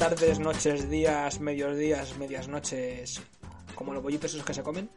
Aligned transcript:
Tardes, 0.00 0.38
noches, 0.38 0.88
días, 0.88 1.40
medios 1.40 1.76
días, 1.76 2.16
medias 2.16 2.48
noches, 2.48 3.20
como 3.74 3.92
los 3.92 4.02
bollitos 4.02 4.32
esos 4.32 4.46
que 4.46 4.54
se 4.54 4.62
comen. 4.62 4.88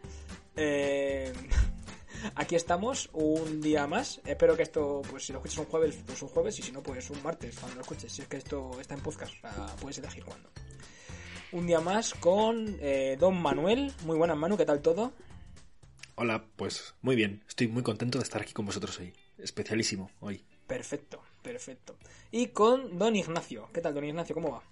Eh, 0.56 1.34
aquí 2.36 2.56
estamos 2.56 3.10
un 3.12 3.60
día 3.60 3.86
más. 3.86 4.22
Espero 4.24 4.56
que 4.56 4.64
esto, 4.64 5.02
pues 5.10 5.26
si 5.26 5.34
lo 5.34 5.40
escuchas 5.40 5.58
un 5.58 5.66
jueves, 5.66 6.00
pues 6.06 6.22
un 6.22 6.30
jueves, 6.30 6.58
y 6.60 6.62
si 6.62 6.72
no, 6.72 6.82
pues 6.82 7.10
un 7.10 7.22
martes, 7.22 7.60
cuando 7.60 7.76
lo 7.76 7.82
escuches. 7.82 8.14
Si 8.14 8.22
es 8.22 8.30
que 8.30 8.38
esto 8.38 8.80
está 8.80 8.94
en 8.94 9.02
podcast, 9.02 9.34
o 9.34 9.42
sea, 9.42 9.76
puedes 9.82 9.98
elegir 9.98 10.24
cuándo. 10.24 10.50
Un 11.52 11.68
día 11.68 11.82
más 11.82 12.14
con 12.14 12.78
eh, 12.80 13.18
Don 13.20 13.42
Manuel. 13.42 13.92
Muy 14.06 14.16
buenas, 14.16 14.38
Manu, 14.38 14.56
¿qué 14.56 14.66
tal 14.66 14.82
todo? 14.82 15.12
Hola, 16.16 16.46
pues 16.56 16.96
muy 17.02 17.18
bien. 17.18 17.44
Estoy 17.50 17.68
muy 17.68 17.84
contento 17.84 18.20
de 18.20 18.24
estar 18.24 18.42
aquí 18.42 18.54
con 18.54 18.66
vosotros 18.66 18.98
hoy. 19.02 19.14
Especialísimo 19.38 20.12
hoy. 20.22 20.46
Perfecto, 20.66 21.22
perfecto. 21.42 21.98
Y 22.32 22.48
con 22.48 22.98
Don 22.98 23.18
Ignacio. 23.18 23.68
¿Qué 23.74 23.82
tal, 23.82 23.94
Don 23.94 24.06
Ignacio? 24.06 24.34
¿Cómo 24.34 24.50
va? 24.50 24.64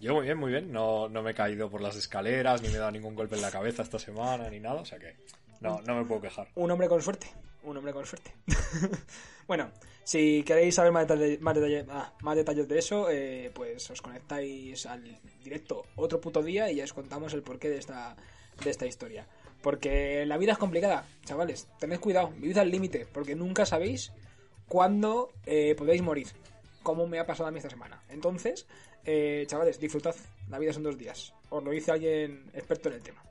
Yo 0.00 0.14
muy 0.14 0.24
bien, 0.24 0.38
muy 0.38 0.50
bien. 0.50 0.72
No, 0.72 1.08
no 1.08 1.22
me 1.22 1.30
he 1.30 1.34
caído 1.34 1.70
por 1.70 1.80
las 1.80 1.96
escaleras, 1.96 2.62
ni 2.62 2.68
me 2.68 2.74
he 2.74 2.78
dado 2.78 2.90
ningún 2.90 3.14
golpe 3.14 3.36
en 3.36 3.42
la 3.42 3.50
cabeza 3.50 3.82
esta 3.82 3.98
semana, 3.98 4.48
ni 4.50 4.60
nada. 4.60 4.80
O 4.80 4.84
sea 4.84 4.98
que 4.98 5.16
no, 5.60 5.80
no 5.82 5.96
me 5.96 6.04
puedo 6.04 6.20
quejar. 6.20 6.48
Un 6.54 6.70
hombre 6.70 6.88
con 6.88 7.02
suerte. 7.02 7.28
Un 7.62 7.76
hombre 7.76 7.92
con 7.92 8.06
suerte. 8.06 8.32
bueno, 9.48 9.70
si 10.04 10.44
queréis 10.44 10.74
saber 10.74 10.92
más 10.92 11.08
detalles, 11.08 11.40
más 11.40 11.54
detalles, 11.54 11.84
ah, 11.90 12.12
más 12.20 12.36
detalles 12.36 12.68
de 12.68 12.78
eso, 12.78 13.10
eh, 13.10 13.50
pues 13.52 13.90
os 13.90 14.00
conectáis 14.00 14.86
al 14.86 15.18
directo 15.42 15.84
otro 15.96 16.20
puto 16.20 16.42
día 16.42 16.70
y 16.70 16.76
ya 16.76 16.84
os 16.84 16.92
contamos 16.92 17.34
el 17.34 17.42
porqué 17.42 17.68
de 17.70 17.78
esta, 17.78 18.14
de 18.62 18.70
esta 18.70 18.86
historia. 18.86 19.26
Porque 19.62 20.24
la 20.26 20.36
vida 20.36 20.52
es 20.52 20.58
complicada, 20.58 21.08
chavales. 21.24 21.66
Tened 21.80 21.98
cuidado, 21.98 22.30
vivid 22.36 22.58
al 22.58 22.70
límite, 22.70 23.06
porque 23.12 23.34
nunca 23.34 23.66
sabéis 23.66 24.12
cuándo 24.68 25.32
eh, 25.44 25.74
podéis 25.76 26.02
morir. 26.02 26.28
Como 26.84 27.08
me 27.08 27.18
ha 27.18 27.26
pasado 27.26 27.48
a 27.48 27.50
mí 27.50 27.58
esta 27.58 27.70
semana. 27.70 28.00
Entonces, 28.08 28.68
eh, 29.06 29.44
chavales, 29.46 29.78
disfrutad. 29.78 30.14
La 30.48 30.58
vida 30.58 30.72
son 30.72 30.82
dos 30.82 30.98
días. 30.98 31.32
Os 31.48 31.62
lo 31.62 31.70
dice 31.70 31.92
alguien 31.92 32.50
experto 32.52 32.88
en 32.88 32.96
el 32.96 33.02
tema. 33.02 33.22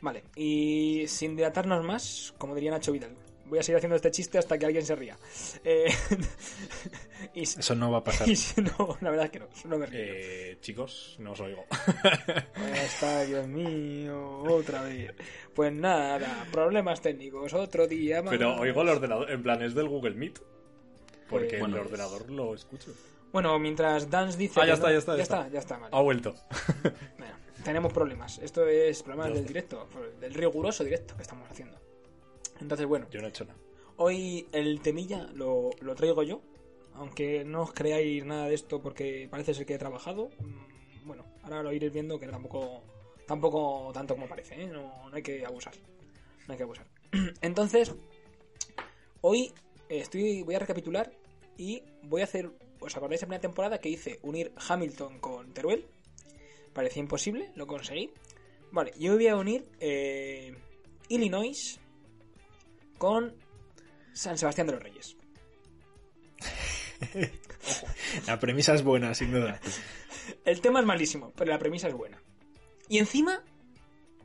Vale, 0.00 0.24
y 0.36 1.04
sin 1.08 1.34
dilatarnos 1.34 1.84
más, 1.84 2.34
como 2.38 2.54
diría 2.54 2.70
Nacho 2.70 2.92
Vidal, 2.92 3.16
voy 3.46 3.58
a 3.58 3.62
seguir 3.62 3.78
haciendo 3.78 3.96
este 3.96 4.10
chiste 4.10 4.38
hasta 4.38 4.56
que 4.58 4.66
alguien 4.66 4.84
se 4.84 4.94
ría. 4.94 5.16
Eh, 5.64 5.86
y, 7.34 7.42
Eso 7.42 7.74
no 7.74 7.90
va 7.90 7.98
a 7.98 8.04
pasar. 8.04 8.28
y 8.28 8.36
si 8.36 8.60
no, 8.60 8.96
la 9.00 9.10
verdad 9.10 9.26
es 9.26 9.30
que 9.32 9.38
no, 9.40 9.48
no 9.64 9.78
me 9.78 9.86
río. 9.86 10.00
Eh, 10.00 10.58
chicos, 10.60 11.16
no 11.18 11.32
os 11.32 11.40
oigo. 11.40 11.64
Está, 12.74 13.24
Dios 13.24 13.48
mío, 13.48 14.42
otra 14.44 14.82
vez. 14.82 15.12
Pues 15.54 15.72
nada, 15.72 16.46
problemas 16.52 17.00
técnicos, 17.00 17.52
otro 17.54 17.86
día 17.88 18.22
más. 18.22 18.30
Pero 18.30 18.54
oigo 18.56 18.82
el 18.82 18.88
ordenador, 18.90 19.30
en 19.30 19.42
plan 19.42 19.62
es 19.62 19.74
del 19.74 19.88
Google 19.88 20.14
Meet. 20.14 20.38
Porque 21.28 21.58
Pues- 21.58 21.62
en 21.62 21.76
el 21.76 21.78
ordenador 21.80 22.30
lo 22.30 22.54
escucho. 22.54 22.92
Bueno, 23.32 23.58
mientras 23.58 24.08
Dance 24.10 24.38
dice. 24.38 24.60
Ah, 24.60 24.66
ya 24.66 24.74
está, 24.74 24.86
no- 24.88 24.92
ya 24.92 24.98
está, 24.98 25.12
Ya 25.12 25.16
ya 25.18 25.22
está, 25.22 25.36
está. 25.40 25.52
ya 25.52 25.58
está, 25.58 25.78
vale. 25.78 25.96
Ha 25.96 26.00
vuelto. 26.00 26.34
Bueno, 27.18 27.34
tenemos 27.64 27.92
problemas. 27.92 28.38
Esto 28.38 28.66
es 28.66 29.02
problemas 29.02 29.28
Ya 29.28 29.34
del 29.34 29.46
directo, 29.46 29.86
del 30.20 30.34
riguroso 30.34 30.84
directo 30.84 31.14
que 31.16 31.22
estamos 31.22 31.48
haciendo. 31.50 31.78
Entonces, 32.60 32.86
bueno, 32.86 33.06
Yo 33.10 33.20
no 33.20 33.26
he 33.26 33.30
hecho 33.30 33.44
nada. 33.44 33.58
hoy 33.96 34.48
el 34.52 34.80
temilla 34.80 35.28
lo, 35.34 35.70
lo 35.80 35.94
traigo 35.94 36.22
yo. 36.22 36.40
Aunque 36.94 37.44
no 37.44 37.62
os 37.62 37.72
creáis 37.72 38.24
nada 38.24 38.46
de 38.48 38.54
esto 38.54 38.80
porque 38.82 39.28
parece 39.30 39.54
ser 39.54 39.66
que 39.66 39.74
he 39.74 39.78
trabajado. 39.78 40.30
mm, 40.40 41.06
Bueno, 41.06 41.24
ahora 41.42 41.62
lo 41.62 41.72
iréis 41.72 41.92
viendo 41.92 42.18
que 42.18 42.26
tampoco, 42.26 42.82
tampoco 43.26 43.90
tanto 43.92 44.14
como 44.14 44.26
parece, 44.28 44.62
¿eh? 44.62 44.66
no, 44.66 45.08
no 45.08 45.14
hay 45.16 45.22
que 45.22 45.44
abusar. 45.46 45.74
No 46.46 46.52
hay 46.52 46.56
que 46.56 46.64
abusar. 46.64 46.86
Entonces, 47.40 47.94
hoy 49.20 49.52
eh, 49.88 50.00
estoy, 50.00 50.42
voy 50.42 50.54
a 50.54 50.58
recapitular 50.60 51.12
y 51.56 51.82
voy 52.04 52.22
a 52.22 52.24
hacer. 52.24 52.50
¿Os 52.80 52.96
acordáis 52.96 53.20
de 53.20 53.26
la 53.26 53.28
primera 53.28 53.40
temporada 53.40 53.78
que 53.78 53.88
hice 53.88 54.18
unir 54.22 54.52
Hamilton 54.68 55.18
con 55.18 55.52
Teruel? 55.52 55.86
Parecía 56.72 57.00
imposible, 57.00 57.50
lo 57.54 57.66
conseguí. 57.66 58.12
Vale, 58.70 58.92
yo 58.98 59.14
voy 59.14 59.26
a 59.26 59.36
unir 59.36 59.66
eh, 59.80 60.54
Illinois 61.08 61.80
con 62.98 63.34
San 64.12 64.38
Sebastián 64.38 64.66
de 64.66 64.72
los 64.74 64.82
Reyes. 64.82 65.16
La 68.26 68.38
premisa 68.38 68.74
es 68.74 68.82
buena, 68.82 69.14
sin 69.14 69.32
duda. 69.32 69.60
El 70.44 70.60
tema 70.60 70.80
es 70.80 70.86
malísimo, 70.86 71.32
pero 71.36 71.50
la 71.50 71.58
premisa 71.58 71.88
es 71.88 71.94
buena. 71.94 72.20
Y 72.88 72.98
encima, 72.98 73.42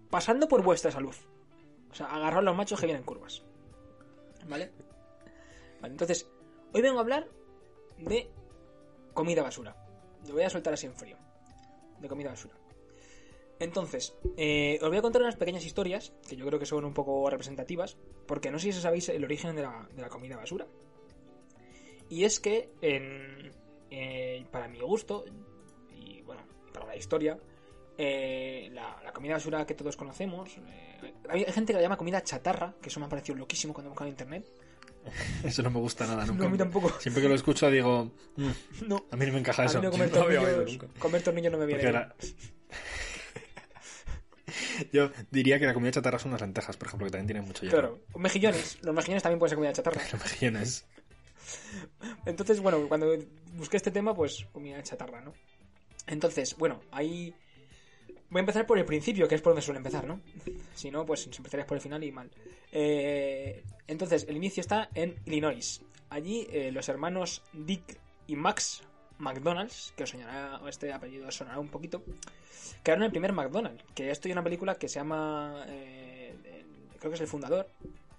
pasando 0.09 0.47
por 0.47 0.64
vuestra 0.64 0.91
salud. 0.91 1.16
O 1.91 1.96
sea, 1.96 2.08
agarrar 2.08 2.44
los 2.44 2.56
machos 2.56 2.80
que 2.80 2.85
vienen 2.85 3.03
curvas. 3.03 3.44
¿Vale? 4.47 4.72
Vale, 5.81 5.94
entonces, 5.94 6.28
hoy 6.74 6.81
vengo 6.81 6.97
a 6.97 7.02
hablar 7.02 7.28
de 8.00 8.30
comida 9.13 9.44
basura. 9.44 9.75
Lo 10.28 10.34
voy 10.34 10.44
a 10.44 10.50
soltar 10.50 10.74
así 10.74 10.85
en 10.85 10.96
frío. 10.96 11.18
De 12.00 12.07
comida 12.07 12.29
basura. 12.29 12.56
Entonces, 13.59 14.16
eh, 14.35 14.78
os 14.81 14.90
voy 14.90 14.97
a 14.97 15.01
contar 15.01 15.22
unas 15.22 15.35
pequeñas 15.35 15.66
historias 15.66 16.12
que 16.28 16.35
yo 16.35 16.46
creo 16.46 16.59
que 16.59 16.66
son 16.66 16.84
un 16.84 16.94
poco 16.94 17.29
representativas, 17.29 17.97
porque 18.28 18.52
no 18.52 18.59
sé 18.59 18.72
si 18.72 18.81
sabéis 18.81 19.09
el 19.09 19.23
origen 19.23 19.56
de 19.56 19.62
la, 19.62 19.88
de 19.96 20.02
la 20.02 20.09
comida 20.09 20.35
basura. 20.35 20.68
Y 22.09 22.25
es 22.25 22.40
que, 22.40 22.69
en, 22.81 23.52
eh, 23.90 24.46
para 24.52 24.68
mi 24.68 24.79
gusto, 24.79 25.23
y 25.91 26.22
bueno, 26.23 26.44
para 26.73 26.88
la 26.88 26.96
historia, 26.96 27.40
eh, 27.97 28.69
la, 28.73 29.12
comida 29.13 29.34
basura 29.34 29.66
que 29.66 29.75
todos 29.75 29.96
conocemos, 29.96 30.50
hay 31.29 31.46
gente 31.46 31.73
que 31.73 31.78
la 31.78 31.81
llama 31.81 31.97
comida 31.97 32.23
chatarra, 32.23 32.75
que 32.81 32.90
eso 32.90 33.00
me 33.00 33.06
ha 33.06 33.09
parecido 33.09 33.38
loquísimo 33.38 33.73
cuando 33.73 33.90
he 33.90 33.91
buscado 33.91 34.07
en 34.07 34.13
internet. 34.13 34.52
Eso 35.44 35.62
no 35.64 35.69
me 35.69 35.80
gusta 35.80 36.06
nada 36.08 36.25
nunca. 36.25 36.44
No, 36.44 36.47
a 36.47 36.52
mí 36.52 36.58
tampoco. 36.58 36.90
Siempre 37.00 37.22
que 37.24 37.30
lo 37.30 37.36
escucho 37.36 37.69
digo, 37.69 38.12
"Mm, 38.38 38.50
No, 38.88 39.06
a 39.12 39.16
mí 39.16 39.25
no 39.25 39.34
me 39.34 39.40
encaja 39.40 39.64
a 39.64 39.66
eso. 39.66 39.80
mí 39.80 39.86
no 39.86 39.91
comer 39.91 40.12
no 40.12 40.19
tornillos, 40.19 40.78
comer 41.00 41.22
tornillos 41.22 41.52
no 41.52 41.58
me 41.59 41.66
viene 41.66 41.86
ahora- 41.86 42.16
Yo 44.91 45.12
diría 45.31 45.59
que 45.59 45.66
la 45.66 45.74
comida 45.74 45.91
chatarra 45.91 46.19
son 46.19 46.31
las 46.31 46.41
lentejas, 46.41 46.78
por 46.78 46.88
ejemplo, 46.88 47.06
que 47.08 47.12
también 47.12 47.28
tienen 47.28 47.46
mucho 47.46 47.64
hierro. 47.66 47.78
Claro, 47.80 48.02
mejillones. 48.19 48.78
Los 48.81 48.94
mejillones 48.94 49.24
también 49.24 49.40
pueden 49.40 49.50
ser 49.50 49.58
comida 49.58 49.74
chatarra. 49.74 50.02
Los 50.12 50.22
mejillones. 50.22 50.86
Entonces, 52.25 52.59
bueno, 52.59 52.88
cuando 52.88 53.16
busqué 53.53 53.78
este 53.78 53.91
tema, 53.91 54.14
pues 54.16 54.46
comida 54.52 54.81
chatarra, 54.84 55.22
¿no? 55.22 55.34
Entonces, 56.08 56.56
bueno, 56.58 56.81
ahí 56.91 57.34
voy 58.34 58.40
a 58.40 58.42
empezar 58.42 58.66
por 58.66 58.80
el 58.80 58.86
principio, 58.86 59.28
que 59.28 59.36
es 59.36 59.42
por 59.42 59.52
donde 59.52 59.62
suele 59.62 59.78
empezar, 59.78 60.06
¿no? 60.08 60.20
Si 60.74 60.90
no, 60.90 61.06
pues 61.06 61.28
empezarías 61.28 61.68
por 61.68 61.78
el 61.78 61.82
final 61.82 62.04
y 62.04 62.12
mal. 62.12 62.32
Eh, 62.72 63.64
entonces, 63.88 64.26
el 64.28 64.36
inicio 64.36 64.62
está 64.62 64.90
en 64.96 65.16
Illinois. 65.26 65.82
Allí, 66.09 66.47
eh, 66.50 66.72
los 66.72 66.90
hermanos 66.90 67.44
Dick 67.53 68.00
y 68.26 68.35
Max 68.35 68.82
McDonald's, 69.20 69.94
que 69.96 70.03
os 70.03 70.09
sonará, 70.09 70.59
este 70.68 70.91
apellido 70.91 71.30
sonará 71.32 71.59
un 71.59 71.70
poquito, 71.70 72.03
crearon 72.82 73.03
el 73.03 73.12
primer 73.12 73.34
McDonald's. 73.34 73.84
Que 73.94 74.09
esto 74.09 74.28
hay 74.28 74.32
una 74.32 74.44
película 74.44 74.76
que 74.76 74.90
se 74.90 74.96
llama, 74.96 75.66
eh, 75.68 76.34
creo 76.97 77.12
que 77.12 77.16
es 77.16 77.22
El 77.22 77.28
Fundador, 77.28 77.70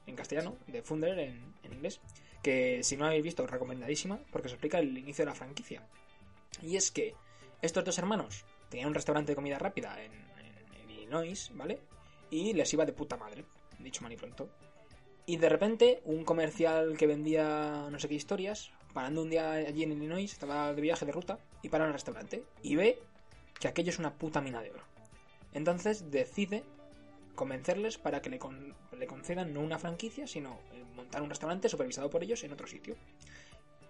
en 0.07 0.15
castellano, 0.15 0.57
de 0.69 0.83
Funder 0.83 1.19
en, 1.19 1.55
en 1.65 1.73
inglés, 1.73 2.01
que 2.41 2.85
si 2.85 2.97
no 2.97 3.07
habéis 3.07 3.25
visto, 3.25 3.45
recomendadísima, 3.49 4.21
porque 4.31 4.47
os 4.47 4.53
explica 4.53 4.79
el 4.79 4.97
inicio 4.97 5.25
de 5.25 5.31
la 5.31 5.35
franquicia. 5.35 5.83
Y 6.63 6.77
es 6.77 6.93
que 6.93 7.15
estos 7.63 7.85
dos 7.85 7.99
hermanos 7.99 8.45
tenían 8.75 8.89
un 8.89 8.95
restaurante 8.95 9.31
de 9.31 9.37
comida 9.37 9.57
rápida 9.57 9.97
en, 10.03 10.11
Illinois, 10.91 11.53
¿vale? 11.55 11.79
Y 12.29 12.55
les 12.55 12.73
iba 12.73 12.85
de 12.85 12.93
puta 12.93 13.17
madre, 13.17 13.45
dicho 13.79 14.03
mal 14.03 14.13
y 14.13 14.17
pronto. 14.17 14.49
Y 15.27 15.37
de 15.37 15.49
repente, 15.49 16.03
un 16.07 16.25
comercial 16.25 16.97
que 16.99 17.07
vendía 17.07 17.87
no 17.89 18.01
sé 18.01 18.09
qué 18.09 18.15
historias, 18.17 18.73
parando 18.93 19.23
un 19.23 19.31
día 19.31 19.53
allí 19.53 19.85
en 19.85 19.93
Illinois, 19.93 20.33
estaba 20.33 20.75
de 20.75 20.83
viaje 20.83 21.07
de 21.07 21.13
ruta, 21.13 21.39
y 21.63 21.69
para 21.69 21.87
en 21.87 21.93
restaurante, 21.93 22.43
y 22.65 22.75
ve 22.75 22.99
que 23.61 23.69
aquello 23.69 23.91
es 23.91 24.01
una 24.01 24.13
puta 24.13 24.41
mina 24.41 24.61
de 24.61 24.73
oro. 24.73 24.83
Entonces 25.53 26.11
decide 26.11 26.65
convencerles 27.37 27.97
para 27.97 28.23
que 28.23 28.29
le, 28.31 28.41
con- 28.41 28.75
le 28.99 29.07
concedan 29.07 29.55
no 29.55 29.61
una 29.61 29.79
franquicia, 29.79 30.27
sino 30.27 30.59
eh, 30.73 30.83
montar 30.97 31.23
un 31.23 31.31
restaurante 31.31 31.69
supervisado 31.69 32.11
por 32.11 32.25
ellos 32.25 32.43
en 32.43 32.53
otro 32.53 32.67
sitio. 32.67 32.97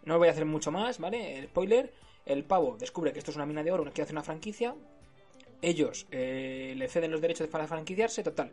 No 0.04 0.18
voy 0.18 0.28
a 0.28 0.32
hacer 0.32 0.44
mucho 0.44 0.70
más, 0.70 0.98
¿vale? 0.98 1.38
El 1.38 1.46
spoiler, 1.46 1.94
el 2.26 2.44
pavo 2.44 2.76
descubre 2.78 3.12
que 3.12 3.18
esto 3.18 3.30
es 3.30 3.36
una 3.36 3.46
mina 3.46 3.62
de 3.62 3.72
oro, 3.72 3.84
quiere 3.84 4.02
hacer 4.02 4.14
una 4.14 4.22
franquicia, 4.22 4.74
ellos 5.62 6.06
eh, 6.10 6.74
le 6.76 6.88
ceden 6.88 7.10
los 7.10 7.20
derechos 7.20 7.48
para 7.48 7.66
franquiciarse, 7.66 8.22
total. 8.22 8.52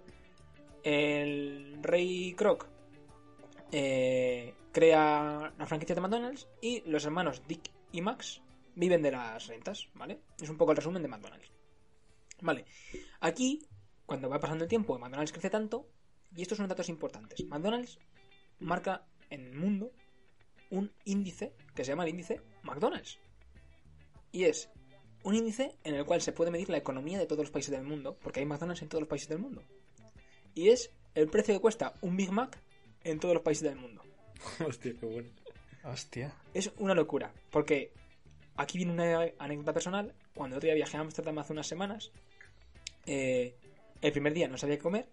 El 0.84 1.78
rey 1.82 2.34
Croc 2.34 2.68
eh, 3.72 4.54
crea 4.72 5.54
la 5.58 5.66
franquicia 5.66 5.96
de 5.96 6.02
McDonald's 6.02 6.48
y 6.62 6.82
los 6.90 7.06
hermanos 7.06 7.42
Dick 7.48 7.70
y 7.92 8.02
Max 8.02 8.42
viven 8.76 9.02
de 9.02 9.12
las 9.12 9.48
rentas, 9.48 9.90
¿vale? 9.94 10.20
Es 10.42 10.50
un 10.50 10.58
poco 10.58 10.72
el 10.72 10.78
resumen 10.78 11.02
de 11.02 11.08
McDonald's. 11.08 11.52
Vale, 12.42 12.66
aquí, 13.20 13.62
cuando 14.06 14.30
va 14.30 14.40
pasando 14.40 14.64
el 14.64 14.70
tiempo, 14.70 14.98
McDonald's 14.98 15.32
crece 15.32 15.50
tanto, 15.50 15.88
y 16.36 16.42
estos 16.42 16.58
son 16.58 16.68
datos 16.68 16.90
importantes. 16.90 17.46
McDonald's 17.46 18.00
marca 18.60 19.06
en 19.30 19.46
el 19.46 19.56
mundo 19.56 19.92
un 20.70 20.92
índice 21.06 21.54
que 21.76 21.84
se 21.84 21.92
llama 21.92 22.04
el 22.04 22.10
índice 22.10 22.42
McDonald's. 22.64 23.20
Y 24.32 24.46
es 24.46 24.70
un 25.24 25.36
índice 25.36 25.76
en 25.84 25.96
el 25.96 26.06
cual 26.06 26.22
se 26.22 26.32
puede 26.32 26.52
medir 26.52 26.70
la 26.70 26.78
economía 26.78 27.20
de 27.20 27.26
todos 27.26 27.44
los 27.44 27.52
países 27.52 27.72
del 27.72 27.84
mundo, 27.84 28.18
porque 28.22 28.40
hay 28.40 28.46
McDonald's 28.46 28.82
en 28.82 28.90
todos 28.90 29.02
los 29.02 29.10
países 29.10 29.30
del 29.30 29.40
mundo. 29.40 29.64
Y 30.54 30.70
es 30.70 30.92
el 31.16 31.28
precio 31.28 31.54
que 31.54 31.62
cuesta 31.62 31.94
un 32.02 32.18
Big 32.18 32.32
Mac 32.32 32.60
en 33.04 33.20
todos 33.20 33.34
los 33.34 33.44
países 33.44 33.64
del 33.64 33.78
mundo. 33.78 34.04
Hostia, 34.66 34.94
qué 35.00 35.06
bueno. 35.06 35.30
Hostia. 35.84 36.36
Es 36.54 36.72
una 36.78 36.94
locura, 36.94 37.34
porque 37.50 37.92
aquí 38.56 38.78
viene 38.78 38.94
una 38.94 39.32
anécdota 39.40 39.74
personal. 39.74 40.14
Cuando 40.34 40.58
otro 40.58 40.68
día 40.68 40.76
viajé 40.76 40.98
a 40.98 41.02
Amsterdam 41.02 41.38
hace 41.40 41.54
unas 41.54 41.68
semanas, 41.68 42.12
eh, 43.06 43.56
el 44.02 44.12
primer 44.12 44.34
día 44.34 44.48
no 44.48 44.58
sabía 44.58 44.78
qué 44.78 44.84
comer 44.84 45.08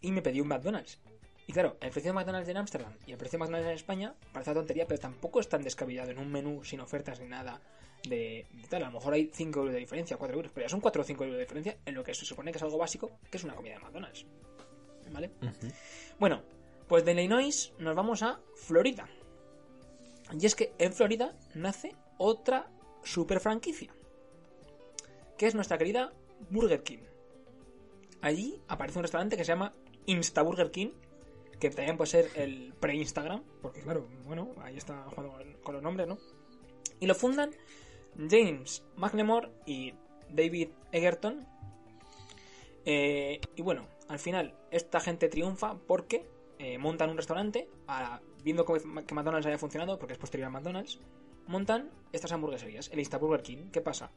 y 0.00 0.12
me 0.12 0.22
pedí 0.22 0.40
un 0.40 0.48
McDonald's. 0.48 0.98
Y 1.46 1.52
claro, 1.52 1.78
el 1.80 1.90
precio 1.90 2.10
de 2.10 2.14
McDonald's 2.14 2.48
en 2.48 2.58
Ámsterdam 2.58 2.92
y 3.06 3.12
el 3.12 3.18
precio 3.18 3.38
de 3.38 3.40
McDonald's 3.40 3.68
en 3.68 3.74
España 3.74 4.14
parece 4.32 4.50
una 4.50 4.60
tontería, 4.60 4.86
pero 4.86 5.00
tampoco 5.00 5.40
es 5.40 5.48
tan 5.48 5.62
descabellado 5.62 6.10
en 6.10 6.18
un 6.18 6.30
menú 6.30 6.62
sin 6.62 6.80
ofertas 6.80 7.20
ni 7.20 7.26
nada 7.26 7.60
de, 8.08 8.46
de 8.52 8.68
tal. 8.68 8.82
A 8.84 8.86
lo 8.86 8.92
mejor 8.92 9.14
hay 9.14 9.30
5 9.32 9.58
euros 9.58 9.72
de 9.74 9.80
diferencia, 9.80 10.16
4 10.16 10.36
euros, 10.36 10.52
pero 10.54 10.64
ya 10.66 10.68
son 10.70 10.80
4 10.80 11.02
o 11.02 11.04
5 11.04 11.24
euros 11.24 11.36
de 11.36 11.42
diferencia 11.44 11.78
en 11.84 11.94
lo 11.94 12.04
que 12.04 12.14
se 12.14 12.24
supone 12.24 12.50
que 12.52 12.58
es 12.58 12.62
algo 12.62 12.78
básico, 12.78 13.10
que 13.30 13.36
es 13.38 13.44
una 13.44 13.54
comida 13.54 13.74
de 13.74 13.80
McDonald's. 13.80 14.26
¿Vale? 15.10 15.30
Bueno, 16.18 16.42
pues 16.86 17.04
de 17.04 17.12
Illinois 17.12 17.72
nos 17.78 17.94
vamos 17.96 18.22
a 18.22 18.40
Florida. 18.56 19.08
Y 20.38 20.44
es 20.44 20.54
que 20.54 20.72
en 20.78 20.92
Florida 20.92 21.34
nace 21.54 21.94
otra 22.18 22.70
super 23.02 23.40
franquicia, 23.40 23.90
que 25.38 25.46
es 25.46 25.54
nuestra 25.54 25.78
querida 25.78 26.12
Burger 26.50 26.82
King. 26.82 26.98
Allí 28.20 28.60
aparece 28.68 28.98
un 28.98 29.04
restaurante 29.04 29.36
que 29.36 29.44
se 29.44 29.52
llama 29.52 29.72
Insta 30.06 30.42
Burger 30.42 30.70
King, 30.70 30.90
que 31.60 31.70
también 31.70 31.96
puede 31.96 32.10
ser 32.10 32.30
el 32.34 32.74
pre-Instagram, 32.78 33.42
porque 33.62 33.80
claro, 33.80 34.06
bueno, 34.26 34.54
ahí 34.60 34.76
está 34.76 35.04
jugando 35.10 35.32
con- 35.36 35.52
con 35.62 35.74
los 35.74 35.82
nombres, 35.82 36.06
¿no? 36.08 36.18
Y 37.00 37.06
lo 37.06 37.14
fundan 37.14 37.50
James 38.16 38.84
McLemore 38.96 39.50
y 39.66 39.94
David 40.30 40.70
Egerton. 40.92 41.46
Eh, 42.84 43.40
y 43.56 43.62
bueno, 43.62 43.86
al 44.08 44.18
final 44.18 44.54
esta 44.70 45.00
gente 45.00 45.28
triunfa 45.28 45.76
porque 45.86 46.26
eh, 46.58 46.78
montan 46.78 47.10
un 47.10 47.16
restaurante, 47.16 47.68
viendo 48.42 48.64
que 48.64 48.80
McDonald's 48.84 49.46
haya 49.46 49.58
funcionado, 49.58 49.98
porque 49.98 50.14
es 50.14 50.18
posterior 50.18 50.48
a 50.48 50.50
McDonald's, 50.50 50.98
montan 51.46 51.90
estas 52.12 52.32
hamburgueserías, 52.32 52.90
el 52.92 52.98
Insta 52.98 53.18
Burger 53.18 53.42
King. 53.42 53.70
¿Qué 53.70 53.80
pasa? 53.80 54.10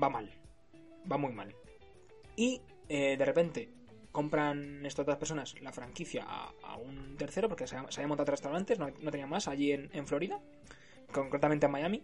Va 0.00 0.08
mal, 0.08 0.30
va 1.10 1.16
muy 1.16 1.32
mal. 1.32 1.54
Y 2.36 2.60
eh, 2.88 3.16
de 3.16 3.24
repente 3.24 3.68
compran 4.12 4.84
estas 4.84 5.04
otras 5.04 5.18
personas 5.18 5.54
la 5.60 5.72
franquicia 5.72 6.24
a, 6.26 6.76
un 6.76 7.16
tercero, 7.16 7.48
porque 7.48 7.66
se, 7.66 7.76
había- 7.76 7.90
se 7.90 8.00
habían 8.00 8.08
montado 8.08 8.30
restaurantes, 8.30 8.78
no, 8.78 8.88
no 9.00 9.26
más, 9.28 9.46
allí 9.48 9.72
en, 9.72 9.88
en 9.92 10.06
Florida, 10.06 10.40
concretamente 11.12 11.66
en 11.66 11.72
Miami, 11.72 12.02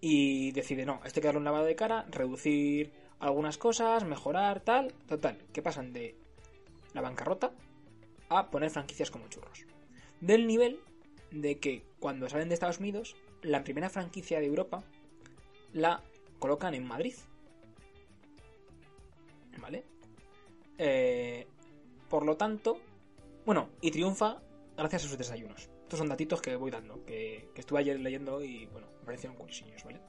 y 0.00 0.52
decide, 0.52 0.84
no, 0.84 1.00
esto 1.04 1.18
hay 1.18 1.22
que 1.22 1.28
darle 1.28 1.38
un 1.38 1.44
lavado 1.44 1.64
de 1.64 1.76
cara, 1.76 2.06
reducir 2.10 2.92
algunas 3.18 3.58
cosas, 3.58 4.04
mejorar, 4.04 4.60
tal, 4.60 4.92
total, 5.08 5.38
que 5.52 5.62
pasan 5.62 5.92
de 5.92 6.16
la 6.92 7.00
bancarrota 7.00 7.52
a 8.28 8.50
poner 8.50 8.70
franquicias 8.70 9.10
como 9.10 9.28
churros. 9.28 9.64
Del 10.20 10.46
nivel 10.46 10.80
de 11.30 11.58
que 11.58 11.84
cuando 12.00 12.28
salen 12.28 12.48
de 12.48 12.54
Estados 12.54 12.78
Unidos, 12.78 13.16
la 13.42 13.64
primera 13.64 13.90
franquicia 13.90 14.40
de 14.40 14.46
Europa 14.46 14.84
la 15.72 16.02
colocan 16.38 16.74
en 16.74 16.86
Madrid. 16.86 17.14
¿Vale? 19.58 19.84
Eh, 20.78 21.46
por 22.08 22.24
lo 22.24 22.36
tanto, 22.36 22.78
bueno, 23.44 23.70
y 23.80 23.90
triunfa 23.90 24.42
gracias 24.76 25.04
a 25.04 25.08
sus 25.08 25.18
desayunos. 25.18 25.68
Estos 25.94 26.00
son 26.00 26.08
datitos 26.08 26.42
que 26.42 26.56
voy 26.56 26.72
dando, 26.72 27.04
que, 27.04 27.50
que 27.54 27.60
estuve 27.60 27.78
ayer 27.78 28.00
leyendo 28.00 28.42
y, 28.42 28.66
bueno, 28.66 28.88
me 28.98 29.06
parecieron 29.06 29.36
curiosillos, 29.36 29.84
¿vale? 29.84 30.00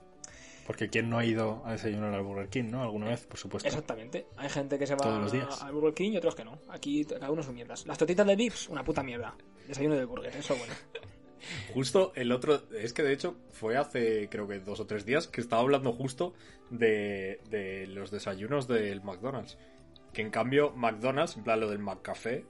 Porque 0.66 0.90
¿quién 0.90 1.12
no 1.12 1.20
ha 1.20 1.26
ido 1.26 1.62
a 1.64 1.74
desayunar 1.74 2.12
al 2.12 2.24
Burger 2.24 2.50
King, 2.50 2.72
no? 2.72 2.82
Alguna 2.82 3.06
vez, 3.06 3.28
por 3.28 3.38
supuesto. 3.38 3.68
Exactamente. 3.68 4.26
Hay 4.36 4.50
gente 4.50 4.80
que 4.80 4.88
se 4.88 4.96
va 4.96 5.04
Todos 5.04 5.22
los 5.22 5.32
días. 5.32 5.62
al 5.62 5.74
Burger 5.74 5.94
King 5.94 6.14
y 6.14 6.18
otros 6.18 6.34
que 6.34 6.44
no. 6.44 6.58
Aquí 6.70 7.06
cada 7.06 7.30
uno 7.30 7.44
sus 7.44 7.54
mierdas. 7.54 7.86
Las 7.86 8.00
tortitas 8.00 8.26
de 8.26 8.36
Vips, 8.36 8.68
una 8.70 8.84
puta 8.84 9.04
mierda. 9.04 9.36
Desayuno 9.68 9.94
de 9.94 10.06
burger, 10.06 10.36
eso 10.36 10.56
bueno. 10.56 10.74
Justo 11.76 12.14
el 12.16 12.32
otro, 12.32 12.64
es 12.76 12.92
que 12.94 13.04
de 13.04 13.14
hecho 13.14 13.36
fue 13.52 13.78
hace 13.78 14.28
creo 14.32 14.48
que 14.48 14.58
dos 14.62 14.80
o 14.80 14.88
tres 14.88 15.06
días 15.06 15.28
que 15.28 15.40
estaba 15.40 15.62
hablando 15.62 15.94
justo 15.94 16.34
de, 16.72 17.42
de 17.52 17.86
los 17.86 18.10
desayunos 18.10 18.68
del 18.68 19.04
McDonald's. 19.04 19.60
Que 20.14 20.24
en 20.24 20.32
cambio 20.32 20.72
McDonald's, 20.72 21.38
en 21.38 21.44
plan 21.44 21.60
lo 21.60 21.70
del 21.70 21.78
McCafé, 21.78 22.44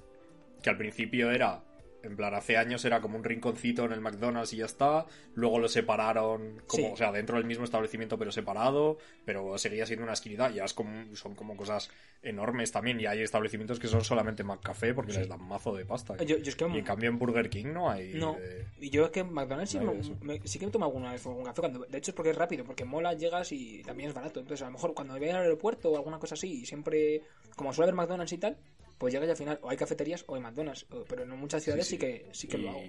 que 0.63 0.69
al 0.69 0.77
principio 0.77 1.31
era, 1.31 1.64
en 2.05 2.15
plan 2.15 2.33
hace 2.33 2.55
años 2.57 2.85
era 2.85 3.01
como 3.01 3.17
un 3.17 3.23
rinconcito 3.23 3.83
en 3.85 3.91
el 3.91 4.01
McDonald's 4.01 4.53
y 4.53 4.57
ya 4.57 4.65
está, 4.65 5.05
luego 5.33 5.59
lo 5.59 5.67
separaron, 5.67 6.61
como, 6.67 6.83
Sí. 6.87 6.89
o 6.93 6.95
sea, 6.97 7.11
dentro 7.11 7.37
del 7.37 7.45
mismo 7.45 7.63
establecimiento 7.65 8.17
pero 8.17 8.31
separado, 8.31 8.97
pero 9.25 9.57
seguía 9.57 9.85
siendo 9.85 10.03
una 10.03 10.13
esquinita, 10.13 10.49
ya 10.51 10.65
es 10.65 10.73
como, 10.73 11.15
son 11.15 11.35
como 11.35 11.57
cosas 11.57 11.89
enormes 12.21 12.71
también 12.71 12.99
y 12.99 13.05
hay 13.05 13.21
establecimientos 13.21 13.79
que 13.79 13.87
son 13.87 14.03
solamente 14.03 14.43
McCafé 14.43 14.93
porque 14.93 15.13
les 15.13 15.27
dan 15.27 15.41
mazo 15.47 15.75
de 15.75 15.85
pasta. 15.85 16.15
Yo, 16.23 16.37
yo 16.37 16.49
es 16.49 16.55
que 16.55 16.67
Y 16.67 16.77
en 16.77 16.83
cambio 16.85 17.09
en 17.09 17.17
Burger 17.19 17.49
King 17.49 17.67
no 17.73 17.89
hay... 17.89 18.13
No, 18.13 18.37
eh, 18.39 18.65
y 18.79 18.89
yo 18.89 19.05
es 19.05 19.11
que 19.11 19.19
en 19.21 19.31
McDonald's 19.33 19.71
sí, 19.71 19.79
No 19.79 19.93
me, 20.21 20.39
me- 20.39 20.47
sí 20.47 20.57
que 20.59 20.65
me 20.65 20.71
tomo 20.71 20.85
alguna 20.85 21.11
vez 21.11 21.25
algún 21.25 21.43
café. 21.43 21.61
Cuando, 21.61 21.85
de 21.85 21.97
hecho 21.97 22.11
es 22.11 22.15
porque 22.15 22.31
es 22.31 22.35
rápido, 22.37 22.63
porque 22.63 22.85
mola, 22.85 23.13
llegas 23.13 23.51
y 23.51 23.81
también 23.83 24.09
es 24.09 24.15
barato. 24.15 24.39
Entonces 24.39 24.61
a 24.63 24.65
lo 24.65 24.71
mejor 24.71 24.93
cuando 24.93 25.17
voy 25.17 25.29
al 25.29 25.37
aeropuerto 25.41 25.91
o 25.91 25.97
alguna 25.97 26.19
cosa 26.19 26.33
así, 26.35 26.61
y 26.61 26.65
siempre, 26.65 27.21
como 27.55 27.73
suele 27.73 27.89
haber 27.91 27.95
McDonald's 27.95 28.33
y 28.33 28.37
tal, 28.37 28.57
pues 28.97 29.13
llegas 29.13 29.27
y 29.27 29.31
al 29.31 29.37
final 29.37 29.59
o 29.61 29.69
hay 29.69 29.77
cafeterías 29.77 30.23
o 30.27 30.35
hay 30.35 30.41
McDonald's. 30.41 30.85
Pero 31.07 31.23
en 31.23 31.29
muchas 31.31 31.63
ciudades 31.63 31.85
sí, 31.87 31.95
sí. 31.95 31.99
que 31.99 32.27
sí 32.31 32.47
que 32.47 32.57
lo 32.57 32.69
hago. 32.71 32.81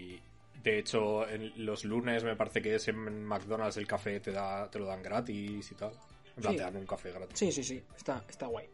De 0.62 0.79
hecho, 0.79 1.29
en 1.29 1.53
los 1.64 1.85
lunes 1.85 2.25
me 2.25 2.35
parece 2.35 2.61
que 2.61 2.75
es 2.75 2.88
en 2.88 3.25
McDonald's 3.25 3.76
el 3.76 3.87
café 3.87 4.19
te 4.21 4.33
da, 4.33 4.69
te 4.71 4.78
lo 4.78 4.87
dan 4.87 5.02
gratis 5.02 5.71
y 5.71 5.75
tal. 5.75 5.92
En 6.37 6.42
plan, 6.42 6.52
Sí. 6.52 6.57
te 6.59 6.62
dan 6.64 6.76
un 6.76 6.87
café 6.87 7.12
gratis. 7.12 7.38
Sí, 7.38 7.52
sí, 7.52 7.62
sí, 7.62 7.83
está, 7.97 8.25
está 8.28 8.47
guay. 8.47 8.69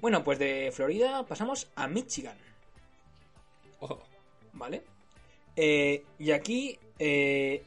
Bueno, 0.00 0.22
pues 0.22 0.38
de 0.38 0.70
Florida 0.72 1.24
pasamos 1.26 1.68
a 1.74 1.88
Michigan, 1.88 2.36
Oh, 3.80 3.98
¿vale? 4.52 4.82
Eh, 5.56 6.04
y 6.18 6.30
aquí... 6.30 6.78
Eh... 6.98 7.62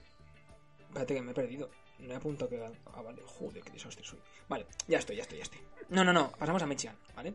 Espérate 0.88 1.14
que 1.16 1.22
me 1.22 1.32
he 1.32 1.34
perdido. 1.34 1.70
No 2.00 2.14
he 2.14 2.16
apuntado 2.16 2.50
que... 2.50 2.64
Ah, 2.86 3.02
vale. 3.02 3.22
Joder, 3.26 3.62
qué 3.64 3.72
desastre 3.72 4.04
soy. 4.06 4.20
Vale, 4.48 4.66
ya 4.88 5.00
estoy, 5.00 5.18
ya 5.18 5.24
estoy, 5.24 5.40
ya 5.40 5.44
estoy. 5.44 5.60
No, 5.90 6.04
no, 6.06 6.14
no. 6.14 6.32
Pasamos 6.32 6.62
a 6.64 6.68
Michigan, 6.68 6.96
¿vale? 7.16 7.34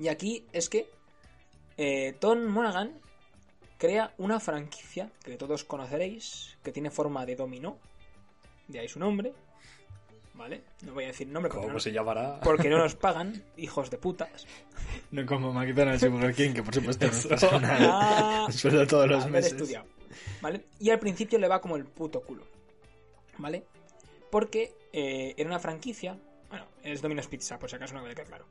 Y 0.00 0.08
aquí 0.08 0.46
es 0.52 0.70
que 0.70 0.88
eh, 1.76 2.16
Tom 2.18 2.46
Monaghan 2.46 2.98
crea 3.76 4.14
una 4.16 4.40
franquicia 4.40 5.10
que 5.22 5.36
todos 5.36 5.64
conoceréis, 5.64 6.56
que 6.64 6.72
tiene 6.72 6.90
forma 6.90 7.26
de 7.26 7.36
dominó. 7.36 7.76
De 8.66 8.80
ahí 8.80 8.88
su 8.88 8.98
nombre. 8.98 9.34
¿Vale? 10.32 10.62
No 10.86 10.94
voy 10.94 11.04
a 11.04 11.08
decir 11.08 11.28
nombre 11.28 11.50
porque 11.50 11.64
¿Cómo 11.66 11.74
no, 11.74 11.80
se 11.80 11.92
llamará? 11.92 12.40
porque 12.40 12.70
no 12.70 12.78
nos 12.78 12.94
pagan, 12.96 13.44
hijos 13.58 13.90
de 13.90 13.98
putas. 13.98 14.46
No 15.10 15.26
como 15.26 15.52
McDonald's 15.52 16.02
y 16.02 16.08
Burger 16.08 16.34
King, 16.34 16.54
que 16.54 16.62
por 16.62 16.74
supuesto 16.74 17.06
nos. 17.06 17.26
Ah, 17.52 18.46
El 18.48 18.54
sueldo 18.54 18.86
todos 18.86 19.06
los 19.06 19.28
meses. 19.28 19.52
estudiado. 19.52 19.84
¿Vale? 20.40 20.64
Y 20.78 20.88
al 20.88 20.98
principio 20.98 21.38
le 21.38 21.46
va 21.46 21.60
como 21.60 21.76
el 21.76 21.84
puto 21.84 22.22
culo. 22.22 22.46
¿Vale? 23.36 23.64
Porque 24.30 24.72
eh, 24.94 25.34
era 25.36 25.50
una 25.50 25.58
franquicia. 25.58 26.18
Bueno, 26.48 26.64
es 26.82 27.02
Domino's 27.02 27.26
Pizza, 27.28 27.58
por 27.58 27.68
si 27.68 27.76
acaso 27.76 27.92
no 27.92 28.02
me 28.02 28.14
queda 28.14 28.24
claro. 28.24 28.46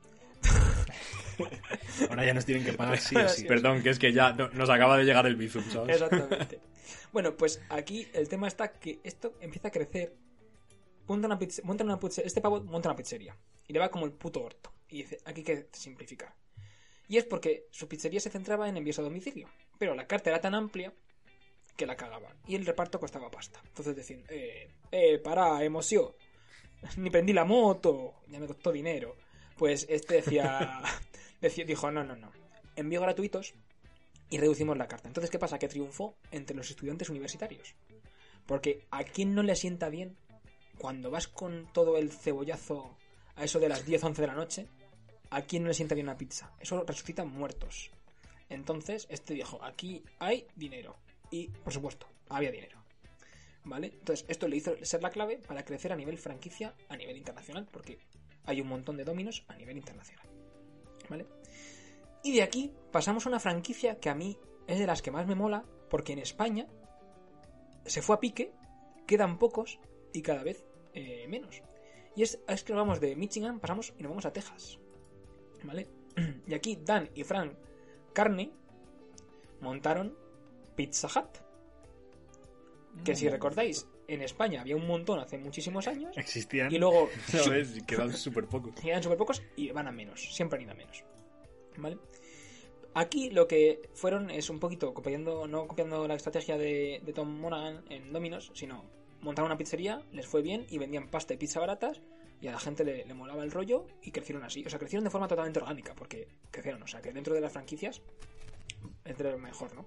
Ahora 2.08 2.24
ya 2.24 2.34
nos 2.34 2.44
tienen 2.44 2.64
que 2.64 2.72
pagar 2.72 2.98
sí 2.98 3.16
o 3.16 3.28
sí. 3.28 3.44
Perdón, 3.44 3.82
que 3.82 3.90
es 3.90 3.98
que 3.98 4.12
ya 4.12 4.32
no- 4.32 4.48
nos 4.50 4.70
acaba 4.70 4.96
de 4.98 5.04
llegar 5.04 5.26
el 5.26 5.36
Bizum, 5.36 5.64
¿sabes? 5.70 6.00
Exactamente. 6.00 6.60
bueno, 7.12 7.36
pues 7.36 7.60
aquí 7.68 8.06
el 8.12 8.28
tema 8.28 8.48
está 8.48 8.72
que 8.72 9.00
esto 9.04 9.34
empieza 9.40 9.68
a 9.68 9.70
crecer. 9.70 10.14
Monta 11.06 11.26
una 11.26 11.38
pizze- 11.38 11.62
monta 11.64 11.84
una 11.84 11.98
pizze- 11.98 12.22
este 12.24 12.40
pavo 12.40 12.60
monta 12.62 12.88
una 12.88 12.96
pizzería. 12.96 13.36
Y 13.66 13.72
le 13.72 13.78
va 13.80 13.90
como 13.90 14.06
el 14.06 14.12
puto 14.12 14.42
orto. 14.42 14.72
Y 14.88 14.98
dice, 15.02 15.18
aquí 15.24 15.40
hay 15.40 15.44
que 15.44 15.68
simplificar. 15.72 16.34
Y 17.08 17.16
es 17.16 17.24
porque 17.24 17.66
su 17.70 17.88
pizzería 17.88 18.20
se 18.20 18.30
centraba 18.30 18.68
en 18.68 18.76
envíos 18.76 18.98
a 18.98 19.02
domicilio. 19.02 19.48
Pero 19.78 19.94
la 19.94 20.06
carta 20.06 20.30
era 20.30 20.40
tan 20.40 20.54
amplia 20.54 20.92
que 21.76 21.86
la 21.86 21.96
cagaba. 21.96 22.34
Y 22.46 22.54
el 22.54 22.64
reparto 22.66 23.00
costaba 23.00 23.30
pasta. 23.30 23.60
Entonces 23.66 23.96
decían, 23.96 24.22
eh, 24.28 24.68
eh, 24.92 25.18
para, 25.18 25.64
emoción. 25.64 26.08
Ni 26.96 27.10
prendí 27.10 27.32
la 27.32 27.44
moto. 27.44 28.14
Ya 28.28 28.38
me 28.38 28.46
costó 28.46 28.70
dinero. 28.70 29.16
Pues 29.60 29.84
este 29.90 30.14
decía, 30.14 30.80
decía 31.42 31.66
dijo, 31.66 31.90
no, 31.90 32.02
no, 32.02 32.16
no. 32.16 32.32
Envío 32.76 33.02
gratuitos 33.02 33.52
y 34.30 34.38
reducimos 34.38 34.78
la 34.78 34.88
carta. 34.88 35.06
Entonces, 35.06 35.30
¿qué 35.30 35.38
pasa? 35.38 35.58
Que 35.58 35.68
triunfó 35.68 36.16
entre 36.30 36.56
los 36.56 36.70
estudiantes 36.70 37.10
universitarios. 37.10 37.74
Porque 38.46 38.86
a 38.90 39.04
quién 39.04 39.34
no 39.34 39.42
le 39.42 39.54
sienta 39.54 39.90
bien 39.90 40.16
cuando 40.78 41.10
vas 41.10 41.28
con 41.28 41.70
todo 41.74 41.98
el 41.98 42.10
cebollazo 42.10 42.96
a 43.36 43.44
eso 43.44 43.58
de 43.58 43.68
las 43.68 43.84
10, 43.84 44.02
11 44.02 44.22
de 44.22 44.26
la 44.28 44.34
noche, 44.34 44.66
¿a 45.28 45.42
quién 45.42 45.64
no 45.64 45.68
le 45.68 45.74
sienta 45.74 45.94
bien 45.94 46.06
una 46.06 46.16
pizza? 46.16 46.50
Eso 46.58 46.82
resucita 46.82 47.26
muertos. 47.26 47.90
Entonces, 48.48 49.08
este 49.10 49.34
dijo, 49.34 49.62
aquí 49.62 50.02
hay 50.20 50.46
dinero. 50.56 50.96
Y, 51.30 51.48
por 51.48 51.74
supuesto, 51.74 52.06
había 52.30 52.50
dinero. 52.50 52.82
¿Vale? 53.64 53.88
Entonces, 53.88 54.24
esto 54.26 54.48
le 54.48 54.56
hizo 54.56 54.74
ser 54.82 55.02
la 55.02 55.10
clave 55.10 55.36
para 55.36 55.66
crecer 55.66 55.92
a 55.92 55.96
nivel 55.96 56.16
franquicia, 56.16 56.74
a 56.88 56.96
nivel 56.96 57.18
internacional, 57.18 57.68
porque 57.70 57.98
hay 58.44 58.60
un 58.60 58.68
montón 58.68 58.96
de 58.96 59.04
dominos 59.04 59.44
a 59.48 59.56
nivel 59.56 59.76
internacional. 59.76 60.26
¿Vale? 61.08 61.26
Y 62.22 62.34
de 62.34 62.42
aquí 62.42 62.72
pasamos 62.92 63.26
a 63.26 63.28
una 63.28 63.40
franquicia 63.40 63.98
que 63.98 64.10
a 64.10 64.14
mí 64.14 64.38
es 64.66 64.78
de 64.78 64.86
las 64.86 65.02
que 65.02 65.10
más 65.10 65.26
me 65.26 65.34
mola, 65.34 65.64
porque 65.88 66.12
en 66.12 66.18
España 66.18 66.68
se 67.84 68.02
fue 68.02 68.16
a 68.16 68.20
pique, 68.20 68.52
quedan 69.06 69.38
pocos 69.38 69.80
y 70.12 70.22
cada 70.22 70.42
vez 70.42 70.64
eh, 70.94 71.26
menos. 71.28 71.62
Y 72.14 72.22
es, 72.22 72.38
es 72.46 72.64
que 72.64 72.72
vamos 72.72 73.00
de 73.00 73.16
Michigan, 73.16 73.60
pasamos 73.60 73.94
y 73.98 74.02
nos 74.02 74.10
vamos 74.10 74.26
a 74.26 74.32
Texas. 74.32 74.78
¿Vale? 75.64 75.88
Y 76.46 76.54
aquí 76.54 76.76
Dan 76.76 77.10
y 77.14 77.24
Frank 77.24 77.54
Carney 78.12 78.52
montaron 79.60 80.16
Pizza 80.74 81.08
Hut. 81.08 81.38
Que 83.04 83.14
si 83.14 83.28
recordáis, 83.28 83.86
en 84.14 84.22
España 84.22 84.60
había 84.60 84.76
un 84.76 84.86
montón 84.86 85.18
hace 85.18 85.38
muchísimos 85.38 85.86
años. 85.86 86.16
Existían. 86.16 86.72
Y 86.72 86.78
luego 86.78 87.08
¿Sabes? 87.26 87.76
Y 87.76 87.82
quedan 87.82 88.12
súper 88.12 88.46
pocos. 88.46 88.74
quedan 88.82 89.02
súper 89.02 89.18
pocos 89.18 89.42
y 89.56 89.70
van 89.70 89.86
a 89.86 89.92
menos. 89.92 90.34
Siempre 90.34 90.58
han 90.58 90.64
ido 90.64 90.72
a 90.72 90.74
menos. 90.74 91.04
¿Vale? 91.76 91.98
Aquí 92.94 93.30
lo 93.30 93.46
que 93.46 93.88
fueron 93.94 94.30
es 94.30 94.50
un 94.50 94.58
poquito 94.58 94.92
copiando, 94.92 95.46
no 95.46 95.68
copiando 95.68 96.08
la 96.08 96.14
estrategia 96.14 96.58
de, 96.58 97.00
de 97.04 97.12
Tom 97.12 97.28
Monaghan 97.40 97.84
en 97.88 98.12
Dominos, 98.12 98.50
sino 98.54 98.84
montaron 99.20 99.50
una 99.50 99.56
pizzería, 99.56 100.02
les 100.12 100.26
fue 100.26 100.42
bien 100.42 100.66
y 100.70 100.78
vendían 100.78 101.08
pasta 101.08 101.34
y 101.34 101.36
pizza 101.36 101.60
baratas 101.60 102.00
y 102.40 102.48
a 102.48 102.52
la 102.52 102.58
gente 102.58 102.84
le, 102.84 103.04
le 103.04 103.14
molaba 103.14 103.44
el 103.44 103.52
rollo 103.52 103.86
y 104.02 104.10
crecieron 104.10 104.42
así. 104.42 104.64
O 104.66 104.70
sea, 104.70 104.78
crecieron 104.78 105.04
de 105.04 105.10
forma 105.10 105.28
totalmente 105.28 105.60
orgánica 105.60 105.94
porque 105.94 106.26
crecieron. 106.50 106.82
O 106.82 106.88
sea, 106.88 107.00
que 107.00 107.12
dentro 107.12 107.32
de 107.34 107.40
las 107.40 107.52
franquicias, 107.52 108.02
entre 109.04 109.36
mejor, 109.36 109.74
¿no? 109.74 109.86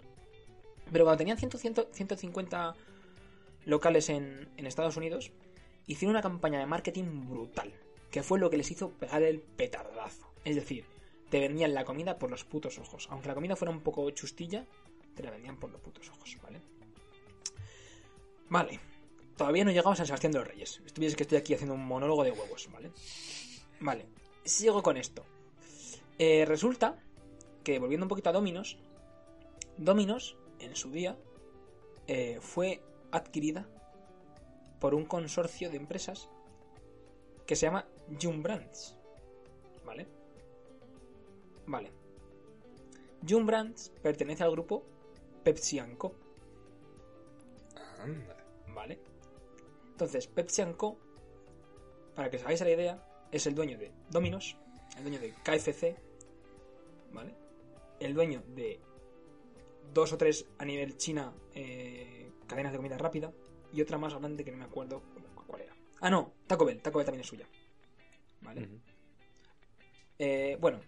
Pero 0.91 1.05
cuando 1.05 1.17
tenían 1.17 1.37
100, 1.37 1.51
100, 1.51 1.75
150 1.91 2.75
locales 3.65 4.09
en, 4.09 4.49
Estados 4.57 4.97
Unidos, 4.97 5.31
hicieron 5.87 6.15
una 6.15 6.21
campaña 6.21 6.59
de 6.59 6.65
marketing 6.65 7.27
brutal, 7.27 7.73
que 8.11 8.23
fue 8.23 8.39
lo 8.39 8.49
que 8.49 8.57
les 8.57 8.71
hizo 8.71 8.91
pegar 8.91 9.23
el 9.23 9.39
petardazo. 9.39 10.31
Es 10.45 10.55
decir, 10.55 10.85
te 11.29 11.39
vendían 11.39 11.73
la 11.73 11.85
comida 11.85 12.17
por 12.17 12.29
los 12.29 12.43
putos 12.43 12.77
ojos. 12.79 13.07
Aunque 13.09 13.27
la 13.27 13.35
comida 13.35 13.55
fuera 13.55 13.71
un 13.71 13.81
poco 13.81 14.09
chustilla, 14.11 14.65
te 15.15 15.23
la 15.23 15.31
vendían 15.31 15.57
por 15.57 15.71
los 15.71 15.81
putos 15.81 16.09
ojos, 16.09 16.37
¿vale? 16.41 16.61
Vale. 18.49 18.79
Todavía 19.37 19.65
no 19.65 19.71
llegamos 19.71 19.93
a 19.93 19.97
San 19.97 20.05
Sebastián 20.05 20.31
de 20.31 20.39
los 20.39 20.47
Reyes. 20.47 20.81
Estuviese 20.85 21.15
que 21.15 21.23
estoy 21.23 21.39
aquí 21.39 21.53
haciendo 21.53 21.73
un 21.73 21.85
monólogo 21.85 22.23
de 22.23 22.31
huevos, 22.31 22.69
¿vale? 22.71 22.91
Vale. 23.79 24.05
Sigo 24.43 24.83
con 24.83 24.97
esto. 24.97 25.25
Eh, 26.19 26.45
resulta 26.45 26.99
que, 27.63 27.79
volviendo 27.79 28.05
un 28.05 28.09
poquito 28.09 28.29
a 28.29 28.33
Dominos, 28.33 28.77
Dominos, 29.77 30.37
en 30.59 30.75
su 30.75 30.91
día, 30.91 31.17
eh, 32.07 32.37
fue 32.41 32.81
adquirida 33.13 33.67
por 34.79 34.93
un 34.93 35.05
consorcio 35.05 35.69
de 35.69 35.77
empresas 35.77 36.29
que 37.45 37.55
se 37.55 37.67
llama 37.67 37.87
Jum 38.21 38.41
Brands. 38.41 38.97
¿Vale? 39.85 40.07
Vale. 41.65 41.91
Jum 43.27 43.45
Brands 43.45 43.91
pertenece 44.01 44.43
al 44.43 44.51
grupo 44.51 44.83
Pepsi 45.43 45.79
Co. 45.97 46.15
¿Vale? 48.67 48.99
Entonces, 49.91 50.27
Pepsi 50.27 50.63
Co, 50.75 50.97
para 52.15 52.29
que 52.29 52.37
os 52.37 52.43
hagáis 52.43 52.61
la 52.61 52.69
idea, 52.71 53.07
es 53.31 53.47
el 53.47 53.55
dueño 53.55 53.77
de 53.77 53.91
Domino's, 54.09 54.57
el 54.97 55.03
dueño 55.03 55.19
de 55.19 55.33
KFC, 55.43 55.95
¿vale? 57.11 57.33
El 57.99 58.13
dueño 58.13 58.43
de 58.47 58.79
dos 59.93 60.11
o 60.13 60.17
tres 60.17 60.45
a 60.57 60.65
nivel 60.65 60.97
China 60.97 61.33
eh, 61.53 62.22
cadenas 62.53 62.71
de 62.71 62.77
comida 62.77 62.97
rápida 62.99 63.33
y 63.73 63.81
otra 63.81 63.97
más 63.97 64.13
grande 64.13 64.45
que 64.45 64.51
no 64.51 64.57
me 64.57 64.65
acuerdo 64.65 65.01
cuál 65.47 65.61
era. 65.63 65.73
Ah, 66.01 66.09
no, 66.11 66.33
Taco 66.45 66.65
Bell, 66.65 66.79
Taco 66.81 66.99
Bell 66.99 67.05
también 67.05 67.21
es 67.21 67.27
suya. 67.27 67.47
¿Vale? 68.41 68.69
Eh, 70.19 70.57
bueno, 70.61 70.79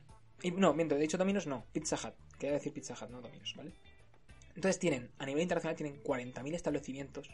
y, 0.44 0.52
no, 0.52 0.76
miento, 0.76 0.96
he 0.96 1.00
dicho 1.00 1.18
Domino's, 1.18 1.48
no, 1.48 1.66
Pizza 1.72 1.96
Hut. 1.96 2.14
Quería 2.38 2.54
decir 2.54 2.72
Pizza 2.72 2.94
Hut, 2.94 3.10
no 3.10 3.20
Domino's, 3.20 3.56
¿vale? 3.56 3.72
Entonces 4.50 4.78
tienen, 4.78 5.10
a 5.18 5.26
nivel 5.26 5.42
internacional, 5.42 5.76
tienen 5.76 6.04
40.000 6.04 6.54
establecimientos 6.54 7.32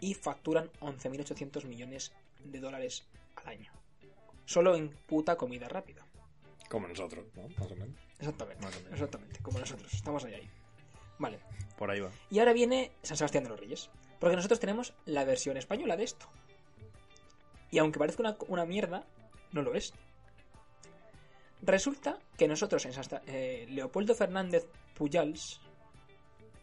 y 0.00 0.14
facturan 0.14 0.68
11.800 0.80 1.64
millones 1.66 2.12
de 2.44 2.58
dólares 2.58 3.06
al 3.36 3.46
año. 3.48 3.72
Solo 4.44 4.74
en 4.74 4.88
puta 5.06 5.36
comida 5.36 5.68
rápida. 5.68 6.04
Como 6.68 6.88
nosotros, 6.88 7.26
¿no? 7.36 7.48
Más 7.48 7.70
o 7.70 7.76
menos. 7.76 7.96
Exactamente, 8.18 8.64
Más 8.64 8.74
o 8.74 8.78
menos. 8.78 8.92
exactamente, 8.94 9.40
como 9.40 9.60
nosotros, 9.60 9.94
estamos 9.94 10.24
ahí, 10.24 10.34
ahí. 10.34 10.50
Vale, 11.20 11.38
Por 11.78 11.90
ahí 11.90 12.00
va. 12.00 12.10
y 12.30 12.38
ahora 12.40 12.52
viene 12.52 12.90
San 13.02 13.16
Sebastián 13.16 13.44
de 13.44 13.50
los 13.50 13.60
Reyes. 13.60 13.90
Porque 14.18 14.36
nosotros 14.36 14.58
tenemos 14.58 14.92
la 15.06 15.24
versión 15.24 15.56
española 15.56 15.96
de 15.96 16.04
esto. 16.04 16.26
Y 17.70 17.78
aunque 17.78 17.98
parezca 17.98 18.22
una, 18.22 18.36
una 18.48 18.64
mierda, 18.66 19.04
no 19.52 19.62
lo 19.62 19.74
es. 19.74 19.94
Resulta 21.62 22.18
que 22.36 22.48
nosotros 22.48 22.84
en 22.86 22.92
eh, 23.26 23.66
Leopoldo 23.68 24.14
Fernández 24.14 24.66
Pujals, 24.94 25.60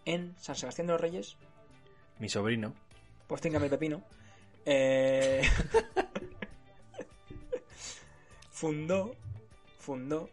en 0.06 0.36
San 0.40 0.56
Sebastián 0.56 0.88
de 0.88 0.94
los 0.94 1.02
Reyes, 1.02 1.38
Mi 2.20 2.30
sobrino. 2.30 2.74
pues 3.28 3.42
téngame 3.42 3.66
el 3.66 3.72
pepino, 3.72 4.04
eh, 4.66 5.42
fundó, 8.52 9.16
fundó 9.80 10.30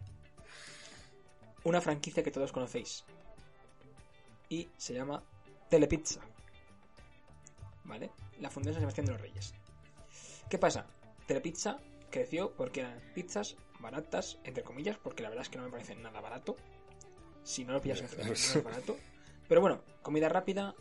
una 1.65 1.81
franquicia 1.81 2.23
que 2.23 2.31
todos 2.31 2.53
conocéis. 2.53 3.05
Y 4.49 4.69
se 4.77 4.95
llama 4.95 5.23
Telepizza. 5.69 6.21
¿Vale? 7.85 8.11
La 8.41 8.51
fundó 8.51 8.73
San 8.73 8.81
Sebastián 8.81 9.07
de 9.07 9.13
los 9.13 9.21
Reyes. 9.21 9.55
¿Qué 10.49 10.59
pasa? 10.59 10.87
Telepizza 11.27 11.79
creció 12.11 12.53
porque 12.53 12.81
eran 12.81 13.01
pizzas 13.15 13.57
baratas, 13.81 14.39
entre 14.45 14.63
comillas, 14.63 14.97
porque 14.99 15.23
la 15.23 15.29
verdad 15.29 15.43
es 15.43 15.49
que 15.49 15.59
no 15.59 15.65
me 15.65 15.71
parece 15.71 15.95
nada 15.97 16.21
barato. 16.21 16.57
Si 17.43 17.65
no 17.65 17.73
lo 17.73 17.81
pillas 17.81 18.01
en 18.01 18.27
no 18.27 18.33
es 18.33 18.65
barato. 18.65 18.97
Pero 19.49 19.61
bueno, 19.61 19.83
comida 20.03 20.29
rápida, 20.29 20.75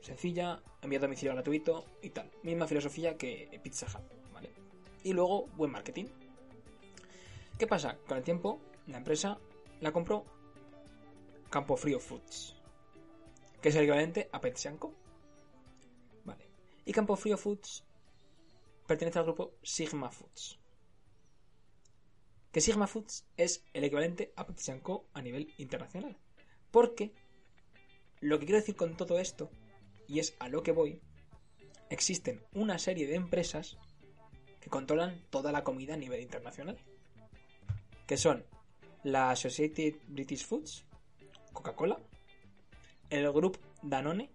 sencilla, 0.00 0.60
envío 0.82 0.98
a 0.98 1.02
domicilio 1.02 1.32
gratuito 1.32 1.84
y 2.02 2.10
tal. 2.10 2.30
Misma 2.42 2.66
filosofía 2.66 3.16
que 3.16 3.60
Pizza 3.62 3.86
Hut, 3.86 4.32
¿vale? 4.32 4.50
Y 5.04 5.12
luego, 5.12 5.46
buen 5.56 5.70
marketing. 5.70 6.06
¿Qué 7.58 7.66
pasa? 7.66 7.96
Con 8.06 8.18
el 8.18 8.24
tiempo, 8.24 8.60
la 8.88 8.98
empresa 8.98 9.38
la 9.80 9.92
compró 9.92 10.24
Campo 11.48 11.76
Frío 11.76 12.00
Foods, 12.00 12.56
que 13.62 13.68
es 13.68 13.76
el 13.76 13.82
equivalente 13.82 14.28
a 14.32 14.40
Petsianco. 14.40 14.92
Vale. 16.24 16.48
Y 16.84 16.92
Campo 16.92 17.14
Frío 17.16 17.38
Foods 17.38 17.84
pertenece 18.86 19.20
al 19.20 19.24
grupo 19.24 19.54
Sigma 19.62 20.10
Foods. 20.10 20.58
Que 22.50 22.60
Sigma 22.60 22.88
Foods 22.88 23.24
es 23.36 23.64
el 23.72 23.84
equivalente 23.84 24.32
a 24.36 24.46
Petsianco 24.46 25.06
a 25.14 25.22
nivel 25.22 25.54
internacional. 25.58 26.18
Porque 26.72 27.14
lo 28.20 28.38
que 28.38 28.46
quiero 28.46 28.60
decir 28.60 28.74
con 28.74 28.96
todo 28.96 29.18
esto, 29.18 29.48
y 30.08 30.18
es 30.18 30.34
a 30.40 30.48
lo 30.48 30.62
que 30.64 30.72
voy, 30.72 31.00
existen 31.88 32.44
una 32.54 32.78
serie 32.78 33.06
de 33.06 33.14
empresas 33.14 33.78
que 34.60 34.70
controlan 34.70 35.24
toda 35.30 35.52
la 35.52 35.62
comida 35.62 35.94
a 35.94 35.98
nivel 35.98 36.20
internacional. 36.20 36.76
Que 38.08 38.16
son 38.16 38.44
la 39.04 39.30
Associated 39.30 39.94
British 40.08 40.44
Foods, 40.44 40.84
Coca-Cola, 41.52 41.98
el 43.12 43.30
Group 43.32 43.58
Danone, 43.82 44.30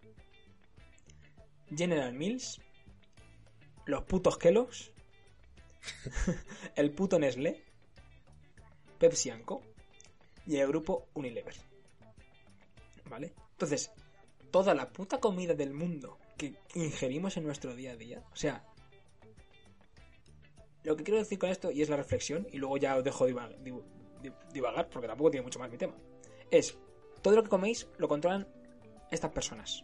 General 1.75 2.13
Mills, 2.13 2.61
los 3.85 4.03
putos 4.03 4.37
Kellogg's, 4.37 4.91
el 6.75 6.91
puto 6.91 7.17
Nestlé, 7.19 7.63
Pepsi 8.99 9.31
Co 9.43 9.61
y 10.45 10.57
el 10.57 10.67
grupo 10.67 11.07
Unilever. 11.15 11.55
¿Vale? 13.09 13.33
Entonces, 13.51 13.91
toda 14.51 14.73
la 14.75 14.89
puta 14.89 15.19
comida 15.19 15.53
del 15.53 15.73
mundo 15.73 16.19
que 16.37 16.53
ingerimos 16.75 17.35
en 17.37 17.45
nuestro 17.45 17.75
día 17.75 17.93
a 17.93 17.95
día, 17.95 18.23
o 18.31 18.35
sea, 18.35 18.63
lo 20.83 20.95
que 20.95 21.03
quiero 21.03 21.17
decir 21.19 21.39
con 21.39 21.49
esto, 21.49 21.71
y 21.71 21.81
es 21.81 21.89
la 21.89 21.97
reflexión, 21.97 22.47
y 22.51 22.57
luego 22.57 22.77
ya 22.77 22.95
os 22.95 23.03
dejo 23.03 23.25
diva- 23.27 23.49
div- 23.63 23.83
div- 24.21 24.51
divagar, 24.53 24.87
porque 24.89 25.07
tampoco 25.07 25.31
tiene 25.31 25.43
mucho 25.45 25.57
más 25.59 25.71
mi 25.71 25.77
tema, 25.77 25.95
es, 26.51 26.77
todo 27.23 27.35
lo 27.35 27.43
que 27.43 27.49
coméis 27.49 27.87
lo 27.97 28.07
controlan 28.07 28.47
estas 29.11 29.31
personas. 29.31 29.83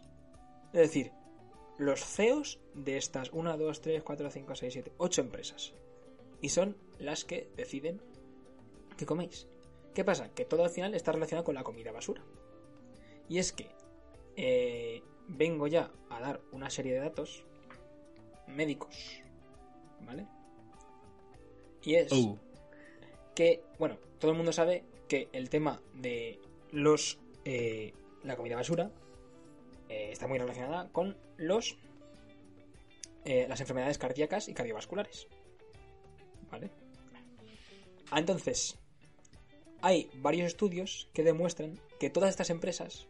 Es 0.72 0.80
decir, 0.80 1.12
los 1.78 2.04
CEOs 2.04 2.60
de 2.74 2.96
estas 2.96 3.32
1, 3.32 3.56
2, 3.56 3.80
3, 3.80 4.02
4, 4.02 4.30
5, 4.30 4.54
6, 4.54 4.72
7, 4.72 4.92
8 4.98 5.20
empresas. 5.20 5.72
Y 6.40 6.48
son 6.50 6.76
las 6.98 7.24
que 7.24 7.48
deciden 7.56 8.00
qué 8.96 9.06
coméis. 9.06 9.46
¿Qué 9.94 10.04
pasa? 10.04 10.28
Que 10.34 10.44
todo 10.44 10.64
al 10.64 10.70
final 10.70 10.94
está 10.94 11.12
relacionado 11.12 11.44
con 11.44 11.54
la 11.54 11.62
comida 11.62 11.92
basura. 11.92 12.22
Y 13.28 13.38
es 13.38 13.52
que 13.52 13.70
eh, 14.36 15.02
vengo 15.28 15.66
ya 15.66 15.90
a 16.10 16.20
dar 16.20 16.40
una 16.52 16.70
serie 16.70 16.92
de 16.92 17.00
datos 17.00 17.44
médicos, 18.46 19.22
¿vale? 20.00 20.26
Y 21.82 21.94
es 21.94 22.12
Oh, 22.12 22.38
que, 23.34 23.62
bueno, 23.78 23.98
todo 24.18 24.30
el 24.30 24.36
mundo 24.36 24.52
sabe 24.52 24.84
que 25.08 25.28
el 25.32 25.50
tema 25.50 25.80
de 25.94 26.40
los 26.70 27.18
eh, 27.44 27.92
la 28.22 28.36
comida 28.36 28.56
basura 28.56 28.90
eh, 29.88 30.10
está 30.12 30.26
muy 30.26 30.38
relacionada 30.38 30.88
con 30.90 31.16
los 31.36 31.76
eh, 33.24 33.46
las 33.48 33.60
enfermedades 33.60 33.98
cardíacas 33.98 34.48
y 34.48 34.54
cardiovasculares. 34.54 35.26
¿Vale? 36.50 36.70
Ah, 38.10 38.18
Entonces, 38.18 38.76
hay 39.80 40.10
varios 40.16 40.46
estudios 40.46 41.08
que 41.14 41.24
demuestran 41.24 41.80
que 41.98 42.10
todas 42.10 42.30
estas 42.30 42.50
empresas 42.50 43.06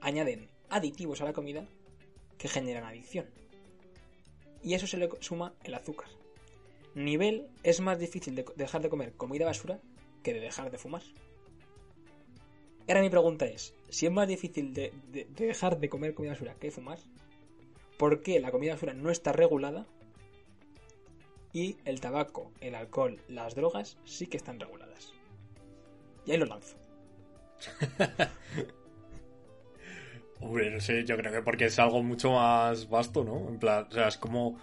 añaden 0.00 0.48
aditivos 0.68 1.20
a 1.20 1.24
la 1.24 1.32
comida 1.32 1.66
que 2.38 2.48
generan 2.48 2.84
adicción. 2.84 3.26
Y 4.62 4.74
eso 4.74 4.86
se 4.86 4.96
le 4.96 5.08
suma 5.20 5.54
el 5.62 5.74
azúcar. 5.74 6.08
Nivel 6.94 7.48
es 7.62 7.80
más 7.80 7.98
difícil 7.98 8.34
de 8.34 8.44
dejar 8.56 8.82
de 8.82 8.88
comer 8.88 9.12
comida 9.12 9.44
basura 9.44 9.80
que 10.22 10.34
de 10.34 10.40
dejar 10.40 10.70
de 10.70 10.78
fumar. 10.78 11.02
Ahora 12.88 13.02
mi 13.02 13.10
pregunta 13.10 13.46
es, 13.46 13.74
si 13.88 14.06
es 14.06 14.12
más 14.12 14.28
difícil 14.28 14.72
de, 14.72 14.92
de- 15.12 15.24
de 15.24 15.46
dejar 15.46 15.78
de 15.78 15.88
comer 15.88 16.14
comida 16.14 16.32
basura 16.32 16.54
que 16.54 16.70
fumar, 16.70 16.98
¿por 17.98 18.22
qué 18.22 18.38
la 18.40 18.50
comida 18.52 18.74
basura 18.74 18.94
no 18.94 19.10
está 19.10 19.32
regulada 19.32 19.86
y 21.52 21.76
el 21.84 22.00
tabaco, 22.00 22.52
el 22.60 22.74
alcohol, 22.74 23.18
las 23.28 23.54
drogas 23.54 23.96
sí 24.04 24.26
que 24.26 24.36
están 24.36 24.60
reguladas? 24.60 25.12
Y 26.26 26.32
ahí 26.32 26.38
lo 26.38 26.46
lanzo. 26.46 26.76
Hombre, 30.40 30.70
no 30.70 30.80
sé, 30.80 31.04
yo 31.04 31.16
creo 31.16 31.32
que 31.32 31.42
porque 31.42 31.66
es 31.66 31.78
algo 31.78 32.02
mucho 32.02 32.32
más 32.32 32.88
vasto, 32.90 33.24
¿no? 33.24 33.48
En 33.48 33.58
plan, 33.58 33.86
o 33.90 33.94
sea, 33.94 34.08
es 34.08 34.18
como... 34.18 34.58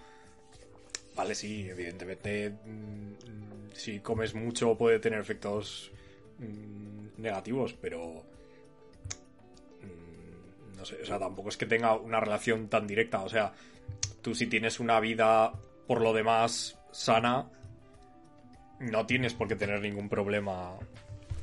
Vale, 1.16 1.34
sí, 1.34 1.68
evidentemente, 1.68 2.50
mm, 2.50 3.72
si 3.72 3.98
comes 4.00 4.34
mucho 4.34 4.76
puede 4.76 4.98
tener 5.00 5.18
efectos 5.20 5.90
mm, 6.38 7.20
negativos, 7.22 7.74
pero... 7.74 8.24
mm, 9.82 10.76
No 10.76 10.84
sé, 10.84 10.96
o 11.02 11.06
sea, 11.06 11.18
tampoco 11.18 11.48
es 11.48 11.56
que 11.56 11.66
tenga 11.66 11.94
una 11.96 12.20
relación 12.20 12.68
tan 12.68 12.86
directa. 12.86 13.22
O 13.22 13.28
sea, 13.28 13.52
tú 14.22 14.34
si 14.34 14.46
tienes 14.46 14.80
una 14.80 15.00
vida 15.00 15.52
por 15.86 16.00
lo 16.00 16.12
demás 16.12 16.78
sana, 16.92 17.46
no 18.80 19.06
tienes 19.06 19.34
por 19.34 19.48
qué 19.48 19.56
tener 19.56 19.80
ningún 19.80 20.08
problema, 20.08 20.72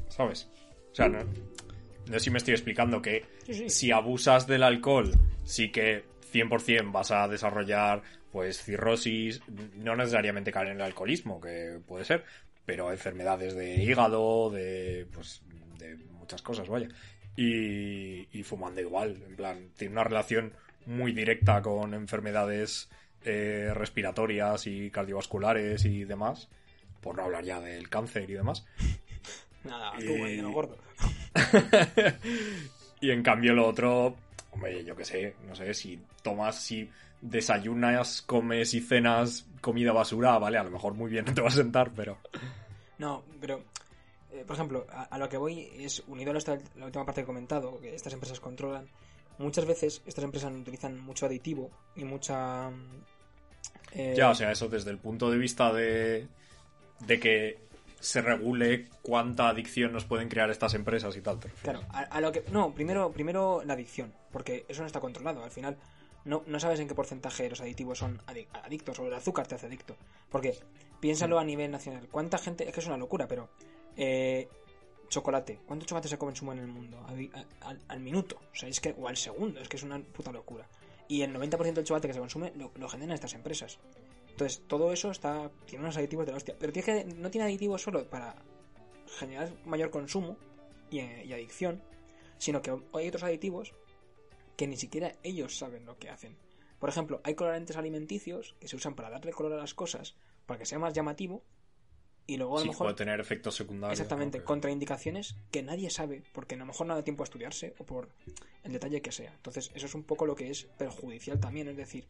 ¿sabes? 0.09 0.49
O 0.91 0.95
sea, 0.95 1.07
no, 1.07 1.19
no 1.23 2.13
sé 2.13 2.19
si 2.19 2.29
me 2.29 2.37
estoy 2.39 2.53
explicando 2.53 3.01
que 3.01 3.25
si 3.67 3.91
abusas 3.91 4.47
del 4.47 4.63
alcohol, 4.63 5.11
sí 5.43 5.71
que 5.71 6.03
100% 6.33 6.91
vas 6.91 7.11
a 7.11 7.27
desarrollar 7.27 8.01
pues 8.31 8.63
cirrosis, 8.63 9.41
no 9.75 9.95
necesariamente 9.95 10.51
caer 10.51 10.69
en 10.69 10.75
el 10.77 10.81
alcoholismo, 10.83 11.41
que 11.41 11.79
puede 11.85 12.05
ser, 12.05 12.23
pero 12.71 12.89
enfermedades 12.89 13.53
de 13.53 13.83
hígado, 13.83 14.49
de 14.49 15.05
pues 15.13 15.41
de 15.77 15.97
muchas 16.17 16.41
cosas, 16.41 16.69
vaya. 16.69 16.87
Y, 17.35 18.29
y 18.31 18.43
fumando 18.43 18.79
igual, 18.79 19.21
en 19.27 19.35
plan, 19.35 19.71
tiene 19.75 19.91
una 19.91 20.05
relación 20.05 20.53
muy 20.85 21.11
directa 21.11 21.61
con 21.61 21.93
enfermedades 21.93 22.89
eh, 23.25 23.71
respiratorias 23.73 24.67
y 24.67 24.89
cardiovasculares 24.89 25.83
y 25.83 26.05
demás, 26.05 26.47
por 27.01 27.17
no 27.17 27.23
hablar 27.23 27.43
ya 27.43 27.59
del 27.59 27.89
cáncer 27.89 28.29
y 28.29 28.35
demás. 28.35 28.65
Nada, 29.65 29.91
tú, 29.97 30.05
Y- 30.05 30.37
lo 30.37 30.51
gordo. 30.53 30.77
y 33.01 33.11
en 33.11 33.21
cambio 33.21 33.53
lo 33.53 33.67
otro, 33.67 34.15
hombre, 34.51 34.85
yo 34.85 34.95
qué 34.95 35.03
sé, 35.03 35.35
no 35.45 35.55
sé, 35.57 35.73
si 35.73 35.99
tomas, 36.23 36.55
si 36.63 36.89
desayunas, 37.19 38.21
comes 38.21 38.73
y 38.73 38.79
cenas 38.79 39.45
comida 39.59 39.91
basura, 39.91 40.39
vale, 40.39 40.57
a 40.57 40.63
lo 40.63 40.71
mejor 40.71 40.93
muy 40.93 41.11
bien 41.11 41.25
no 41.25 41.33
te 41.35 41.41
va 41.41 41.49
a 41.49 41.51
sentar, 41.51 41.91
pero... 41.93 42.17
No, 43.01 43.23
pero, 43.41 43.55
eh, 44.31 44.43
por 44.45 44.55
ejemplo, 44.55 44.85
a, 44.91 45.03
a 45.03 45.17
lo 45.17 45.27
que 45.27 45.37
voy 45.37 45.71
es 45.87 46.03
unido 46.07 46.31
a 46.33 46.37
esta- 46.37 46.59
la 46.75 46.85
última 46.85 47.03
parte 47.05 47.21
que 47.21 47.23
he 47.23 47.33
comentado, 47.33 47.79
que 47.81 47.95
estas 47.95 48.13
empresas 48.13 48.39
controlan. 48.39 48.87
Muchas 49.39 49.65
veces 49.65 50.01
estas 50.05 50.23
empresas 50.23 50.53
utilizan 50.53 50.99
mucho 50.99 51.25
aditivo 51.25 51.71
y 51.95 52.03
mucha. 52.03 52.69
eh, 53.93 54.13
Ya, 54.15 54.29
o 54.29 54.35
sea, 54.35 54.51
eso 54.51 54.67
desde 54.69 54.91
el 54.91 54.97
punto 54.99 55.31
de 55.31 55.37
vista 55.37 55.73
de, 55.73 56.27
de 57.07 57.19
que 57.19 57.57
se 57.99 58.21
regule 58.21 58.87
cuánta 59.01 59.49
adicción 59.49 59.91
nos 59.93 60.05
pueden 60.05 60.29
crear 60.29 60.49
estas 60.51 60.73
empresas 60.75 61.15
y 61.17 61.21
tal. 61.21 61.39
Claro, 61.63 61.81
a, 61.89 62.01
a 62.01 62.21
lo 62.21 62.31
que. 62.31 62.43
No, 62.51 62.71
primero, 62.73 63.11
primero 63.11 63.63
la 63.65 63.73
adicción, 63.73 64.13
porque 64.31 64.65
eso 64.67 64.81
no 64.81 64.87
está 64.87 64.99
controlado. 64.99 65.43
Al 65.43 65.51
final, 65.51 65.75
no, 66.25 66.43
no 66.45 66.59
sabes 66.59 66.79
en 66.79 66.87
qué 66.87 66.93
porcentaje 66.95 67.49
los 67.49 67.61
aditivos 67.61 67.97
son 67.97 68.19
adi- 68.27 68.47
adictos 68.63 68.99
o 68.99 69.07
el 69.07 69.13
azúcar 69.13 69.47
te 69.47 69.55
hace 69.55 69.65
adicto. 69.65 69.95
Porque 70.29 70.55
piénsalo 71.01 71.37
a 71.39 71.43
nivel 71.43 71.69
nacional. 71.71 72.07
¿Cuánta 72.09 72.37
gente.? 72.37 72.65
Es 72.67 72.73
que 72.73 72.79
es 72.79 72.87
una 72.87 72.97
locura, 72.97 73.27
pero. 73.27 73.49
eh, 73.97 74.47
chocolate. 75.09 75.59
¿Cuánto 75.65 75.85
chocolate 75.85 76.07
se 76.07 76.17
consume 76.17 76.53
en 76.53 76.59
el 76.59 76.67
mundo? 76.67 77.03
Al, 77.05 77.29
al- 77.61 77.81
al 77.89 77.99
minuto. 77.99 78.39
O 78.51 78.55
sea, 78.55 78.69
es 78.69 78.79
que. 78.79 78.95
O 78.97 79.07
al 79.09 79.17
segundo. 79.17 79.59
Es 79.59 79.67
que 79.67 79.75
es 79.77 79.83
una 79.83 79.99
puta 79.99 80.31
locura. 80.31 80.69
Y 81.09 81.21
el 81.23 81.33
90% 81.35 81.73
del 81.73 81.83
chocolate 81.83 82.07
que 82.07 82.13
se 82.13 82.19
consume 82.21 82.53
lo, 82.55 82.71
lo 82.75 82.87
generan 82.87 83.13
estas 83.15 83.33
empresas. 83.33 83.77
Entonces, 84.29 84.61
todo 84.67 84.93
eso 84.93 85.11
está 85.11 85.51
tiene 85.65 85.83
unos 85.83 85.97
aditivos 85.97 86.25
de 86.25 86.31
la 86.31 86.37
hostia. 86.37 86.55
Pero 86.57 86.71
tiene 86.71 86.85
que, 86.85 87.03
no 87.15 87.29
tiene 87.29 87.45
aditivos 87.45 87.81
solo 87.81 88.09
para 88.09 88.35
generar 89.19 89.51
mayor 89.65 89.89
consumo 89.89 90.37
y, 90.89 90.99
eh, 90.99 91.25
y 91.25 91.33
adicción, 91.33 91.83
sino 92.37 92.61
que 92.61 92.71
hay 92.93 93.07
otros 93.09 93.23
aditivos 93.23 93.73
que 94.55 94.67
ni 94.67 94.77
siquiera 94.77 95.11
ellos 95.23 95.57
saben 95.57 95.85
lo 95.85 95.97
que 95.97 96.09
hacen. 96.09 96.37
Por 96.79 96.87
ejemplo, 96.87 97.19
hay 97.25 97.35
colorantes 97.35 97.75
alimenticios 97.75 98.55
que 98.61 98.69
se 98.69 98.77
usan 98.77 98.95
para 98.95 99.09
darle 99.09 99.33
color 99.33 99.51
a 99.53 99.57
las 99.57 99.73
cosas, 99.73 100.15
para 100.51 100.59
que 100.59 100.65
sea 100.65 100.79
más 100.79 100.91
llamativo, 100.93 101.41
y 102.27 102.35
luego 102.35 102.57
a 102.57 102.59
lo 102.59 102.65
mejor... 102.67 102.87
puede 102.87 102.97
tener 102.97 103.21
efectos 103.21 103.55
secundarios. 103.55 103.97
Exactamente, 103.97 104.43
contraindicaciones 104.43 105.37
que 105.49 105.63
nadie 105.63 105.89
sabe, 105.89 106.23
porque 106.33 106.55
a 106.55 106.57
lo 106.57 106.65
mejor 106.65 106.87
no 106.87 106.93
da 106.95 107.05
tiempo 107.05 107.23
a 107.23 107.25
estudiarse 107.25 107.73
o 107.79 107.85
por 107.85 108.09
el 108.65 108.73
detalle 108.73 109.01
que 109.01 109.13
sea. 109.13 109.31
Entonces, 109.33 109.71
eso 109.75 109.85
es 109.85 109.95
un 109.95 110.03
poco 110.03 110.25
lo 110.25 110.35
que 110.35 110.49
es 110.49 110.65
perjudicial 110.77 111.39
también, 111.39 111.69
es 111.69 111.77
decir, 111.77 112.05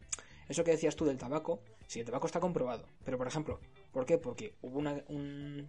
eso 0.48 0.64
que 0.64 0.72
decías 0.72 0.96
tú 0.96 1.04
del 1.04 1.18
tabaco, 1.18 1.60
si 1.86 2.00
el 2.00 2.06
tabaco 2.06 2.26
está 2.26 2.40
comprobado, 2.40 2.84
pero 3.04 3.16
por 3.16 3.28
ejemplo, 3.28 3.60
¿por 3.92 4.06
qué? 4.06 4.18
Porque 4.18 4.56
hubo 4.60 4.80
una- 4.80 5.04
un, 5.06 5.68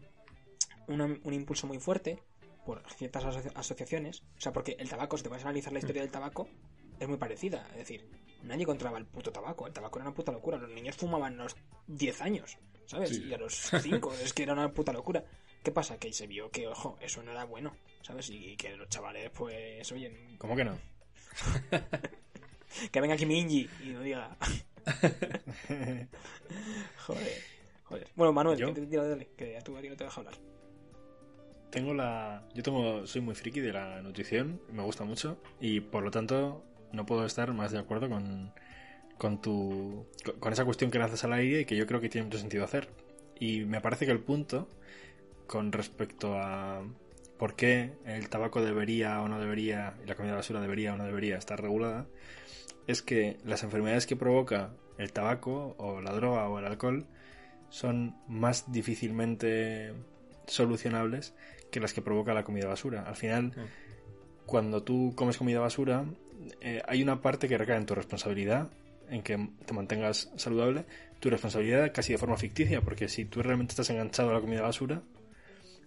una- 0.88 1.20
un 1.24 1.34
impulso 1.34 1.68
muy 1.68 1.78
fuerte 1.78 2.18
por 2.66 2.82
ciertas 2.98 3.24
asoci- 3.26 3.52
asociaciones, 3.54 4.24
o 4.36 4.42
sea, 4.42 4.52
porque 4.52 4.78
el 4.80 4.90
tabaco, 4.90 5.16
si 5.16 5.22
te 5.24 5.30
vas 5.30 5.42
a 5.44 5.50
analizar 5.50 5.72
la 5.74 5.78
historia 5.80 6.02
del 6.02 6.10
tabaco, 6.12 6.48
es 7.00 7.08
muy 7.08 7.18
parecida, 7.18 7.68
es 7.74 7.78
decir, 7.78 8.10
nadie 8.44 8.66
controlaba 8.66 8.98
el 8.98 9.06
puto 9.06 9.32
tabaco, 9.32 9.68
el 9.68 9.74
tabaco 9.74 10.00
era 10.00 10.08
una 10.08 10.16
puta 10.16 10.32
locura, 10.32 10.58
los 10.58 10.70
niños 10.70 10.96
fumaban 10.96 11.40
a 11.40 11.44
los 11.44 11.56
10 11.88 12.22
años, 12.22 12.58
¿sabes? 12.86 13.10
Sí. 13.10 13.26
Y 13.26 13.34
a 13.34 13.38
los 13.38 13.54
5, 13.54 14.14
es 14.24 14.34
que 14.34 14.44
era 14.44 14.54
una 14.54 14.72
puta 14.72 14.94
locura. 14.94 15.24
¿Qué 15.64 15.72
pasa? 15.72 15.98
Que 15.98 16.12
se 16.12 16.28
vio 16.28 16.52
que, 16.52 16.68
ojo, 16.68 16.98
eso 17.02 17.24
no 17.24 17.32
era 17.32 17.46
bueno, 17.46 17.76
¿sabes? 18.02 18.30
Y 18.30 18.56
que 18.58 18.76
los 18.76 18.90
chavales, 18.90 19.30
pues, 19.32 19.90
oye, 19.92 20.36
¿Cómo 20.38 20.56
que 20.56 20.66
no? 20.66 20.78
que 22.92 23.02
venga 23.02 23.16
aquí 23.16 23.26
mi 23.26 23.40
Ingi 23.40 23.70
y 23.84 23.90
no 23.90 24.02
diga. 24.02 24.36
joder, 27.06 27.42
joder. 27.86 28.08
Bueno, 28.16 28.34
Manuel, 28.34 28.58
¿Yo? 28.58 28.74
tira 28.74 29.08
dale, 29.08 29.30
que 29.38 29.58
a 29.58 29.62
tu 29.62 29.72
marido 29.72 29.96
te 29.96 30.04
deja 30.04 30.20
hablar. 30.20 30.36
Tengo 31.72 31.94
la. 31.94 32.44
Yo 32.54 32.62
tengo. 32.62 33.08
Soy 33.08 33.22
muy 33.22 33.34
friki 33.34 33.60
de 33.60 33.74
la 33.74 34.02
nutrición, 34.02 34.62
me 34.72 34.84
gusta 34.84 35.06
mucho. 35.06 35.38
Y 35.60 35.80
por 35.80 36.04
lo 36.04 36.12
tanto, 36.12 36.64
no 36.94 37.06
puedo 37.06 37.26
estar 37.26 37.54
más 37.54 37.72
de 37.72 37.80
acuerdo 37.80 38.10
con. 38.10 38.54
Con 39.18 39.42
tu. 39.42 40.06
Con, 40.40 40.54
esa 40.54 40.66
cuestión 40.66 40.92
que 40.92 41.00
lanzas 41.00 41.24
al 41.24 41.34
aire 41.34 41.62
y 41.62 41.66
que 41.66 41.76
yo 41.76 41.86
creo 41.86 42.00
que 42.00 42.10
tiene 42.10 42.26
mucho 42.26 42.40
sentido 42.40 42.64
hacer. 42.64 42.90
Y 43.40 43.66
me 43.66 43.82
parece 43.82 44.06
que 44.06 44.12
el 44.12 44.20
punto. 44.20 44.70
Con 45.48 45.72
respecto 45.72 46.38
a. 46.38 46.84
Por 47.38 47.56
qué 47.56 47.94
el 48.06 48.30
tabaco 48.30 48.62
debería 48.62 49.22
o 49.22 49.28
no 49.28 49.40
debería. 49.40 49.96
Y 50.04 50.08
la 50.08 50.16
comida 50.16 50.36
basura 50.36 50.62
debería 50.62 50.94
o 50.94 50.98
no 50.98 51.06
debería 51.06 51.38
estar 51.38 51.62
regulada. 51.62 52.06
Es 52.88 53.02
que 53.02 53.38
las 53.44 53.64
enfermedades 53.64 54.06
que 54.06 54.16
provoca 54.16 54.72
el 54.98 55.12
tabaco 55.12 55.76
o 55.78 56.02
la 56.02 56.14
droga 56.14 56.48
o 56.48 56.60
el 56.60 56.66
alcohol 56.66 57.08
son 57.70 58.16
más 58.28 58.72
difícilmente 58.72 59.94
solucionables 60.46 61.34
que 61.72 61.80
las 61.80 61.94
que 61.94 62.02
provoca 62.02 62.34
la 62.34 62.44
comida 62.44 62.68
basura. 62.68 63.04
Al 63.04 63.16
final, 63.16 63.54
cuando 64.46 64.84
tú 64.84 65.14
comes 65.16 65.38
comida 65.38 65.60
basura, 65.60 66.06
eh, 66.62 66.82
hay 66.88 67.04
una 67.04 67.22
parte 67.22 67.48
que 67.48 67.58
recae 67.58 67.78
en 67.78 67.86
tu 67.86 67.96
responsabilidad, 67.96 68.70
en 69.10 69.22
que 69.22 69.50
te 69.66 69.74
mantengas 69.74 70.32
saludable, 70.36 70.86
tu 71.20 71.30
responsabilidad 71.30 71.92
casi 71.94 72.14
de 72.14 72.18
forma 72.18 72.38
ficticia, 72.38 72.82
porque 72.82 73.08
si 73.08 73.26
tú 73.26 73.42
realmente 73.42 73.72
estás 73.72 73.90
enganchado 73.90 74.30
a 74.30 74.34
la 74.34 74.42
comida 74.42 74.62
basura, 74.62 75.02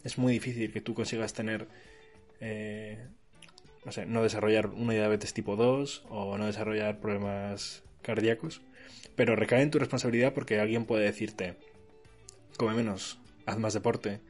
es 0.04 0.18
muy 0.18 0.32
difícil 0.32 0.72
que 0.72 0.80
tú 0.80 0.94
consigas 0.94 1.32
tener, 1.32 1.68
eh, 2.40 3.06
no 3.84 3.92
sé, 3.92 4.06
no 4.06 4.22
desarrollar 4.22 4.66
una 4.68 4.92
diabetes 4.92 5.34
tipo 5.34 5.56
2 5.56 6.04
o 6.08 6.38
no 6.38 6.46
desarrollar 6.46 7.00
problemas 7.00 7.82
cardíacos, 8.02 8.62
pero 9.16 9.34
recae 9.34 9.62
en 9.62 9.70
tu 9.70 9.78
responsabilidad 9.78 10.32
porque 10.32 10.60
alguien 10.60 10.84
puede 10.84 11.04
decirte, 11.04 11.56
come 12.56 12.74
menos, 12.74 13.18
haz 13.46 13.58
más 13.58 13.74
deporte. 13.74 14.20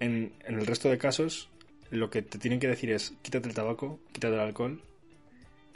En, 0.00 0.32
en 0.44 0.58
el 0.58 0.66
resto 0.66 0.88
de 0.88 0.98
casos, 0.98 1.50
lo 1.90 2.10
que 2.10 2.22
te 2.22 2.38
tienen 2.38 2.60
que 2.60 2.68
decir 2.68 2.90
es 2.90 3.14
quítate 3.22 3.48
el 3.48 3.54
tabaco, 3.54 4.00
quítate 4.12 4.34
el 4.34 4.40
alcohol, 4.40 4.82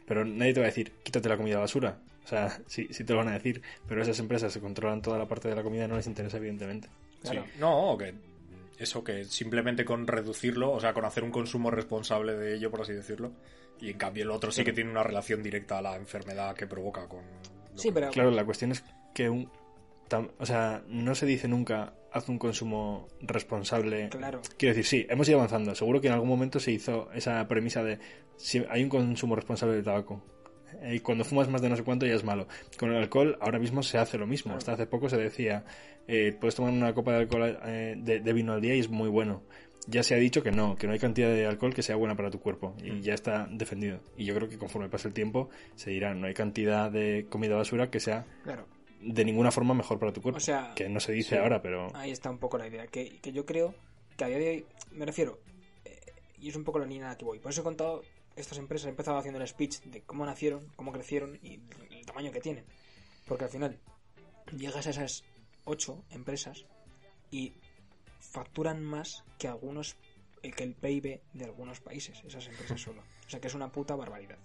pero 0.08 0.24
nadie 0.24 0.54
te 0.54 0.60
va 0.60 0.66
a 0.66 0.70
decir 0.70 0.92
quítate 1.04 1.28
la 1.28 1.36
comida 1.36 1.58
basura. 1.58 1.98
O 2.24 2.26
sea, 2.28 2.48
sí, 2.66 2.88
sí 2.90 3.04
te 3.04 3.12
lo 3.12 3.18
van 3.20 3.28
a 3.28 3.34
decir, 3.34 3.62
pero 3.86 4.02
esas 4.02 4.18
empresas 4.18 4.52
se 4.52 4.60
controlan 4.60 5.02
toda 5.02 5.18
la 5.18 5.28
parte 5.28 5.48
de 5.48 5.54
la 5.54 5.62
comida 5.62 5.86
no 5.86 5.96
les 5.96 6.06
interesa, 6.06 6.38
evidentemente. 6.38 6.88
Claro. 7.22 7.44
Sí. 7.44 7.50
No, 7.60 7.96
que 7.98 8.14
eso 8.78 9.02
que 9.04 9.24
simplemente 9.24 9.84
con 9.84 10.06
reducirlo, 10.06 10.72
o 10.72 10.80
sea, 10.80 10.92
con 10.94 11.04
hacer 11.04 11.22
un 11.24 11.30
consumo 11.30 11.70
responsable 11.70 12.34
de 12.34 12.54
ello, 12.54 12.70
por 12.70 12.80
así 12.82 12.92
decirlo. 12.92 13.32
Y 13.80 13.90
en 13.90 13.98
cambio 13.98 14.24
el 14.24 14.30
otro 14.30 14.50
sí 14.50 14.64
que 14.64 14.72
tiene 14.72 14.90
una 14.90 15.02
relación 15.04 15.42
directa 15.42 15.78
a 15.78 15.82
la 15.82 15.94
enfermedad 15.96 16.54
que 16.56 16.66
provoca 16.66 17.06
con... 17.06 17.20
Sí, 17.76 17.88
que- 17.88 17.94
pero 17.94 18.10
Claro, 18.10 18.30
la 18.32 18.44
cuestión 18.44 18.72
es 18.72 18.82
que 19.14 19.28
un... 19.30 19.48
tam- 20.08 20.30
o 20.38 20.46
sea, 20.46 20.82
no 20.88 21.14
se 21.14 21.26
dice 21.26 21.48
nunca 21.48 21.94
haz 22.12 22.28
un 22.28 22.38
consumo 22.38 23.06
responsable. 23.20 24.08
claro. 24.08 24.40
Quiero 24.56 24.74
decir, 24.74 24.86
sí, 25.02 25.06
hemos 25.10 25.28
ido 25.28 25.38
avanzando. 25.38 25.74
Seguro 25.74 26.00
que 26.00 26.06
en 26.08 26.14
algún 26.14 26.28
momento 26.28 26.58
se 26.60 26.72
hizo 26.72 27.10
esa 27.12 27.46
premisa 27.48 27.82
de 27.82 27.98
si 28.36 28.64
hay 28.70 28.82
un 28.82 28.88
consumo 28.88 29.36
responsable 29.36 29.76
de 29.76 29.82
tabaco. 29.82 30.22
eh, 30.82 30.96
Y 30.96 31.00
cuando 31.00 31.24
fumas 31.24 31.48
más 31.48 31.60
de 31.62 31.68
no 31.68 31.76
sé 31.76 31.82
cuánto 31.84 32.06
ya 32.06 32.14
es 32.14 32.24
malo. 32.24 32.46
Con 32.78 32.90
el 32.90 32.96
alcohol 32.96 33.36
ahora 33.40 33.58
mismo 33.58 33.82
se 33.82 33.98
hace 33.98 34.16
lo 34.18 34.26
mismo. 34.26 34.54
Hasta 34.54 34.72
hace 34.72 34.86
poco 34.86 35.08
se 35.08 35.16
decía, 35.18 35.64
eh, 36.06 36.34
puedes 36.38 36.54
tomar 36.54 36.72
una 36.72 36.94
copa 36.94 37.12
de 37.12 37.18
alcohol 37.18 37.58
eh, 37.66 37.94
de, 37.98 38.20
de 38.20 38.32
vino 38.32 38.52
al 38.54 38.60
día 38.60 38.74
y 38.74 38.80
es 38.80 38.88
muy 38.88 39.08
bueno. 39.08 39.42
Ya 39.86 40.02
se 40.02 40.14
ha 40.14 40.18
dicho 40.18 40.42
que 40.42 40.50
no, 40.50 40.76
que 40.76 40.86
no 40.86 40.92
hay 40.92 40.98
cantidad 40.98 41.28
de 41.30 41.46
alcohol 41.46 41.72
que 41.72 41.82
sea 41.82 41.96
buena 41.96 42.14
para 42.14 42.30
tu 42.30 42.40
cuerpo. 42.40 42.74
Y 42.82 43.00
ya 43.00 43.14
está 43.14 43.48
defendido. 43.50 44.00
Y 44.18 44.24
yo 44.26 44.34
creo 44.34 44.46
que 44.48 44.58
conforme 44.58 44.88
pase 44.90 45.08
el 45.08 45.14
tiempo 45.14 45.48
se 45.76 45.90
dirá, 45.90 46.14
no 46.14 46.26
hay 46.26 46.34
cantidad 46.34 46.90
de 46.90 47.26
comida 47.30 47.56
basura 47.56 47.90
que 47.90 47.98
sea 48.00 48.26
Claro. 48.44 48.66
De 49.00 49.24
ninguna 49.24 49.50
forma 49.50 49.74
mejor 49.74 49.98
para 49.98 50.12
tu 50.12 50.20
cuerpo. 50.20 50.38
O 50.38 50.40
sea, 50.40 50.72
que 50.74 50.88
no 50.88 51.00
se 51.00 51.12
dice 51.12 51.30
sí. 51.30 51.36
ahora, 51.36 51.62
pero... 51.62 51.88
Ahí 51.94 52.10
está 52.10 52.30
un 52.30 52.38
poco 52.38 52.58
la 52.58 52.66
idea. 52.66 52.86
Que, 52.86 53.18
que 53.20 53.32
yo 53.32 53.44
creo 53.46 53.74
que 54.16 54.24
a 54.24 54.28
día 54.28 54.38
de 54.38 54.48
hoy, 54.50 54.66
me 54.92 55.06
refiero, 55.06 55.38
eh, 55.84 56.00
y 56.40 56.48
es 56.48 56.56
un 56.56 56.64
poco 56.64 56.78
la 56.78 56.86
línea 56.86 57.06
a 57.06 57.10
la 57.10 57.16
que 57.18 57.24
voy. 57.24 57.38
Por 57.38 57.52
eso 57.52 57.60
he 57.60 57.64
contado, 57.64 58.02
estas 58.36 58.58
empresas 58.58 58.86
he 58.86 58.90
empezado 58.90 59.18
haciendo 59.18 59.40
el 59.40 59.46
speech 59.46 59.80
de 59.82 60.02
cómo 60.02 60.26
nacieron, 60.26 60.66
cómo 60.76 60.92
crecieron 60.92 61.38
y 61.42 61.60
el 61.90 62.06
tamaño 62.06 62.32
que 62.32 62.40
tienen. 62.40 62.64
Porque 63.26 63.44
al 63.44 63.50
final, 63.50 63.78
llegas 64.56 64.86
a 64.86 64.90
esas 64.90 65.24
ocho 65.64 66.02
empresas 66.10 66.64
y 67.30 67.52
facturan 68.20 68.82
más 68.82 69.24
que 69.38 69.48
algunos, 69.48 69.96
eh, 70.42 70.50
que 70.50 70.64
el 70.64 70.74
PIB 70.74 71.20
de 71.34 71.44
algunos 71.44 71.80
países, 71.80 72.22
esas 72.26 72.46
empresas 72.46 72.80
solo. 72.80 73.02
O 73.26 73.30
sea 73.30 73.40
que 73.40 73.48
es 73.48 73.54
una 73.54 73.70
puta 73.70 73.94
barbaridad. 73.94 74.38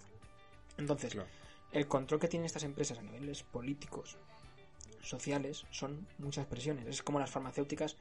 Entonces, 0.76 1.12
Claro. 1.14 1.28
el 1.72 1.86
control 1.88 2.20
que 2.20 2.28
tienen 2.28 2.46
estas 2.46 2.64
empresas 2.64 2.98
a 2.98 3.02
niveles 3.02 3.42
políticos, 3.42 4.18
sociales, 5.08 5.64
son 5.70 6.06
muchas 6.18 6.46
presiones. 6.46 6.86
Es 6.86 7.02
como 7.02 7.18
las 7.18 7.30
farmacéuticas 7.30 7.96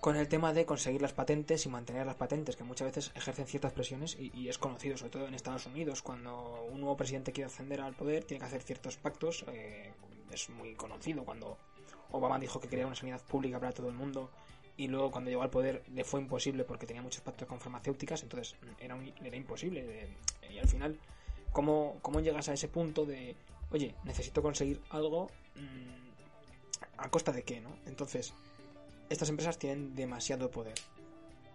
con 0.00 0.16
el 0.16 0.28
tema 0.28 0.52
de 0.54 0.64
conseguir 0.64 1.02
las 1.02 1.12
patentes 1.12 1.66
y 1.66 1.68
mantener 1.68 2.06
las 2.06 2.14
patentes, 2.16 2.56
que 2.56 2.64
muchas 2.64 2.86
veces 2.88 3.12
ejercen 3.14 3.46
ciertas 3.46 3.72
presiones 3.72 4.16
y, 4.18 4.48
es 4.48 4.56
conocido, 4.56 4.96
sobre 4.96 5.10
todo 5.10 5.28
en 5.28 5.34
Estados 5.34 5.66
Unidos, 5.66 6.00
cuando 6.00 6.64
un 6.70 6.80
nuevo 6.80 6.96
presidente 6.96 7.32
quiere 7.32 7.48
ascender 7.50 7.80
al 7.82 7.94
poder, 7.94 8.24
tiene 8.24 8.40
que 8.40 8.46
hacer 8.46 8.62
ciertos 8.62 8.96
pactos. 8.96 9.44
eh, 9.48 9.92
es 10.32 10.48
muy 10.48 10.74
conocido 10.74 11.24
cuando 11.24 11.58
Obama 12.12 12.38
dijo 12.38 12.60
que 12.60 12.68
quería 12.68 12.86
una 12.86 12.94
sanidad 12.94 13.20
pública 13.20 13.58
para 13.58 13.72
todo 13.72 13.88
el 13.88 13.94
mundo 13.94 14.30
y 14.76 14.86
luego 14.86 15.10
cuando 15.10 15.28
llegó 15.28 15.42
al 15.42 15.50
poder 15.50 15.82
le 15.92 16.04
fue 16.04 16.20
imposible 16.20 16.62
porque 16.64 16.86
tenía 16.86 17.02
muchos 17.02 17.20
pactos 17.20 17.46
con 17.48 17.58
farmacéuticas, 17.60 18.22
entonces 18.22 18.54
era, 18.78 18.94
un- 18.94 19.12
era 19.24 19.36
imposible. 19.36 19.84
de- 19.84 20.08
y 20.50 20.58
al 20.58 20.68
final, 20.68 20.98
¿cómo, 21.52 21.98
¿cómo 22.00 22.20
llegas 22.20 22.48
a 22.48 22.52
ese 22.54 22.68
punto 22.68 23.04
de, 23.04 23.34
oye, 23.70 23.94
necesito 24.04 24.40
conseguir 24.40 24.80
algo 24.90 25.30
a 26.96 27.08
costa 27.10 27.32
de 27.32 27.42
qué, 27.42 27.60
¿no? 27.60 27.70
Entonces, 27.86 28.32
estas 29.08 29.28
empresas 29.28 29.58
tienen 29.58 29.94
demasiado 29.94 30.50
poder. 30.50 30.74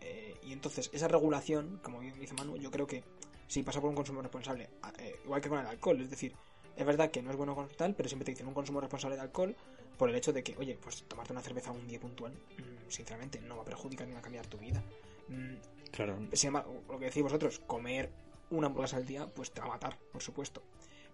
Eh, 0.02 0.36
y 0.44 0.54
entonces, 0.54 0.90
esa 0.94 1.08
regulación, 1.08 1.80
como 1.84 2.00
bien 2.00 2.20
dice 2.20 2.34
Manu, 2.34 2.58
yo 2.58 2.72
creo 2.72 2.88
que 2.88 3.04
sí 3.48 3.64
pasa 3.64 3.80
por 3.82 3.90
un 3.90 3.96
consumo 3.96 4.22
responsable, 4.22 4.70
a- 4.82 4.94
eh, 5.00 5.20
igual 5.24 5.42
que 5.42 5.50
con 5.50 5.60
el 5.60 5.68
alcohol, 5.68 6.02
es 6.02 6.10
decir, 6.10 6.34
es 6.76 6.86
verdad 6.86 7.12
que 7.12 7.22
no 7.22 7.32
es 7.32 7.38
bueno 7.38 7.56
con 7.56 7.68
tal, 7.70 7.96
pero 7.96 8.10
siempre 8.10 8.26
te 8.26 8.32
dicen 8.32 8.48
un 8.48 8.54
consumo 8.54 8.82
responsable 8.82 9.16
de 9.16 9.22
alcohol 9.22 9.56
por 9.98 10.10
el 10.10 10.16
hecho 10.16 10.34
de 10.34 10.44
que, 10.44 10.58
oye, 10.58 10.78
pues 10.82 11.04
tomarte 11.08 11.32
una 11.32 11.42
cerveza 11.42 11.72
un 11.72 11.88
día 11.88 12.00
puntual, 12.00 12.34
mm, 12.34 12.90
sinceramente, 12.92 13.40
no 13.40 13.56
va 13.58 13.62
a 13.62 13.66
perjudicar 13.66 14.08
ni 14.08 14.14
va 14.14 14.20
a 14.20 14.24
cambiar 14.24 14.46
tu 14.48 14.58
vida. 14.58 14.84
Mm, 15.30 15.56
Claro, 15.92 16.18
lo 16.20 17.00
que 17.00 17.06
decís 17.06 17.24
vosotros, 17.24 17.60
comer 17.66 18.10
una 18.50 18.68
hamburguesa 18.68 18.98
al 18.98 19.06
día, 19.06 19.28
pues 19.28 19.52
te 19.52 19.62
va 19.62 19.68
a 19.68 19.70
matar, 19.70 19.98
por 20.12 20.22
supuesto. 20.22 20.62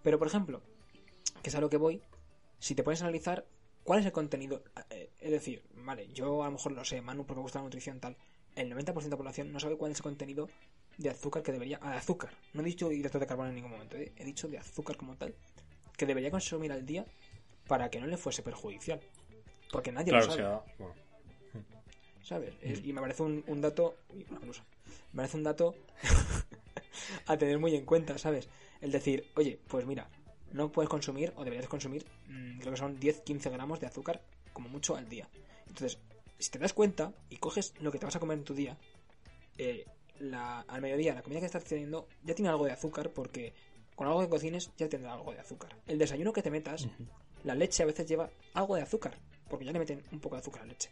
Pero, 0.01 0.17
por 0.17 0.27
ejemplo, 0.27 0.61
que 1.43 1.49
es 1.49 1.55
a 1.55 1.61
lo 1.61 1.69
que 1.69 1.77
voy, 1.77 2.01
si 2.61 2.75
te 2.75 2.83
pones 2.83 3.01
a 3.01 3.05
analizar 3.05 3.45
cuál 3.83 3.99
es 3.99 4.05
el 4.05 4.11
contenido, 4.11 4.63
eh, 4.91 5.09
es 5.19 5.31
decir, 5.31 5.63
vale, 5.73 6.07
yo 6.13 6.43
a 6.43 6.45
lo 6.45 6.51
mejor 6.53 6.71
lo 6.73 6.85
sé, 6.85 7.01
Manu, 7.01 7.25
porque 7.25 7.39
me 7.39 7.41
gusta 7.41 7.59
la 7.59 7.63
nutrición 7.65 7.99
tal, 7.99 8.15
el 8.55 8.69
90% 8.69 8.93
de 9.03 9.09
la 9.09 9.17
población 9.17 9.51
no 9.51 9.59
sabe 9.59 9.75
cuál 9.77 9.91
es 9.91 9.97
el 9.97 10.03
contenido 10.03 10.47
de 10.97 11.09
azúcar 11.09 11.41
que 11.43 11.51
debería, 11.51 11.79
ah, 11.81 11.91
de 11.91 11.97
azúcar, 11.97 12.31
no 12.53 12.61
he 12.61 12.65
dicho 12.65 12.91
hidratos 12.91 13.19
de 13.19 13.27
carbono 13.27 13.49
en 13.49 13.55
ningún 13.55 13.71
momento, 13.71 13.97
eh, 13.97 14.13
he 14.15 14.23
dicho 14.23 14.47
de 14.47 14.59
azúcar 14.59 14.95
como 14.95 15.15
tal, 15.17 15.33
que 15.97 16.05
debería 16.05 16.29
consumir 16.31 16.71
al 16.71 16.85
día 16.85 17.05
para 17.67 17.89
que 17.89 17.99
no 17.99 18.07
le 18.07 18.17
fuese 18.17 18.43
perjudicial. 18.43 19.01
Porque 19.71 19.91
nadie 19.91 20.11
Claro, 20.11 20.25
lo 20.25 20.31
o 20.31 20.35
sabe. 20.35 20.43
sea, 20.43 20.75
bueno, 20.77 20.95
¿sabes? 22.23 22.53
Es- 22.61 22.83
y 22.85 22.93
me 22.93 23.01
parece 23.01 23.23
un, 23.23 23.43
un 23.47 23.61
dato. 23.61 23.95
una. 24.41 24.51
Me 25.13 25.17
parece 25.17 25.37
un 25.37 25.43
dato 25.43 25.75
a 27.27 27.37
tener 27.37 27.57
muy 27.59 27.75
en 27.75 27.85
cuenta, 27.85 28.17
¿sabes? 28.17 28.47
El 28.81 28.91
decir, 28.91 29.25
oye, 29.35 29.59
pues 29.67 29.85
mira, 29.85 30.09
no 30.53 30.71
puedes 30.71 30.89
consumir 30.89 31.33
o 31.35 31.43
deberías 31.43 31.67
consumir, 31.67 32.05
mm, 32.27 32.59
creo 32.59 32.73
que 32.73 32.79
son 32.79 32.99
10-15 32.99 33.49
gramos 33.51 33.79
de 33.79 33.87
azúcar, 33.87 34.21
como 34.53 34.69
mucho 34.69 34.95
al 34.95 35.07
día. 35.09 35.27
Entonces, 35.67 35.99
si 36.37 36.51
te 36.51 36.59
das 36.59 36.73
cuenta 36.73 37.13
y 37.29 37.37
coges 37.37 37.73
lo 37.79 37.91
que 37.91 37.99
te 37.99 38.05
vas 38.05 38.15
a 38.15 38.19
comer 38.19 38.37
en 38.37 38.43
tu 38.43 38.53
día, 38.53 38.77
eh, 39.57 39.85
la, 40.19 40.61
al 40.61 40.81
mediodía 40.81 41.15
la 41.15 41.21
comida 41.21 41.39
que 41.39 41.45
estás 41.45 41.63
teniendo 41.63 42.07
ya 42.23 42.35
tiene 42.35 42.49
algo 42.49 42.65
de 42.65 42.71
azúcar 42.71 43.09
porque 43.09 43.53
con 43.95 44.07
algo 44.07 44.21
que 44.21 44.29
cocines 44.29 44.71
ya 44.77 44.89
tendrá 44.89 45.13
algo 45.13 45.31
de 45.31 45.39
azúcar. 45.39 45.75
El 45.87 45.97
desayuno 45.97 46.33
que 46.33 46.41
te 46.41 46.51
metas, 46.51 46.87
la 47.43 47.55
leche 47.55 47.83
a 47.83 47.85
veces 47.85 48.07
lleva 48.07 48.29
algo 48.53 48.75
de 48.75 48.81
azúcar, 48.81 49.17
porque 49.47 49.65
ya 49.65 49.71
le 49.71 49.79
meten 49.79 50.03
un 50.11 50.19
poco 50.19 50.35
de 50.35 50.41
azúcar 50.41 50.61
a 50.61 50.65
la 50.65 50.71
leche. 50.71 50.89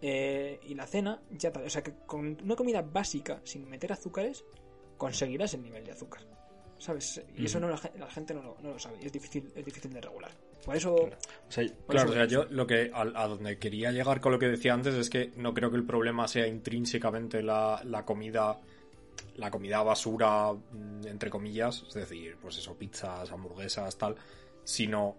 Eh, 0.00 0.60
y 0.62 0.74
la 0.74 0.86
cena, 0.86 1.20
ya 1.30 1.52
tal. 1.52 1.64
O 1.64 1.70
sea 1.70 1.82
que 1.82 1.92
con 2.06 2.38
una 2.42 2.56
comida 2.56 2.82
básica, 2.82 3.40
sin 3.44 3.68
meter 3.68 3.92
azúcares, 3.92 4.44
conseguirás 4.96 5.54
el 5.54 5.62
nivel 5.62 5.84
de 5.84 5.92
azúcar. 5.92 6.22
¿Sabes? 6.78 7.20
Y 7.36 7.46
eso 7.46 7.58
no 7.60 7.68
la, 7.68 7.76
gen- 7.76 7.92
la 7.98 8.10
gente 8.10 8.34
no 8.34 8.42
lo, 8.42 8.56
no 8.62 8.70
lo 8.72 8.78
sabe. 8.78 8.98
Y 9.02 9.06
es 9.06 9.12
difícil, 9.12 9.50
es 9.54 9.64
difícil 9.64 9.92
de 9.92 10.00
regular. 10.00 10.30
Por 10.64 10.76
eso. 10.76 10.94
o 10.94 11.08
sea, 11.50 11.64
por 11.86 11.94
Claro, 11.96 12.10
eso- 12.10 12.12
o 12.12 12.14
sea, 12.14 12.24
yo 12.26 12.44
lo 12.50 12.66
que 12.66 12.90
a, 12.94 13.00
a 13.02 13.26
donde 13.28 13.58
quería 13.58 13.90
llegar 13.90 14.20
con 14.20 14.32
lo 14.32 14.38
que 14.38 14.46
decía 14.48 14.74
antes 14.74 14.94
es 14.94 15.10
que 15.10 15.32
no 15.36 15.54
creo 15.54 15.70
que 15.70 15.76
el 15.76 15.84
problema 15.84 16.28
sea 16.28 16.46
intrínsecamente 16.46 17.42
la, 17.42 17.80
la 17.84 18.04
comida 18.04 18.58
la 19.36 19.50
comida 19.50 19.82
basura 19.82 20.52
mm, 20.52 21.06
entre 21.06 21.30
comillas, 21.30 21.84
es 21.88 21.94
decir, 21.94 22.36
pues 22.40 22.58
eso, 22.58 22.74
pizzas, 22.76 23.30
hamburguesas, 23.30 23.96
tal, 23.96 24.16
sino 24.64 25.16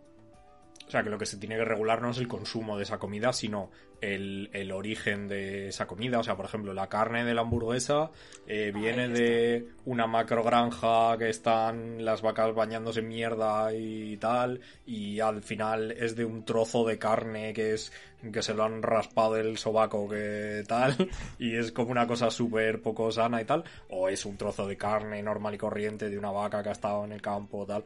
o 0.89 0.91
sea, 0.91 1.03
que 1.03 1.11
lo 1.11 1.19
que 1.19 1.27
se 1.27 1.37
tiene 1.37 1.55
que 1.55 1.65
regular 1.65 2.01
no 2.01 2.09
es 2.09 2.17
el 2.17 2.27
consumo 2.27 2.75
de 2.75 2.81
esa 2.81 2.97
comida, 2.97 3.31
sino 3.31 3.69
el, 4.01 4.49
el 4.53 4.71
origen 4.71 5.27
de 5.27 5.67
esa 5.67 5.85
comida. 5.85 6.17
O 6.17 6.23
sea, 6.23 6.35
por 6.35 6.45
ejemplo, 6.45 6.73
la 6.73 6.89
carne 6.89 7.23
de 7.23 7.35
la 7.35 7.41
hamburguesa 7.41 8.09
eh, 8.47 8.71
viene 8.73 9.07
de 9.07 9.67
una 9.85 10.07
macrogranja 10.07 11.15
que 11.19 11.29
están 11.29 12.03
las 12.03 12.23
vacas 12.23 12.55
bañándose 12.55 13.01
en 13.01 13.07
mierda 13.07 13.71
y 13.71 14.17
tal, 14.17 14.61
y 14.83 15.19
al 15.19 15.43
final 15.43 15.91
es 15.91 16.15
de 16.15 16.25
un 16.25 16.43
trozo 16.43 16.83
de 16.87 16.97
carne 16.97 17.53
que 17.53 17.75
es 17.75 17.91
que 18.33 18.41
se 18.41 18.53
lo 18.53 18.63
han 18.63 18.81
raspado 18.81 19.37
el 19.37 19.57
sobaco 19.59 20.09
que 20.09 20.63
tal, 20.67 20.95
y 21.37 21.55
es 21.55 21.71
como 21.71 21.91
una 21.91 22.07
cosa 22.07 22.31
súper 22.31 22.81
poco 22.81 23.11
sana 23.11 23.41
y 23.41 23.45
tal, 23.45 23.63
o 23.89 24.09
es 24.09 24.25
un 24.25 24.37
trozo 24.37 24.67
de 24.67 24.75
carne 24.75 25.21
normal 25.21 25.53
y 25.53 25.57
corriente 25.59 26.09
de 26.09 26.17
una 26.17 26.31
vaca 26.31 26.63
que 26.63 26.69
ha 26.69 26.73
estado 26.73 27.05
en 27.05 27.11
el 27.11 27.21
campo 27.21 27.65
tal. 27.67 27.83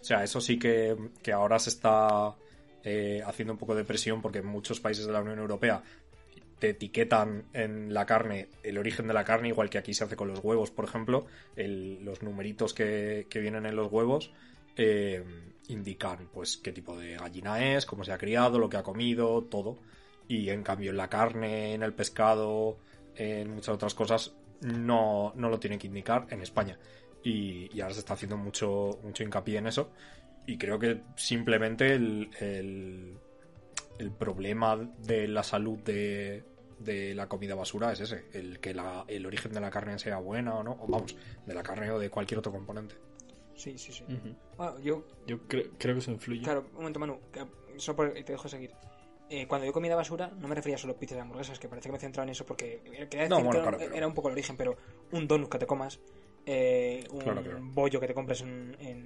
O 0.00 0.04
sea, 0.04 0.24
eso 0.24 0.40
sí 0.40 0.58
que, 0.58 0.96
que 1.22 1.32
ahora 1.32 1.58
se 1.58 1.70
está 1.70 2.34
eh, 2.84 3.22
haciendo 3.26 3.52
un 3.52 3.58
poco 3.58 3.74
de 3.74 3.84
presión 3.84 4.22
porque 4.22 4.38
en 4.38 4.46
muchos 4.46 4.80
países 4.80 5.06
de 5.06 5.12
la 5.12 5.20
Unión 5.20 5.38
Europea 5.38 5.82
te 6.58 6.70
etiquetan 6.70 7.44
en 7.52 7.94
la 7.94 8.06
carne 8.06 8.48
el 8.62 8.78
origen 8.78 9.06
de 9.06 9.14
la 9.14 9.24
carne, 9.24 9.48
igual 9.48 9.70
que 9.70 9.78
aquí 9.78 9.94
se 9.94 10.04
hace 10.04 10.16
con 10.16 10.28
los 10.28 10.40
huevos, 10.42 10.70
por 10.70 10.84
ejemplo, 10.84 11.26
los 11.56 12.22
numeritos 12.22 12.74
que, 12.74 13.26
que 13.30 13.40
vienen 13.40 13.66
en 13.66 13.76
los 13.76 13.92
huevos 13.92 14.32
eh, 14.76 15.24
indican 15.68 16.28
pues 16.32 16.56
qué 16.56 16.72
tipo 16.72 16.96
de 16.96 17.16
gallina 17.16 17.74
es, 17.74 17.84
cómo 17.84 18.04
se 18.04 18.12
ha 18.12 18.18
criado, 18.18 18.58
lo 18.58 18.68
que 18.68 18.76
ha 18.76 18.82
comido, 18.82 19.42
todo. 19.44 19.78
Y 20.26 20.50
en 20.50 20.62
cambio 20.62 20.90
en 20.90 20.96
la 20.96 21.08
carne, 21.08 21.74
en 21.74 21.82
el 21.82 21.94
pescado, 21.94 22.78
en 23.16 23.50
muchas 23.50 23.74
otras 23.74 23.94
cosas, 23.94 24.32
no, 24.60 25.32
no 25.36 25.48
lo 25.48 25.58
tienen 25.58 25.78
que 25.78 25.86
indicar 25.86 26.26
en 26.30 26.42
España. 26.42 26.78
Y, 27.28 27.68
y 27.76 27.80
ahora 27.82 27.92
se 27.94 28.00
está 28.00 28.14
haciendo 28.14 28.36
mucho, 28.38 28.98
mucho 29.02 29.22
hincapié 29.22 29.58
en 29.58 29.66
eso. 29.66 29.90
Y 30.46 30.56
creo 30.56 30.78
que 30.78 31.02
simplemente 31.16 31.92
el, 31.94 32.30
el, 32.40 33.18
el 33.98 34.10
problema 34.12 34.76
de 34.98 35.28
la 35.28 35.42
salud 35.42 35.78
de, 35.80 36.42
de 36.78 37.14
la 37.14 37.28
comida 37.28 37.54
basura 37.54 37.92
es 37.92 38.00
ese, 38.00 38.24
el 38.32 38.60
que 38.60 38.72
la, 38.72 39.04
el 39.08 39.26
origen 39.26 39.52
de 39.52 39.60
la 39.60 39.70
carne 39.70 39.98
sea 39.98 40.16
buena 40.18 40.54
o 40.54 40.62
no, 40.62 40.72
o 40.80 40.86
vamos, 40.86 41.14
de 41.44 41.52
la 41.54 41.62
carne 41.62 41.90
o 41.90 41.98
de 41.98 42.08
cualquier 42.08 42.38
otro 42.38 42.50
componente. 42.52 42.94
Sí, 43.54 43.76
sí, 43.76 43.92
sí. 43.92 44.04
Bueno, 44.56 44.78
yo 44.80 45.04
Yo 45.26 45.36
cre- 45.48 45.68
creo 45.78 45.94
que 45.96 46.00
eso 46.00 46.12
influye. 46.12 46.42
Claro, 46.42 46.64
un 46.70 46.76
momento, 46.78 46.98
Manu, 47.00 47.18
solo 47.76 47.96
por- 47.96 48.12
te 48.14 48.32
dejo 48.32 48.48
seguir. 48.48 48.70
eh, 49.30 49.46
cuando 49.46 49.66
yo 49.66 49.72
comida 49.74 49.94
basura, 49.96 50.28
no 50.40 50.48
me 50.48 50.54
refería 50.54 50.78
solo 50.78 50.94
a 50.94 50.96
pizzas 50.98 51.18
y 51.18 51.20
hamburguesas, 51.20 51.58
que 51.58 51.68
parece 51.68 51.88
que 51.88 51.92
me 51.92 51.98
he 51.98 52.00
centrado 52.00 52.24
en 52.24 52.30
eso 52.30 52.46
porque 52.46 52.80
quería 53.10 53.28
decir 53.28 53.28
No, 53.28 53.36
bueno, 53.44 53.50
que 53.50 53.58
claro, 53.58 53.68
era, 53.76 53.78
pero- 53.78 53.94
era 53.96 54.06
un 54.06 54.14
poco 54.14 54.28
el 54.28 54.32
origen, 54.32 54.56
pero 54.56 54.76
un 55.12 55.28
donut 55.28 55.50
que 55.50 55.58
te 55.58 55.66
comas, 55.66 55.98
eh, 56.50 57.06
un 57.12 57.18
Claro, 57.20 57.42
claro. 57.42 57.58
bollo 57.62 58.00
que 58.00 58.06
te 58.06 58.14
compres 58.14 58.40
en, 58.40 58.74
en 58.80 58.96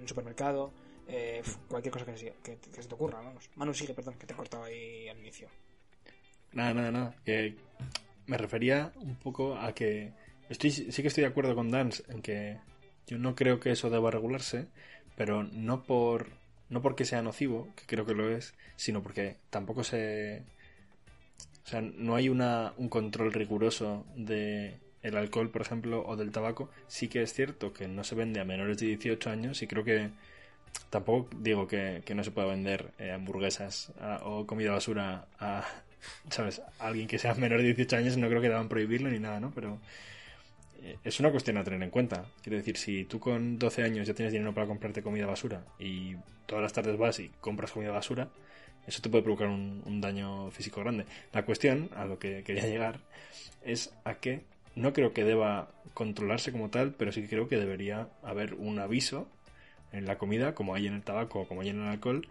un 0.00 0.06
supermercado, 0.08 0.70
eh, 1.08 1.42
cualquier 1.68 1.92
cosa 1.92 2.06
que, 2.06 2.16
se- 2.16 2.34
que- 2.44 2.56
que 2.58 2.82
se 2.82 2.88
te 2.88 2.94
ocurra, 2.94 3.20
vamos. 3.20 3.50
Manu, 3.56 3.74
sigue, 3.74 3.92
perdón, 3.92 4.14
que 4.18 4.26
te 4.26 4.34
he 4.34 4.36
cortado 4.36 4.64
ahí 4.64 5.08
al 5.08 5.18
inicio. 5.18 5.48
Nada, 6.52 6.74
nada, 6.74 6.90
nada. 6.92 7.14
Me 8.26 8.36
refería 8.38 8.92
un 9.00 9.16
poco 9.16 9.56
a 9.56 9.74
que 9.74 10.12
estoy, 10.48 10.70
sí 10.70 11.02
que 11.02 11.08
estoy 11.08 11.22
de 11.22 11.28
acuerdo 11.30 11.54
con 11.56 11.70
Dance 11.70 12.04
en 12.08 12.22
que 12.22 12.56
yo 13.06 13.18
no 13.18 13.34
creo 13.34 13.58
que 13.58 13.72
eso 13.72 13.90
deba 13.90 14.10
regularse, 14.10 14.66
pero 15.16 15.42
no 15.42 15.82
por 15.82 16.28
no 16.68 16.80
porque 16.80 17.04
sea 17.04 17.20
nocivo, 17.20 17.68
que 17.76 17.84
creo 17.86 18.06
que 18.06 18.14
lo 18.14 18.30
es, 18.30 18.54
sino 18.76 19.02
porque 19.02 19.36
tampoco 19.50 19.82
se 19.84 20.42
o 21.64 21.68
sea, 21.68 21.80
no 21.80 22.14
hay 22.16 22.28
una, 22.28 22.72
un 22.76 22.88
control 22.88 23.32
riguroso 23.32 24.04
de 24.16 24.74
el 25.02 25.16
alcohol, 25.16 25.50
por 25.50 25.62
ejemplo, 25.62 26.04
o 26.06 26.16
del 26.16 26.30
tabaco. 26.32 26.70
Sí 26.88 27.08
que 27.08 27.22
es 27.22 27.32
cierto 27.34 27.72
que 27.72 27.88
no 27.88 28.04
se 28.04 28.14
vende 28.14 28.40
a 28.40 28.44
menores 28.44 28.78
de 28.78 28.86
18 28.86 29.30
años 29.30 29.62
y 29.62 29.66
creo 29.66 29.84
que 29.84 30.10
tampoco 30.90 31.30
digo 31.38 31.66
que, 31.66 32.02
que 32.04 32.14
no 32.14 32.24
se 32.24 32.30
pueda 32.30 32.48
vender 32.48 32.92
eh, 32.98 33.12
hamburguesas 33.12 33.92
a- 34.00 34.20
o 34.24 34.46
comida 34.46 34.72
basura 34.72 35.26
a, 35.38 35.64
¿sabes? 36.30 36.62
Alguien 36.78 37.08
que 37.08 37.18
sea 37.18 37.34
menor 37.34 37.58
de 37.60 37.66
18 37.66 37.96
años 37.96 38.16
no 38.16 38.28
creo 38.28 38.42
que 38.42 38.48
deban 38.48 38.68
prohibirlo 38.68 39.10
ni 39.10 39.18
nada, 39.18 39.40
¿no? 39.40 39.52
Pero 39.54 39.80
eh, 40.82 40.98
es 41.04 41.20
una 41.20 41.30
cuestión 41.30 41.56
a 41.58 41.64
tener 41.64 41.82
en 41.82 41.90
cuenta. 41.90 42.26
Quiero 42.42 42.56
decir, 42.58 42.76
si 42.76 43.04
tú 43.04 43.20
con 43.20 43.58
12 43.58 43.82
años 43.82 44.06
ya 44.06 44.14
tienes 44.14 44.32
dinero 44.32 44.54
para 44.54 44.66
comprarte 44.66 45.02
comida 45.02 45.26
basura 45.26 45.64
y 45.78 46.16
todas 46.46 46.62
las 46.62 46.72
tardes 46.72 46.96
vas 46.98 47.18
y 47.20 47.30
compras 47.40 47.72
comida 47.72 47.90
basura, 47.92 48.28
eso 48.86 49.00
te 49.00 49.08
puede 49.10 49.22
provocar 49.22 49.48
un, 49.48 49.82
un 49.86 50.00
daño 50.00 50.50
físico 50.50 50.80
grande. 50.80 51.06
La 51.32 51.44
cuestión, 51.44 51.90
a 51.96 52.04
lo 52.04 52.18
que 52.18 52.42
quería 52.42 52.66
llegar, 52.66 53.00
es 53.64 53.92
a 54.04 54.14
que 54.16 54.42
no 54.74 54.92
creo 54.92 55.12
que 55.12 55.24
deba 55.24 55.70
controlarse 55.94 56.52
como 56.52 56.70
tal, 56.70 56.94
pero 56.94 57.12
sí 57.12 57.26
creo 57.28 57.48
que 57.48 57.56
debería 57.56 58.08
haber 58.22 58.54
un 58.54 58.78
aviso 58.78 59.28
en 59.92 60.06
la 60.06 60.18
comida, 60.18 60.54
como 60.54 60.74
hay 60.74 60.86
en 60.86 60.94
el 60.94 61.02
tabaco 61.02 61.40
o 61.40 61.48
como 61.48 61.60
hay 61.60 61.68
en 61.68 61.82
el 61.82 61.88
alcohol, 61.88 62.26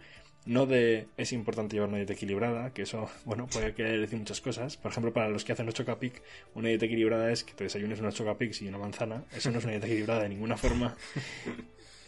no 0.45 0.65
de 0.65 1.07
es 1.17 1.33
importante 1.33 1.75
llevar 1.75 1.89
una 1.89 1.97
dieta 1.97 2.13
equilibrada, 2.13 2.73
que 2.73 2.83
eso, 2.83 3.09
bueno, 3.25 3.47
puede 3.47 3.73
querer 3.73 3.99
decir 3.99 4.17
muchas 4.17 4.41
cosas. 4.41 4.77
Por 4.77 4.91
ejemplo, 4.91 5.13
para 5.13 5.29
los 5.29 5.43
que 5.43 5.53
hacen 5.53 5.65
los 5.65 5.75
chocapic, 5.75 6.21
una 6.55 6.69
dieta 6.69 6.85
equilibrada 6.85 7.31
es 7.31 7.43
que 7.43 7.53
te 7.53 7.65
desayunes 7.65 7.99
unos 7.99 8.15
chocapics 8.15 8.61
y 8.61 8.67
una 8.67 8.77
manzana. 8.77 9.23
Eso 9.35 9.51
no 9.51 9.59
es 9.59 9.63
una 9.63 9.73
dieta 9.73 9.87
equilibrada 9.87 10.23
de 10.23 10.29
ninguna 10.29 10.57
forma. 10.57 10.95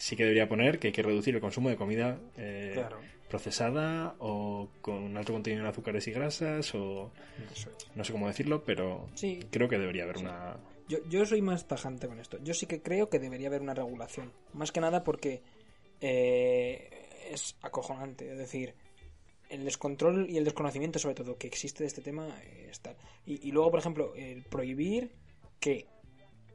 Sí 0.03 0.17
que 0.17 0.23
debería 0.23 0.49
poner 0.49 0.79
que 0.79 0.87
hay 0.87 0.91
que 0.91 1.01
reducir 1.01 1.33
el 1.33 1.39
consumo 1.39 1.69
de 1.69 1.77
comida 1.77 2.17
eh, 2.35 2.71
Claro. 2.73 2.97
Procesada 3.33 4.13
o 4.19 4.69
con 4.79 5.17
alto 5.17 5.33
contenido 5.33 5.63
en 5.63 5.67
azúcares 5.67 6.07
y 6.07 6.11
grasas 6.11 6.75
o 6.75 7.11
es. 7.51 7.67
no 7.95 8.03
sé 8.03 8.11
cómo 8.11 8.27
decirlo, 8.27 8.63
pero 8.63 9.09
Sí, 9.15 9.39
creo 9.49 9.67
que 9.67 9.79
debería 9.79 10.03
haber 10.03 10.17
una... 10.17 10.55
Yo, 10.87 10.99
yo 11.09 11.25
soy 11.25 11.41
más 11.41 11.67
tajante 11.67 12.07
con 12.07 12.19
esto. 12.19 12.37
Yo 12.43 12.53
sí 12.53 12.67
que 12.67 12.83
creo 12.83 13.09
que 13.09 13.17
debería 13.17 13.47
haber 13.47 13.61
una 13.63 13.73
regulación. 13.73 14.31
Más 14.53 14.71
que 14.71 14.81
nada 14.81 15.03
porque 15.03 15.41
eh, 15.99 17.07
es 17.31 17.55
acojonante. 17.63 18.31
Es 18.31 18.37
decir, 18.37 18.75
el 19.49 19.65
descontrol 19.65 20.29
y 20.29 20.37
el 20.37 20.43
desconocimiento, 20.43 20.99
sobre 20.99 21.15
todo, 21.15 21.35
que 21.35 21.47
existe 21.47 21.83
de 21.83 21.87
este 21.87 22.03
tema, 22.03 22.39
está. 22.69 22.95
Y, 23.25 23.47
y 23.47 23.51
luego, 23.51 23.71
por 23.71 23.79
ejemplo, 23.79 24.13
el 24.15 24.43
prohibir 24.43 25.09
que. 25.59 25.87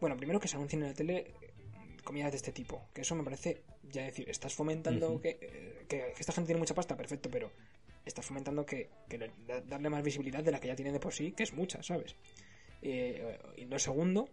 Bueno, 0.01 0.17
primero 0.17 0.39
que 0.39 0.47
se 0.47 0.55
anuncien 0.55 0.83
en 0.83 0.91
la 0.91 0.95
tele 0.95 1.17
eh, 1.19 1.53
comidas 2.05 2.31
de 2.31 2.37
este 2.37 2.53
tipo. 2.53 2.87
Que 2.95 3.01
eso 3.01 3.17
me 3.17 3.25
parece. 3.25 3.65
Ya 3.91 4.03
decir, 4.05 4.29
estás 4.29 4.55
fomentando 4.55 5.21
que, 5.21 5.39
eh, 5.41 5.85
que, 5.89 6.13
que 6.15 6.21
esta 6.21 6.33
gente 6.33 6.49
tiene 6.49 6.59
mucha 6.61 6.75
pasta, 6.75 6.97
perfecto, 6.97 7.31
pero 7.31 7.51
estás 8.05 8.25
fomentando 8.25 8.65
que, 8.67 8.89
que 9.09 9.19
le- 9.19 9.33
da- 9.47 9.61
darle 9.61 9.91
más 9.91 10.03
visibilidad 10.03 10.43
de 10.43 10.51
la 10.51 10.61
que 10.61 10.69
ya 10.69 10.77
tiene 10.77 10.93
de 10.93 11.01
por 11.01 11.13
sí, 11.13 11.33
que 11.33 11.43
es 11.45 11.53
mucha, 11.53 11.83
¿sabes? 11.83 12.15
Eh, 12.83 13.39
y 13.57 13.65
lo 13.65 13.79
segundo, 13.79 14.29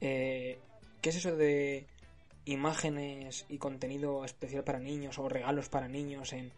eh, 0.00 0.58
¿qué 1.00 1.10
es 1.10 1.16
eso 1.16 1.36
de 1.36 1.86
imágenes 2.44 3.46
y 3.48 3.58
contenido 3.58 4.24
especial 4.24 4.64
para 4.64 4.80
niños 4.80 5.18
o 5.18 5.28
regalos 5.28 5.68
para 5.68 5.86
niños 5.88 6.32
en 6.32 6.50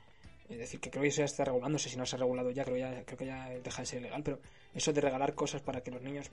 es 0.49 0.59
decir 0.59 0.81
que 0.81 0.91
creo 0.91 1.03
que 1.03 1.09
eso 1.09 1.19
ya 1.21 1.25
está 1.27 1.45
sé 1.79 1.89
si 1.91 1.97
no 1.97 2.07
se 2.07 2.17
ha 2.17 2.19
regulado 2.19 2.51
ya 2.51 2.65
creo 2.65 2.77
ya 2.79 3.05
creo 3.05 3.19
que 3.19 3.27
ya 3.27 3.49
deja 3.51 3.83
de 3.83 3.87
ser 3.87 4.01
ilegal 4.01 4.23
pero 4.23 4.41
eso 4.75 4.93
de 4.95 5.01
regalar 5.03 5.35
cosas 5.35 5.61
para 5.63 5.83
que 5.83 5.91
los 5.91 6.01
niños 6.03 6.31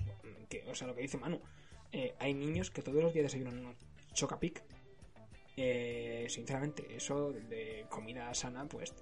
que 0.49 0.63
o 0.69 0.75
sea 0.75 0.87
lo 0.87 0.95
que 0.95 1.01
dice 1.01 1.17
Manu 1.17 1.39
eh, 1.91 2.13
hay 2.19 2.33
niños 2.33 2.71
que 2.71 2.81
todos 2.81 3.01
los 3.03 3.13
días 3.13 3.23
desayunan 3.25 3.57
unos 3.59 3.75
chocapic 4.13 4.61
eh, 5.57 6.25
sinceramente 6.29 6.95
eso 6.95 7.31
de 7.31 7.85
comida 7.89 8.33
sana 8.33 8.65
pues 8.65 8.93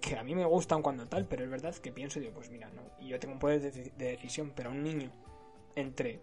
que 0.00 0.16
a 0.16 0.22
mí 0.22 0.34
me 0.34 0.44
gustan 0.44 0.82
cuando 0.82 1.06
tal 1.06 1.26
pero 1.26 1.44
es 1.44 1.50
verdad 1.50 1.74
que 1.76 1.92
pienso 1.92 2.20
digo 2.20 2.32
pues 2.32 2.50
mira 2.50 2.70
no 2.70 2.82
y 3.00 3.08
yo 3.08 3.18
tengo 3.18 3.34
un 3.34 3.40
poder 3.40 3.60
de, 3.60 3.70
de 3.96 4.04
decisión 4.10 4.52
pero 4.54 4.70
a 4.70 4.72
un 4.72 4.82
niño 4.82 5.12
entre 5.76 6.20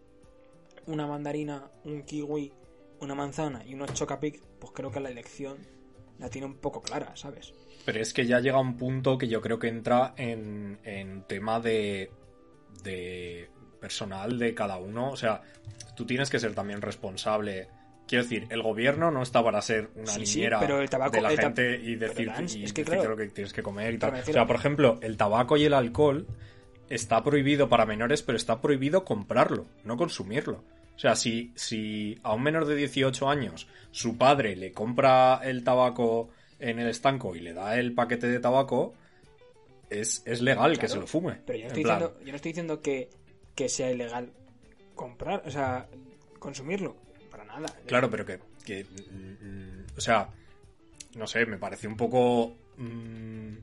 una 0.88 1.08
mandarina, 1.08 1.72
un 1.86 2.04
kiwi, 2.04 2.52
una 3.00 3.16
manzana 3.16 3.64
y 3.66 3.74
unos 3.74 3.94
chocapic, 3.94 4.42
pues 4.60 4.74
creo 4.74 4.92
que 4.92 5.00
la 5.00 5.10
elección 5.10 5.58
la 6.20 6.30
tiene 6.30 6.48
un 6.48 6.56
poco 6.56 6.82
clara, 6.82 7.16
¿sabes? 7.16 7.54
Pero 7.86 8.00
es 8.00 8.14
que 8.14 8.26
ya 8.26 8.40
llega 8.40 8.60
un 8.60 8.78
punto 8.78 9.18
que 9.18 9.28
yo 9.28 9.42
creo 9.42 9.60
que 9.60 9.68
entra 9.68 10.14
en, 10.18 10.80
en 10.84 11.24
tema 11.24 11.60
de, 11.60 12.12
de 12.84 13.50
personal 13.80 14.40
de 14.40 14.54
cada 14.54 14.78
uno. 14.78 15.12
O 15.12 15.18
sea, 15.18 15.42
tú 15.96 16.06
tienes 16.06 16.30
que 16.30 16.40
ser 16.40 16.54
también 16.54 16.82
responsable. 16.82 17.68
Quiero 18.08 18.24
decir, 18.24 18.48
el 18.50 18.62
gobierno 18.62 19.12
no 19.12 19.22
está 19.24 19.42
para 19.44 19.62
ser 19.62 19.90
una 19.96 20.08
Sí, 20.12 20.26
sí, 20.26 20.36
niñera 20.40 20.60
pero 20.60 20.82
el 20.82 20.90
tabaco- 20.90 21.12
de 21.12 21.22
la 21.22 21.32
el 21.32 21.40
gente 21.40 21.80
y 21.82 21.96
decir, 21.96 22.28
Lance, 22.28 22.60
y 22.60 22.64
es 22.66 22.74
que, 22.74 22.84
claro, 22.84 23.10
lo 23.12 23.18
que 23.18 23.28
tienes 23.28 23.54
que 23.54 23.64
comer 23.64 23.94
y 23.94 23.98
tal. 23.98 24.14
O 24.14 24.24
sea, 24.26 24.46
por 24.46 24.56
ejemplo, 24.58 25.00
el 25.02 25.16
tabaco 25.18 25.56
y 25.58 25.64
el 25.66 25.74
alcohol 25.74 26.28
está 26.90 27.24
prohibido 27.24 27.70
para 27.70 27.86
menores, 27.86 28.22
pero 28.22 28.36
está 28.38 28.60
prohibido 28.62 29.06
comprarlo, 29.06 29.66
no 29.86 29.96
consumirlo. 29.98 30.64
O 30.96 31.00
sea, 31.00 31.16
si, 31.16 31.52
si 31.56 32.20
a 32.24 32.34
un 32.34 32.44
menor 32.44 32.66
de 32.66 32.76
18 32.76 33.28
años 33.30 33.68
su 33.92 34.18
padre 34.18 34.56
le 34.56 34.74
compra 34.74 35.40
el 35.44 35.64
tabaco 35.64 36.30
en 36.60 36.80
el 36.80 36.88
estanco 36.90 37.36
y 37.36 37.40
le 37.40 37.54
da 37.54 37.78
el 37.80 37.94
paquete 37.94 38.28
de 38.28 38.40
tabaco, 38.40 38.94
es, 39.90 40.22
es 40.26 40.42
legal 40.42 40.78
que 40.78 40.88
se 40.88 40.98
lo 40.98 41.08
fume. 41.08 41.38
Pero 41.46 41.58
yo 41.60 41.64
no 41.64 41.68
estoy 41.70 41.84
diciendo, 41.84 42.18
yo 42.24 42.30
no 42.32 42.36
estoy 42.36 42.50
diciendo 42.52 42.82
que, 42.82 43.10
que 43.56 43.70
sea 43.70 43.92
ilegal 43.92 44.30
comprar, 44.96 45.42
o 45.46 45.52
sea, 45.52 45.88
consumirlo, 46.40 46.96
nada. 47.60 47.76
Claro, 47.88 48.10
pero 48.10 48.26
que, 48.26 48.40
que, 48.66 48.84
mm, 48.86 49.46
mm, 49.46 49.86
o 49.98 50.02
sea, 50.02 50.30
no 51.16 51.28
sé, 51.28 51.46
me 51.46 51.58
parece 51.58 51.88
un 51.88 51.98
poco... 51.98 52.56
mm, 52.78 53.54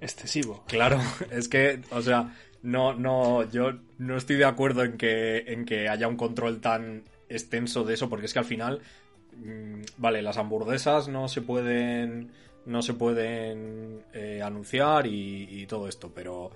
Excesivo. 0.00 0.64
Claro, 0.66 1.00
es 1.30 1.48
que, 1.48 1.80
o 1.90 2.02
sea, 2.02 2.34
no, 2.62 2.94
no, 2.94 3.48
yo 3.50 3.72
no 3.98 4.16
estoy 4.16 4.36
de 4.36 4.44
acuerdo 4.44 4.84
en 4.84 4.96
que, 4.98 5.38
en 5.52 5.64
que 5.64 5.88
haya 5.88 6.08
un 6.08 6.16
control 6.16 6.60
tan 6.60 7.04
extenso 7.28 7.84
de 7.84 7.94
eso, 7.94 8.08
porque 8.08 8.26
es 8.26 8.32
que 8.32 8.38
al 8.38 8.44
final, 8.44 8.82
mm, 9.36 9.82
vale, 9.96 10.22
las 10.22 10.36
hamburguesas 10.36 11.08
no 11.08 11.28
se 11.28 11.40
pueden, 11.42 12.30
no 12.66 12.82
se 12.82 12.94
pueden 12.94 14.02
eh, 14.12 14.42
anunciar 14.44 15.06
y, 15.06 15.48
y 15.62 15.66
todo 15.66 15.88
esto, 15.88 16.12
pero 16.14 16.50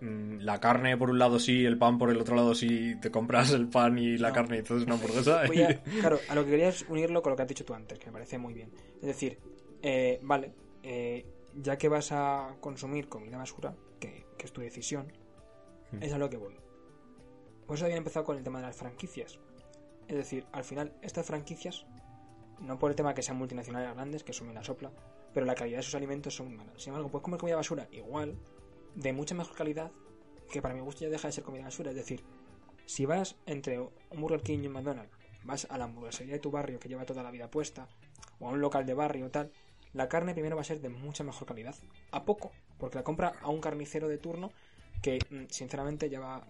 la 0.00 0.60
carne 0.60 0.96
por 0.96 1.10
un 1.10 1.18
lado 1.18 1.38
sí, 1.38 1.64
el 1.64 1.76
pan 1.78 1.98
por 1.98 2.10
el 2.10 2.20
otro 2.20 2.36
lado 2.36 2.54
sí, 2.54 2.94
te 3.00 3.10
compras 3.10 3.50
el 3.52 3.68
pan 3.68 3.98
y 3.98 4.16
la 4.18 4.28
No. 4.28 4.34
carne 4.34 4.56
y 4.56 4.58
entonces 4.60 4.86
una 4.86 4.94
hamburguesa. 4.94 5.40
A- 5.42 5.46
claro, 6.00 6.18
a 6.28 6.34
lo 6.34 6.44
que 6.44 6.50
quería 6.50 6.68
es 6.68 6.82
unirlo 6.88 7.20
con 7.22 7.30
lo 7.30 7.36
que 7.36 7.42
has 7.42 7.48
dicho 7.48 7.64
tú 7.64 7.74
antes, 7.74 7.98
que 7.98 8.06
me 8.06 8.12
parece 8.12 8.38
muy 8.38 8.54
bien. 8.54 8.70
Es 9.00 9.06
decir, 9.08 9.38
eh, 9.82 10.18
vale, 10.22 10.52
eh, 10.82 11.26
ya 11.54 11.76
que 11.76 11.88
vas 11.88 12.12
a 12.12 12.54
consumir 12.60 13.08
comida 13.08 13.36
basura, 13.38 13.74
que, 13.98 14.26
que 14.36 14.46
es 14.46 14.52
tu 14.52 14.60
decisión, 14.60 15.12
Hmm. 15.90 16.02
es 16.02 16.12
a 16.12 16.18
lo 16.18 16.28
que 16.28 16.36
voy. 16.36 16.54
Por 17.66 17.76
eso 17.76 17.86
había 17.86 17.96
empezado 17.96 18.24
con 18.24 18.36
el 18.36 18.44
tema 18.44 18.60
de 18.60 18.66
las 18.66 18.76
franquicias. 18.76 19.38
Es 20.06 20.16
decir, 20.16 20.44
al 20.52 20.62
final, 20.64 20.92
estas 21.02 21.26
franquicias, 21.26 21.86
no 22.60 22.78
por 22.78 22.90
el 22.90 22.96
tema 22.96 23.14
que 23.14 23.22
sean 23.22 23.38
multinacionales 23.38 23.94
grandes, 23.94 24.22
que 24.22 24.32
me 24.44 24.52
la 24.54 24.62
sopla, 24.62 24.90
pero 25.34 25.44
la 25.46 25.54
calidad 25.54 25.78
de 25.78 25.82
sus 25.82 25.94
alimentos 25.94 26.34
son 26.36 26.54
malas. 26.56 26.74
Sin 26.82 26.90
embargo, 26.90 27.10
puedes 27.10 27.24
comer 27.24 27.40
comida 27.40 27.56
basura 27.56 27.88
igual, 27.92 28.36
de 28.94 29.12
mucha 29.12 29.34
mejor 29.34 29.54
calidad, 29.56 29.92
que 30.50 30.62
para 30.62 30.74
mi 30.74 30.80
gusto 30.80 31.04
ya 31.04 31.10
deja 31.10 31.28
de 31.28 31.32
ser 31.32 31.44
comida 31.44 31.64
basura. 31.64 31.90
Es 31.90 31.96
decir, 31.96 32.24
si 32.86 33.06
vas 33.06 33.36
entre 33.46 33.78
un 33.80 33.90
Burger 34.20 34.42
King 34.42 34.60
y 34.62 34.66
un 34.66 34.72
McDonald's, 34.74 35.12
vas 35.44 35.66
a 35.70 35.78
la 35.78 35.84
hamburguesería 35.84 36.34
de 36.34 36.40
tu 36.40 36.50
barrio 36.50 36.80
que 36.80 36.88
lleva 36.88 37.04
toda 37.04 37.22
la 37.22 37.30
vida 37.30 37.50
puesta, 37.50 37.86
o 38.40 38.48
a 38.48 38.52
un 38.52 38.60
local 38.60 38.86
de 38.86 38.94
barrio 38.94 39.30
tal, 39.30 39.50
la 39.94 40.08
carne 40.08 40.32
primero 40.32 40.56
va 40.56 40.62
a 40.62 40.64
ser 40.64 40.80
de 40.80 40.88
mucha 40.88 41.24
mejor 41.24 41.46
calidad. 41.46 41.74
A 42.12 42.24
poco, 42.24 42.52
porque 42.78 42.96
la 42.96 43.04
compra 43.04 43.34
a 43.42 43.48
un 43.48 43.60
carnicero 43.60 44.08
de 44.08 44.18
turno 44.18 44.52
que, 45.02 45.18
mm, 45.30 45.44
sinceramente, 45.50 46.08
lleva. 46.08 46.46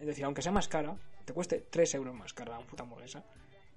Es 0.00 0.06
decir, 0.06 0.24
aunque 0.24 0.42
sea 0.42 0.52
más 0.52 0.68
cara, 0.68 0.96
te 1.24 1.32
cueste 1.32 1.60
3 1.70 1.94
euros 1.94 2.14
más 2.14 2.32
cara 2.32 2.58
una 2.58 2.66
puta 2.66 2.82
hamburguesa, 2.82 3.24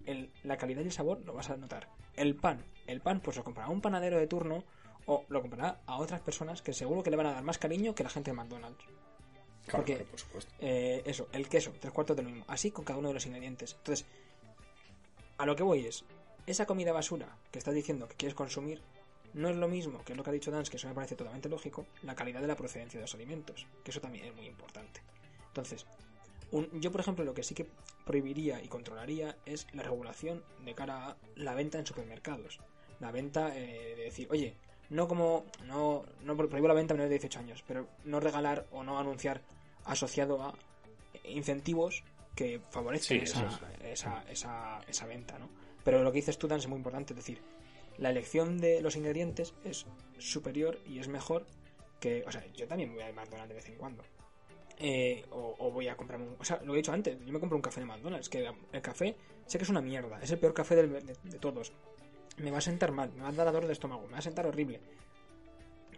el- 0.05 0.29
la 0.43 0.57
calidad 0.57 0.81
y 0.81 0.85
el 0.85 0.91
sabor 0.91 1.21
lo 1.25 1.33
vas 1.33 1.49
a 1.49 1.57
notar. 1.57 1.87
El 2.15 2.35
pan, 2.35 2.63
el 2.87 3.01
pan, 3.01 3.21
pues 3.21 3.37
lo 3.37 3.43
comprará 3.43 3.69
un 3.69 3.81
panadero 3.81 4.17
de 4.17 4.27
turno 4.27 4.63
o 5.11 5.25
lo 5.27 5.41
comprará 5.41 5.81
a 5.87 5.97
otras 5.97 6.21
personas 6.21 6.61
que 6.61 6.71
seguro 6.71 7.01
que 7.01 7.09
le 7.09 7.17
van 7.17 7.25
a 7.25 7.33
dar 7.33 7.43
más 7.43 7.57
cariño 7.57 7.95
que 7.95 8.03
la 8.03 8.09
gente 8.09 8.29
de 8.31 8.37
McDonald's. 8.37 8.83
Claro, 9.65 9.77
porque- 9.77 9.95
claro, 9.95 10.09
por 10.11 10.19
supuesto. 10.19 10.53
Eh, 10.59 11.01
eso, 11.05 11.27
el 11.33 11.49
queso, 11.49 11.73
tres 11.79 11.91
cuartos 11.91 12.15
de 12.15 12.23
lo 12.23 12.29
mismo. 12.29 12.45
Así 12.47 12.69
con 12.71 12.85
cada 12.85 12.99
uno 12.99 13.07
de 13.07 13.15
los 13.15 13.25
ingredientes. 13.25 13.73
Entonces, 13.79 14.05
a 15.37 15.45
lo 15.45 15.55
que 15.55 15.63
voy 15.63 15.85
es, 15.87 16.05
esa 16.45 16.65
comida 16.65 16.91
basura 16.93 17.35
que 17.51 17.59
estás 17.59 17.73
diciendo 17.73 18.07
que 18.07 18.15
quieres 18.15 18.35
consumir, 18.35 18.81
no 19.33 19.49
es 19.49 19.55
lo 19.55 19.67
mismo, 19.67 20.03
que 20.03 20.13
es 20.13 20.17
lo 20.17 20.23
que 20.23 20.29
ha 20.29 20.33
dicho 20.33 20.51
Dance, 20.51 20.69
que 20.71 20.77
eso 20.77 20.87
me 20.87 20.93
parece 20.95 21.15
totalmente 21.15 21.49
lógico, 21.49 21.85
la 22.03 22.15
calidad 22.15 22.41
de 22.41 22.47
la 22.47 22.55
procedencia 22.55 22.99
de 22.99 23.03
los 23.03 23.13
alimentos, 23.15 23.67
que 23.83 23.91
eso 23.91 24.01
también 24.01 24.25
es 24.25 24.35
muy 24.35 24.45
importante. 24.47 25.01
Entonces, 25.47 25.85
un- 26.51 26.69
yo 26.81 26.91
por 26.91 27.01
ejemplo 27.01 27.23
lo 27.25 27.33
que 27.33 27.43
sí 27.43 27.53
que 27.53 27.67
prohibiría 28.05 28.61
y 28.63 28.67
controlaría 28.67 29.37
es 29.45 29.67
la 29.73 29.83
regulación 29.83 30.43
de 30.65 30.73
cara 30.73 31.09
a 31.09 31.17
la 31.35 31.53
venta 31.53 31.77
en 31.79 31.85
supermercados. 31.85 32.59
La 32.99 33.11
venta 33.11 33.55
eh, 33.55 33.95
de 33.95 34.03
decir, 34.05 34.27
oye, 34.31 34.55
no 34.89 35.07
como, 35.07 35.45
no, 35.65 36.03
no 36.23 36.35
pro- 36.37 36.49
prohíbo 36.49 36.67
la 36.67 36.73
venta 36.73 36.93
a 36.93 36.97
menores 36.97 37.09
de 37.09 37.15
18 37.19 37.39
años, 37.39 37.63
pero 37.67 37.87
no 38.05 38.19
regalar 38.19 38.65
o 38.71 38.83
no 38.83 38.97
anunciar 38.99 39.41
asociado 39.85 40.41
a 40.43 40.53
incentivos 41.23 42.03
que 42.35 42.59
favorecen 42.71 43.19
Sí, 43.19 43.23
esa, 43.23 43.59
esa, 43.83 44.23
esa, 44.29 44.81
esa 44.87 45.05
venta, 45.05 45.37
¿no? 45.39 45.49
Pero 45.83 46.03
lo 46.03 46.11
que 46.11 46.17
dices 46.17 46.37
tú, 46.37 46.47
Dan, 46.47 46.59
es 46.59 46.67
muy 46.67 46.77
importante, 46.77 47.13
es 47.13 47.17
decir, 47.17 47.41
la 47.97 48.09
elección 48.09 48.59
de 48.59 48.81
los 48.81 48.95
ingredientes 48.95 49.53
es 49.63 49.85
superior 50.17 50.79
y 50.87 50.99
es 50.99 51.07
mejor 51.07 51.45
que, 51.99 52.23
o 52.25 52.31
sea, 52.31 52.45
yo 52.55 52.67
también 52.67 52.93
voy 52.93 53.03
al 53.03 53.13
McDonald's 53.13 53.49
de 53.49 53.55
vez 53.55 53.67
en 53.67 53.75
cuando. 53.75 54.03
Eh, 54.81 55.25
o, 55.31 55.55
o 55.59 55.71
voy 55.71 55.89
a 55.89 55.97
comprarme 55.97 56.27
un, 56.27 56.35
o 56.39 56.45
sea, 56.45 56.61
lo 56.63 56.73
he 56.73 56.77
dicho 56.77 56.93
antes, 56.93 57.17
yo 57.25 57.33
me 57.33 57.39
compro 57.39 57.57
un 57.57 57.61
café 57.61 57.81
de 57.81 57.85
McDonald's, 57.85 58.29
que 58.29 58.49
el 58.71 58.81
café 58.81 59.15
sé 59.45 59.57
que 59.57 59.65
es 59.65 59.69
una 59.69 59.81
mierda, 59.81 60.21
es 60.21 60.31
el 60.31 60.39
peor 60.39 60.53
café 60.53 60.75
del- 60.77 61.05
de, 61.05 61.15
de 61.21 61.39
todos. 61.39 61.73
Me 62.39 62.51
va 62.51 62.59
a 62.59 62.61
sentar 62.61 62.91
mal, 62.91 63.11
me 63.13 63.23
va 63.23 63.29
a 63.29 63.31
dar 63.31 63.47
dolor 63.47 63.67
de 63.67 63.73
estómago, 63.73 64.05
me 64.07 64.13
va 64.13 64.19
a 64.19 64.21
sentar 64.21 64.45
horrible. 64.47 64.79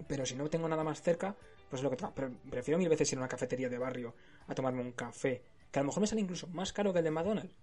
Pero 0.07 0.25
si 0.25 0.35
no 0.35 0.49
tengo 0.49 0.67
nada 0.67 0.83
más 0.83 1.01
cerca, 1.01 1.35
pues 1.69 1.79
es 1.79 1.83
lo 1.83 1.89
que. 1.89 1.97
Pero 2.15 2.31
prefiero 2.49 2.77
mil 2.77 2.89
veces 2.89 3.11
ir 3.11 3.17
a 3.17 3.21
una 3.21 3.27
cafetería 3.27 3.69
de 3.69 3.77
barrio 3.77 4.15
a 4.47 4.55
tomarme 4.55 4.81
un 4.81 4.91
café, 4.93 5.43
que 5.71 5.79
a 5.79 5.81
lo 5.83 5.87
mejor 5.87 6.01
me 6.01 6.07
sale 6.07 6.21
incluso 6.21 6.47
más 6.47 6.73
caro 6.73 6.91
que 6.91 6.99
el 6.99 7.05
de 7.05 7.11
McDonald's. 7.11 7.55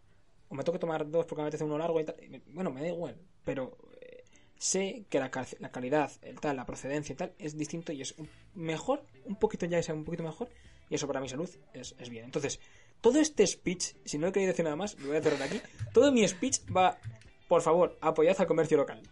O 0.48 0.54
me 0.54 0.62
tengo 0.62 0.74
que 0.74 0.80
tomar 0.80 1.08
dos 1.10 1.26
porque 1.26 1.42
me 1.42 1.48
apetece 1.48 1.64
uno 1.64 1.76
largo 1.76 2.00
y 2.00 2.04
tal. 2.04 2.16
Bueno, 2.48 2.70
me 2.70 2.80
da 2.80 2.88
igual, 2.88 3.16
pero 3.44 3.76
eh, 4.00 4.24
sé 4.56 5.04
que 5.10 5.18
la, 5.18 5.30
la 5.58 5.70
calidad, 5.70 6.10
el 6.22 6.40
tal, 6.40 6.56
la 6.56 6.64
procedencia 6.64 7.12
y 7.12 7.16
tal 7.16 7.34
es 7.38 7.58
distinto 7.58 7.92
y 7.92 8.00
es 8.00 8.14
mejor, 8.54 9.04
un 9.26 9.36
poquito 9.36 9.66
ya 9.66 9.78
es 9.78 9.88
un 9.90 10.04
poquito 10.04 10.22
mejor, 10.22 10.48
y 10.88 10.94
eso 10.94 11.06
para 11.06 11.20
mi 11.20 11.28
salud 11.28 11.50
es, 11.74 11.94
es 11.98 12.08
bien. 12.08 12.24
Entonces, 12.24 12.60
todo 13.00 13.20
este 13.20 13.46
speech, 13.46 13.94
si 14.04 14.18
no 14.18 14.28
he 14.28 14.32
querido 14.32 14.52
decir 14.52 14.64
nada 14.64 14.76
más, 14.76 14.98
lo 15.00 15.08
voy 15.08 15.18
a 15.18 15.22
cerrar 15.22 15.42
aquí. 15.42 15.60
Todo 15.92 16.10
mi 16.12 16.26
speech 16.26 16.60
va, 16.74 16.98
por 17.48 17.62
favor, 17.62 17.96
apoyad 18.00 18.36
al 18.38 18.46
comercio 18.46 18.76
local. 18.76 19.02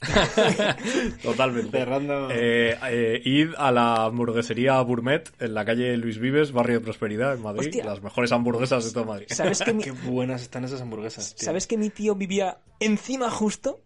Totalmente. 1.22 1.78
Cerrando. 1.78 2.30
Eh, 2.30 2.76
eh, 2.90 3.20
id 3.22 3.50
a 3.58 3.70
la 3.70 4.04
hamburguesería 4.04 4.80
Gourmet 4.80 5.30
en 5.38 5.54
la 5.54 5.64
calle 5.64 5.96
Luis 5.96 6.18
Vives, 6.18 6.52
barrio 6.52 6.78
de 6.78 6.84
Prosperidad, 6.84 7.34
en 7.34 7.42
Madrid. 7.42 7.68
Hostia. 7.68 7.84
Las 7.84 8.02
mejores 8.02 8.32
hamburguesas 8.32 8.84
de 8.84 8.92
toda 8.92 9.06
Madrid. 9.06 9.26
¿Sabes 9.28 9.60
que 9.60 9.74
mi, 9.74 9.82
Qué 9.84 9.90
buenas 9.90 10.42
están 10.42 10.64
esas 10.64 10.80
hamburguesas, 10.80 11.34
tío. 11.34 11.44
¿sabes 11.44 11.66
que 11.66 11.76
mi 11.76 11.90
tío 11.90 12.14
vivía 12.14 12.58
encima 12.80 13.30
justo? 13.30 13.82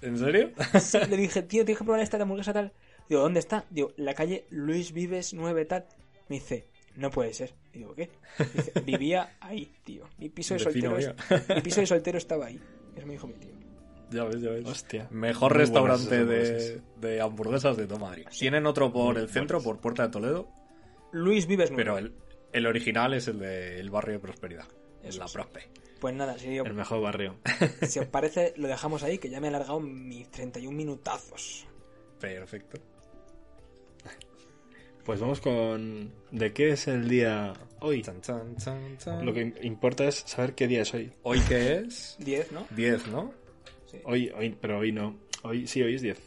¿En 0.00 0.18
serio? 0.18 0.50
Sí, 0.80 0.98
le 1.08 1.16
dije, 1.16 1.42
tío, 1.42 1.64
tienes 1.64 1.78
que 1.78 1.84
probar 1.84 2.00
esta 2.00 2.20
hamburguesa 2.20 2.52
tal. 2.52 2.72
Digo, 3.08 3.20
¿dónde 3.20 3.40
está? 3.40 3.64
Digo, 3.70 3.92
la 3.96 4.14
calle 4.14 4.46
Luis 4.50 4.92
Vives 4.92 5.34
9 5.34 5.64
tal. 5.66 5.86
Me 6.28 6.36
dice, 6.36 6.66
no 6.96 7.10
puede 7.10 7.32
ser. 7.34 7.54
Y 7.72 7.78
digo, 7.78 7.94
¿qué? 7.94 8.10
Dice, 8.54 8.72
vivía 8.84 9.36
ahí, 9.40 9.72
tío. 9.84 10.04
Mi 10.18 10.28
piso 10.28 10.54
de 10.54 10.60
soltero, 10.60 10.98
es- 10.98 11.12
mi 11.54 11.60
piso 11.62 11.80
de 11.80 11.86
soltero 11.86 12.18
estaba 12.18 12.46
ahí. 12.46 12.60
Eso 12.96 13.06
me 13.06 13.12
dijo 13.14 13.26
mi 13.26 13.34
tío. 13.34 13.50
Ya 14.10 14.24
ves, 14.24 14.40
ya 14.42 14.50
ves. 14.50 14.66
Hostia. 14.66 15.08
Mejor 15.10 15.52
Muy 15.52 15.60
restaurante 15.60 16.24
de, 16.26 16.40
hamburguesas. 16.42 17.00
de 17.00 17.20
hamburguesas 17.20 17.76
de 17.78 17.86
toda 17.86 18.00
Madrid. 18.00 18.26
Tienen 18.38 18.66
otro 18.66 18.92
por 18.92 19.16
el 19.16 19.28
centro, 19.28 19.62
por 19.62 19.80
Puerta 19.80 20.02
de 20.02 20.08
Toledo, 20.10 20.48
Luis 21.12 21.46
Vives 21.46 21.70
9. 21.70 21.82
pero 21.82 21.96
el, 21.98 22.12
el 22.52 22.66
original 22.66 23.14
es 23.14 23.28
el 23.28 23.38
del 23.38 23.88
barrio 23.90 24.14
de 24.14 24.18
Prosperidad. 24.20 24.66
Es 25.02 25.16
la. 25.16 25.26
Prospe. 25.26 25.70
Pues 25.98 26.14
nada, 26.14 26.36
si, 26.38 26.56
El 26.58 26.74
mejor 26.74 27.00
barrio. 27.00 27.36
si 27.88 28.00
os 28.00 28.06
parece, 28.06 28.52
lo 28.56 28.68
dejamos 28.68 29.02
ahí, 29.02 29.16
que 29.18 29.30
ya 29.30 29.40
me 29.40 29.46
he 29.46 29.50
alargado 29.50 29.80
mis 29.80 30.28
31 30.30 30.76
minutazos. 30.76 31.66
Perfecto. 32.20 32.78
Pues 35.04 35.20
vamos 35.20 35.40
con. 35.40 36.12
¿De 36.30 36.52
qué 36.52 36.70
es 36.70 36.86
el 36.88 37.08
día 37.08 37.52
hoy? 37.80 38.02
Chan, 38.02 38.20
chan, 38.20 38.56
chan, 38.56 38.96
chan. 38.98 39.26
Lo 39.26 39.34
que 39.34 39.52
importa 39.62 40.04
es 40.06 40.16
saber 40.26 40.54
qué 40.54 40.68
día 40.68 40.82
es 40.82 40.94
hoy. 40.94 41.12
Hoy 41.22 41.40
que 41.40 41.76
es 41.78 42.16
10, 42.20 42.52
¿no? 42.52 42.66
10, 42.70 43.08
¿no? 43.08 43.32
Sí. 43.90 43.98
Hoy, 44.04 44.30
hoy, 44.36 44.56
pero 44.60 44.78
hoy 44.78 44.92
no. 44.92 45.16
Hoy 45.42 45.66
sí, 45.66 45.82
hoy 45.82 45.96
es 45.96 46.02
10. 46.02 46.18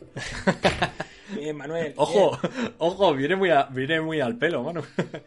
Bien, 1.35 1.55
Manuel. 1.55 1.93
Ojo, 1.95 2.38
ojo, 2.77 3.13
viene 3.15 3.35
muy, 3.38 3.49
a- 3.49 3.63
viene 3.63 4.01
muy 4.01 4.19
al 4.19 4.38
pelo, 4.38 4.63
mano. 4.63 4.83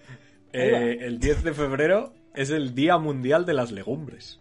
Eh, 0.50 0.96
el 1.02 1.20
10 1.20 1.42
de 1.44 1.52
febrero 1.52 2.14
es 2.34 2.48
el 2.48 2.74
Día 2.74 2.96
Mundial 2.96 3.44
de 3.44 3.52
las 3.52 3.70
Legumbres. 3.70 4.40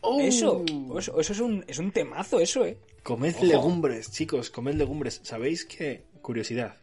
bien. 0.00 0.20
Eso, 0.28 0.64
eso, 0.96 1.18
eso 1.20 1.32
es, 1.32 1.40
un, 1.40 1.64
es 1.66 1.78
un 1.80 1.90
temazo, 1.90 2.38
eso, 2.38 2.64
¿eh? 2.64 2.78
Comed 3.02 3.34
Ojo. 3.34 3.44
legumbres, 3.44 4.12
chicos, 4.12 4.48
comed 4.50 4.74
legumbres. 4.76 5.18
¿Sabéis 5.24 5.64
qué? 5.64 6.04
Curiosidad. 6.22 6.76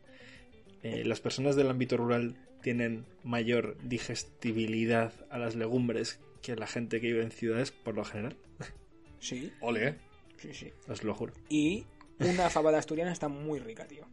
Eh, 0.84 1.04
las 1.06 1.20
personas 1.20 1.56
del 1.56 1.70
ámbito 1.70 1.98
rural 1.98 2.36
tienen 2.62 3.06
mayor 3.24 3.78
digestibilidad 3.84 5.14
a 5.30 5.38
las 5.38 5.56
legumbres 5.56 6.20
que 6.42 6.56
la 6.56 6.68
gente 6.68 7.00
que 7.02 7.08
vive 7.08 7.24
en 7.24 7.32
ciudades 7.32 7.72
por 7.72 7.96
lo 7.96 8.06
general. 8.06 8.38
Sí, 9.22 9.52
Ole, 9.60 9.88
¿eh? 9.90 9.96
sí, 10.38 10.54
sí. 10.54 10.72
Os 10.88 11.04
lo 11.04 11.14
juro. 11.14 11.34
Y 11.50 11.86
una 12.20 12.50
fabada 12.50 12.78
asturiana 12.78 13.12
está 13.12 13.28
muy 13.28 13.60
rica, 13.60 13.86
tío. 13.86 14.08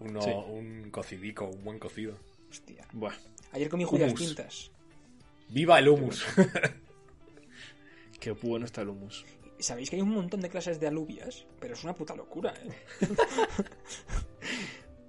Uno, 0.00 0.22
Sí. 0.22 0.30
Un 0.30 0.88
cocidico, 0.90 1.44
un 1.44 1.64
buen 1.64 1.78
cocido. 1.78 2.16
Hostia. 2.48 2.88
Buah, 2.94 3.12
Ayer 3.52 3.68
comí 3.68 3.84
judías 3.84 4.14
pintas. 4.14 4.70
¡Viva 5.50 5.78
el 5.78 5.88
humus! 5.88 6.24
qué 8.20 8.30
bueno 8.30 8.64
está 8.64 8.80
el 8.80 8.88
hummus. 8.88 9.24
Sabéis 9.58 9.90
que 9.90 9.96
hay 9.96 10.02
un 10.02 10.10
montón 10.10 10.40
de 10.40 10.48
clases 10.48 10.80
de 10.80 10.86
alubias, 10.88 11.46
pero 11.60 11.74
es 11.74 11.84
una 11.84 11.94
puta 11.94 12.14
locura, 12.16 12.52
¿eh? 12.52 12.72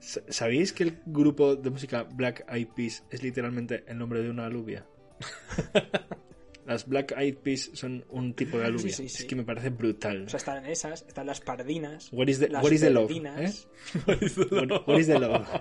Sa- 0.06 0.22
¿Sabéis 0.30 0.72
que 0.72 0.84
el 0.84 1.00
grupo 1.06 1.56
de 1.56 1.70
música 1.72 2.04
Black 2.04 2.46
Eyed 2.48 2.68
Peas 2.76 3.04
es 3.10 3.24
literalmente 3.24 3.84
el 3.88 3.98
nombre 3.98 4.22
de 4.22 4.30
una 4.30 4.46
alubia? 4.46 4.86
Las 6.66 6.88
Black 6.88 7.14
Eyed 7.18 7.38
Peas 7.38 7.70
son 7.74 8.06
un 8.10 8.34
tipo 8.34 8.58
de 8.58 8.66
alubia. 8.66 8.94
Sí, 8.96 9.04
sí, 9.04 9.10
sí. 9.10 9.24
Es 9.24 9.26
que 9.30 9.36
me 9.36 9.44
parece 9.44 9.70
brutal. 9.70 10.24
O 10.26 10.30
sea, 10.30 10.38
están 10.38 10.66
esas, 10.66 11.04
están 11.08 11.28
las 11.28 11.40
pardinas. 11.42 12.10
What 12.12 12.28
is 12.28 12.40
the- 12.40 12.50
las 12.50 12.64
what 12.64 12.72
is 12.72 12.82
the 12.82 12.90
love, 12.90 13.08
verdinas. 13.08 13.68
What- 14.06 14.84
what 14.88 15.00
is 15.00 15.08
the 15.08 15.20
love? 15.20 15.48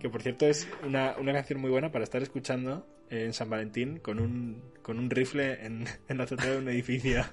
Que 0.00 0.08
por 0.08 0.22
cierto 0.22 0.46
es 0.46 0.68
una, 0.86 1.16
una 1.18 1.32
canción 1.32 1.60
muy 1.60 1.70
buena 1.70 1.90
para 1.90 2.04
estar 2.04 2.22
escuchando 2.22 2.86
en 3.10 3.32
San 3.32 3.50
Valentín 3.50 3.98
con 3.98 4.20
un, 4.20 4.62
con 4.82 4.98
un 4.98 5.10
rifle 5.10 5.64
en, 5.64 5.86
en 6.08 6.18
la 6.18 6.24
azotea 6.24 6.52
de 6.52 6.58
un 6.58 6.68
edificio. 6.68 7.24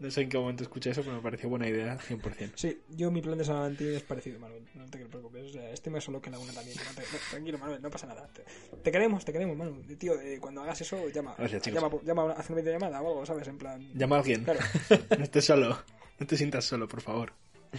No 0.00 0.10
sé 0.12 0.20
en 0.22 0.28
qué 0.28 0.38
momento 0.38 0.62
escuché 0.62 0.90
eso, 0.90 1.02
pero 1.02 1.16
me 1.16 1.22
pareció 1.22 1.48
buena 1.48 1.66
idea, 1.68 1.98
100%. 1.98 2.52
Sí, 2.54 2.80
yo 2.90 3.10
mi 3.10 3.20
plan 3.20 3.36
de 3.36 3.44
San 3.44 3.56
Valentín 3.56 3.94
es 3.94 4.02
parecido, 4.02 4.38
Manuel. 4.38 4.62
No 4.74 4.84
te 4.86 4.98
preocupes. 5.06 5.46
O 5.50 5.52
sea, 5.52 5.70
este 5.70 5.90
me 5.90 6.00
solo 6.00 6.20
que 6.22 6.30
la 6.30 6.38
una 6.38 6.52
también. 6.52 6.76
No 6.76 6.94
te- 6.94 7.02
no, 7.02 7.18
tranquilo, 7.30 7.58
Manuel, 7.58 7.82
no 7.82 7.90
pasa 7.90 8.06
nada. 8.06 8.28
Te, 8.28 8.44
te 8.82 8.92
queremos, 8.92 9.24
te 9.24 9.32
queremos, 9.32 9.56
Manuel. 9.56 9.98
Tío, 9.98 10.20
eh, 10.20 10.38
cuando 10.40 10.62
hagas 10.62 10.80
eso, 10.80 11.08
llama. 11.08 11.34
Gracias, 11.36 11.62
chicos. 11.62 11.82
llama, 11.82 11.96
llama, 12.04 12.32
haz 12.32 12.48
una 12.50 12.60
videollamada 12.60 13.02
o 13.02 13.08
algo, 13.08 13.26
¿sabes? 13.26 13.48
En 13.48 13.58
plan. 13.58 13.92
Llama 13.94 14.16
a 14.16 14.18
alguien. 14.20 14.44
Claro, 14.44 14.60
No 15.18 15.24
estés 15.24 15.44
solo. 15.44 15.76
No 16.20 16.26
te 16.26 16.36
sientas 16.36 16.64
solo, 16.64 16.86
por 16.86 17.00
favor. 17.00 17.32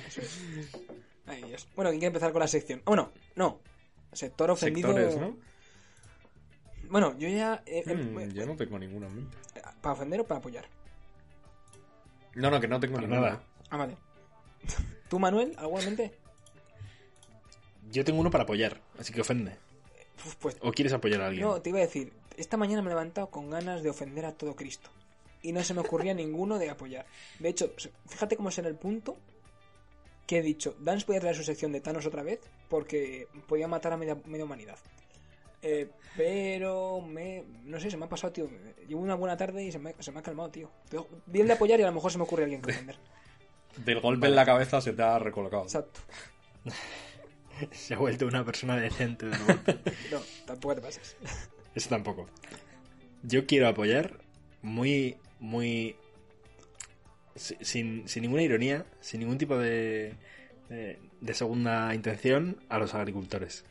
eso 0.08 0.22
es. 0.22 0.40
Ay, 1.26 1.44
Dios. 1.44 1.68
Bueno, 1.76 1.90
¿quién 1.92 2.00
quiere 2.00 2.08
empezar 2.08 2.32
con 2.32 2.40
la 2.42 2.48
sección? 2.48 2.80
Ah, 2.80 2.84
bueno, 2.88 3.12
no. 3.36 3.60
Sector 4.12 4.52
ofendido. 4.52 4.90
Sectores, 4.94 5.18
¿no? 5.18 5.38
Bueno, 6.90 7.16
yo 7.20 7.30
ya. 7.30 7.62
eh, 7.66 7.84
eh, 7.86 8.30
yo 8.34 8.46
no 8.46 8.56
tengo 8.56 8.80
ninguna. 8.80 9.08
¿Para 9.82 9.94
ofender 9.94 10.22
o 10.22 10.26
para 10.26 10.40
apoyar? 10.40 10.66
No, 12.36 12.50
no, 12.52 12.60
que 12.60 12.68
no 12.68 12.80
tengo 12.80 12.96
Para 12.96 13.08
ninguna. 13.08 13.30
nada. 13.30 13.44
Ah, 13.70 13.78
vale. 13.78 13.98
¿Tú, 15.10 15.20
Manuel, 15.20 15.54
alguna 15.58 15.82
en 15.82 15.86
mente? 15.88 16.14
Yo 17.92 18.04
tengo 18.06 18.20
uno 18.20 18.30
para 18.30 18.44
apoyar, 18.44 18.80
así 19.00 19.12
que 19.14 19.22
ofende. 19.22 19.56
Pues 20.40 20.58
¿O 20.62 20.72
quieres 20.72 20.94
apoyar 20.94 21.22
a 21.22 21.28
alguien? 21.28 21.46
No, 21.48 21.62
te 21.62 21.70
iba 21.70 21.80
a 21.80 21.84
decir, 21.84 22.14
esta 22.38 22.58
mañana 22.58 22.82
me 22.82 22.88
he 22.90 22.92
levantado 22.92 23.30
con 23.30 23.50
ganas 23.50 23.82
de 23.84 23.90
ofender 23.90 24.26
a 24.26 24.34
todo 24.34 24.56
Cristo. 24.56 24.90
Y 25.42 25.54
no 25.54 25.64
se 25.64 25.74
me 25.74 25.82
ocurría 25.82 26.14
ninguno 26.14 26.60
de 26.60 26.70
apoyar. 26.70 27.06
De 27.40 27.50
hecho, 27.50 27.74
fíjate 28.08 28.36
cómo 28.36 28.50
es 28.50 28.58
en 28.60 28.66
el 28.66 28.76
punto 28.76 29.18
que 30.28 30.38
he 30.40 30.42
dicho, 30.44 30.76
Dance 30.80 31.08
podía 31.08 31.22
traer 31.22 31.36
su 31.36 31.44
sección 31.44 31.72
de 31.72 31.82
Thanos 31.82 32.06
otra 32.06 32.22
vez 32.22 32.40
porque 32.70 33.28
podía 33.48 33.68
matar 33.68 33.94
a 33.94 33.98
media, 33.98 34.16
media 34.26 34.46
humanidad. 34.46 34.78
Eh, 35.62 35.90
pero 36.16 37.02
me, 37.02 37.44
no 37.64 37.80
sé, 37.80 37.92
se 37.92 37.98
me 37.98 38.06
ha 38.06 38.10
pasado, 38.10 38.32
tío. 38.34 38.50
Llevo 38.88 39.02
una 39.02 39.16
buena 39.16 39.36
tarde 39.38 39.64
y 39.64 39.72
se 39.72 39.80
me, 39.80 39.94
se 40.00 40.12
me 40.12 40.20
ha 40.20 40.24
calmado, 40.24 40.50
tío. 40.50 40.72
Bien 41.26 41.48
de 41.48 41.54
apoyar 41.54 41.80
y 41.80 41.84
a 41.84 41.88
lo 41.88 41.94
mejor 41.94 42.12
se 42.12 42.18
me 42.18 42.24
ocurre 42.24 42.44
alguien 42.44 42.62
que 42.62 42.72
ofender. 42.72 42.98
Del 43.78 44.00
golpe 44.02 44.28
en 44.28 44.36
la 44.36 44.46
cabeza 44.46 44.82
se 44.82 44.94
te 44.94 45.02
ha 45.04 45.20
recolocado. 45.20 45.64
Exacto. 45.64 46.00
Se 47.72 47.94
ha 47.94 47.98
vuelto 47.98 48.26
una 48.26 48.46
persona 48.46 48.78
decente 48.78 49.26
de 49.26 49.38
golpe. 49.38 49.80
No, 50.12 50.22
tampoco 50.46 50.76
te 50.76 50.82
pases. 50.82 51.18
Eso 51.76 51.90
tampoco. 51.90 52.26
Yo 53.24 53.46
quiero 53.46 53.68
apoyar 53.68 54.22
muy, 54.62 55.18
muy... 55.42 55.98
si- 57.36 57.58
Sin, 57.62 58.08
sin 58.08 58.22
ninguna 58.24 58.44
ironía, 58.44 58.86
sin 59.02 59.20
ningún 59.20 59.38
tipo 59.38 59.58
de, 59.58 60.14
de, 60.70 61.00
de 61.20 61.34
segunda 61.34 61.94
intención, 61.94 62.58
a 62.70 62.80
los 62.80 62.94
agricultores. 62.94 63.66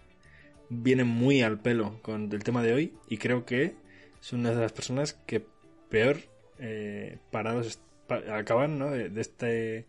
Vienen 0.70 1.06
muy 1.06 1.42
al 1.42 1.58
pelo 1.60 2.00
con 2.02 2.30
el 2.32 2.44
tema 2.44 2.62
de 2.62 2.74
hoy 2.74 2.92
y 3.08 3.16
creo 3.18 3.44
que 3.46 3.74
son 4.20 4.40
una 4.40 4.50
de 4.50 4.60
las 4.60 4.72
personas 4.72 5.14
que 5.26 5.42
peor 5.88 6.18
eh, 6.58 7.18
parados 7.30 7.80
pa- 8.06 8.36
acaban, 8.36 8.78
¿no? 8.78 8.90
De, 8.90 9.08
de 9.08 9.20
este 9.20 9.86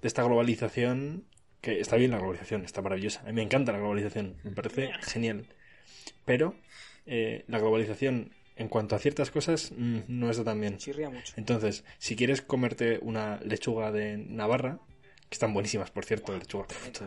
de 0.00 0.08
esta 0.08 0.22
globalización 0.24 1.24
que 1.60 1.80
está 1.80 1.96
bien 1.96 2.10
la 2.10 2.18
globalización, 2.18 2.64
está 2.64 2.82
maravillosa. 2.82 3.20
A 3.20 3.26
mí 3.26 3.32
me 3.34 3.42
encanta 3.42 3.70
la 3.72 3.78
globalización, 3.78 4.36
me 4.42 4.50
parece 4.50 4.90
genial. 5.00 5.46
Pero 6.24 6.56
eh, 7.06 7.44
la 7.46 7.58
globalización 7.60 8.32
en 8.56 8.68
cuanto 8.68 8.96
a 8.96 8.98
ciertas 8.98 9.30
cosas 9.30 9.72
mm, 9.76 10.00
no 10.08 10.28
está 10.30 10.44
tan 10.44 10.60
bien. 10.60 10.76
Chirría 10.78 11.08
mucho. 11.08 11.34
Entonces, 11.36 11.84
si 11.98 12.16
quieres 12.16 12.42
comerte 12.42 12.98
una 13.00 13.38
lechuga 13.44 13.92
de 13.92 14.18
Navarra, 14.18 14.80
que 15.32 15.36
están 15.36 15.54
buenísimas, 15.54 15.90
por 15.90 16.04
cierto, 16.04 16.36
lechuga. 16.36 16.66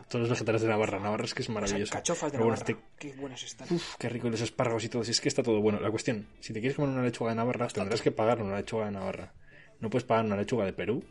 Todos 0.09 0.21
los 0.21 0.29
vegetales 0.31 0.63
de 0.63 0.67
Navarra, 0.67 0.99
Navarra 0.99 1.25
es 1.25 1.35
que 1.35 1.43
es 1.43 1.47
Las 1.47 1.53
maravilloso. 1.53 1.93
cachofas 1.93 2.31
de 2.31 2.39
bueno, 2.39 2.53
Navarra. 2.55 2.71
este- 2.71 2.83
Qué 2.97 3.13
buenas 3.19 3.43
están. 3.43 3.67
Uf, 3.71 3.95
qué 3.99 4.09
rico 4.09 4.29
los 4.31 4.41
espárragos 4.41 4.83
y 4.83 4.89
todo. 4.89 5.03
Si 5.03 5.11
es 5.11 5.21
que 5.21 5.29
está 5.29 5.43
todo 5.43 5.61
bueno. 5.61 5.79
La 5.79 5.91
cuestión, 5.91 6.27
si 6.39 6.51
te 6.51 6.59
quieres 6.59 6.75
comer 6.75 6.89
una 6.89 7.03
lechuga 7.03 7.29
de 7.29 7.35
Navarra, 7.35 7.67
tendrás 7.67 8.01
que 8.01 8.11
pagar 8.11 8.41
una 8.41 8.57
lechuga 8.57 8.85
de 8.85 8.91
Navarra. 8.93 9.31
No 9.79 9.91
puedes 9.91 10.05
pagar 10.05 10.25
una 10.25 10.37
lechuga 10.37 10.65
de 10.65 10.73
Perú 10.73 11.03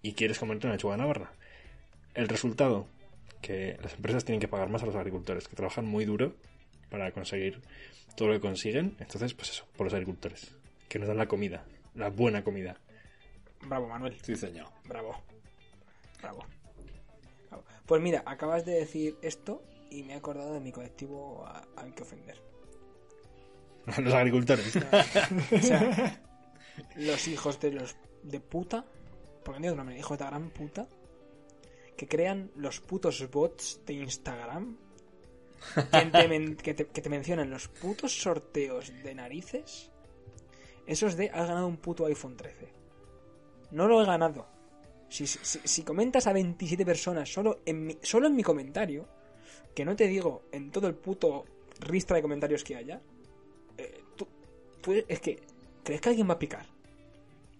y 0.00 0.14
quieres 0.14 0.38
comerte 0.38 0.66
una 0.66 0.76
lechuga 0.76 0.94
de 0.94 1.02
Navarra. 1.02 1.32
El 2.14 2.28
resultado, 2.28 2.88
que 3.42 3.76
las 3.82 3.92
empresas 3.94 4.24
tienen 4.24 4.40
que 4.40 4.48
pagar 4.48 4.70
más 4.70 4.82
a 4.82 4.86
los 4.86 4.94
agricultores, 4.96 5.48
que 5.48 5.54
trabajan 5.54 5.84
muy 5.84 6.06
duro 6.06 6.34
para 6.88 7.12
conseguir 7.12 7.60
todo 8.16 8.28
lo 8.28 8.34
que 8.34 8.40
consiguen. 8.40 8.96
Entonces, 9.00 9.34
pues 9.34 9.50
eso, 9.50 9.66
por 9.76 9.84
los 9.84 9.92
agricultores, 9.92 10.54
que 10.88 10.98
nos 10.98 11.08
dan 11.08 11.18
la 11.18 11.26
comida, 11.26 11.66
la 11.94 12.08
buena 12.08 12.42
comida. 12.42 12.80
Bravo, 13.60 13.86
Manuel. 13.86 14.16
Sí, 14.22 14.34
señor. 14.34 14.68
Bravo. 14.86 15.22
Bravo. 16.20 16.44
Bravo. 17.48 17.64
Pues 17.86 18.02
mira, 18.02 18.22
acabas 18.26 18.64
de 18.64 18.72
decir 18.74 19.18
esto 19.22 19.62
y 19.90 20.02
me 20.02 20.12
he 20.14 20.16
acordado 20.16 20.52
de 20.54 20.60
mi 20.60 20.72
colectivo 20.72 21.46
al 21.76 21.94
que 21.94 22.02
ofender. 22.02 22.40
los 23.98 24.14
agricultores. 24.14 24.76
O 25.52 25.58
sea, 25.62 26.20
los 26.96 27.26
hijos 27.28 27.58
de 27.60 27.72
los 27.72 27.96
de 28.22 28.38
puta, 28.40 28.84
porque 29.44 29.58
no 29.60 29.64
digo 29.64 29.76
nombre, 29.76 29.98
hijos 29.98 30.16
de 30.18 30.24
la 30.24 30.30
gran 30.30 30.50
puta, 30.50 30.86
que 31.96 32.06
crean 32.06 32.50
los 32.54 32.80
putos 32.80 33.28
bots 33.30 33.80
de 33.86 33.94
Instagram 33.94 34.76
que 35.90 36.06
te, 36.06 36.28
men- 36.28 36.56
que 36.56 36.74
te- 36.74 36.86
que 36.86 37.00
te 37.02 37.08
mencionan 37.08 37.50
los 37.50 37.66
putos 37.68 38.20
sorteos 38.22 38.92
de 39.02 39.14
narices. 39.14 39.90
Esos 40.86 41.16
de 41.16 41.30
has 41.30 41.48
ganado 41.48 41.66
un 41.66 41.78
puto 41.78 42.06
iPhone 42.06 42.36
13. 42.36 42.68
No 43.72 43.88
lo 43.88 44.00
he 44.02 44.06
ganado. 44.06 44.46
Si, 45.08 45.26
si- 45.26 45.60
si 45.64 45.82
comentas 45.82 46.26
a 46.26 46.32
27 46.32 46.84
personas 46.84 47.32
solo 47.32 47.60
en, 47.64 47.86
mi, 47.86 47.98
solo 48.02 48.26
en 48.26 48.36
mi 48.36 48.42
comentario, 48.42 49.08
que 49.74 49.84
no 49.84 49.96
te 49.96 50.06
digo 50.06 50.42
en 50.52 50.70
todo 50.70 50.86
el 50.88 50.94
puto 50.94 51.44
ristra 51.80 52.16
de 52.16 52.22
comentarios 52.22 52.62
que 52.64 52.76
haya, 52.76 53.00
eh, 53.78 54.00
tú, 54.16 54.26
tú- 54.82 54.92
es 55.08 55.20
que, 55.20 55.38
¿crees 55.84 56.00
que 56.00 56.08
alguien 56.10 56.28
va 56.28 56.34
a 56.34 56.38
picar? 56.38 56.66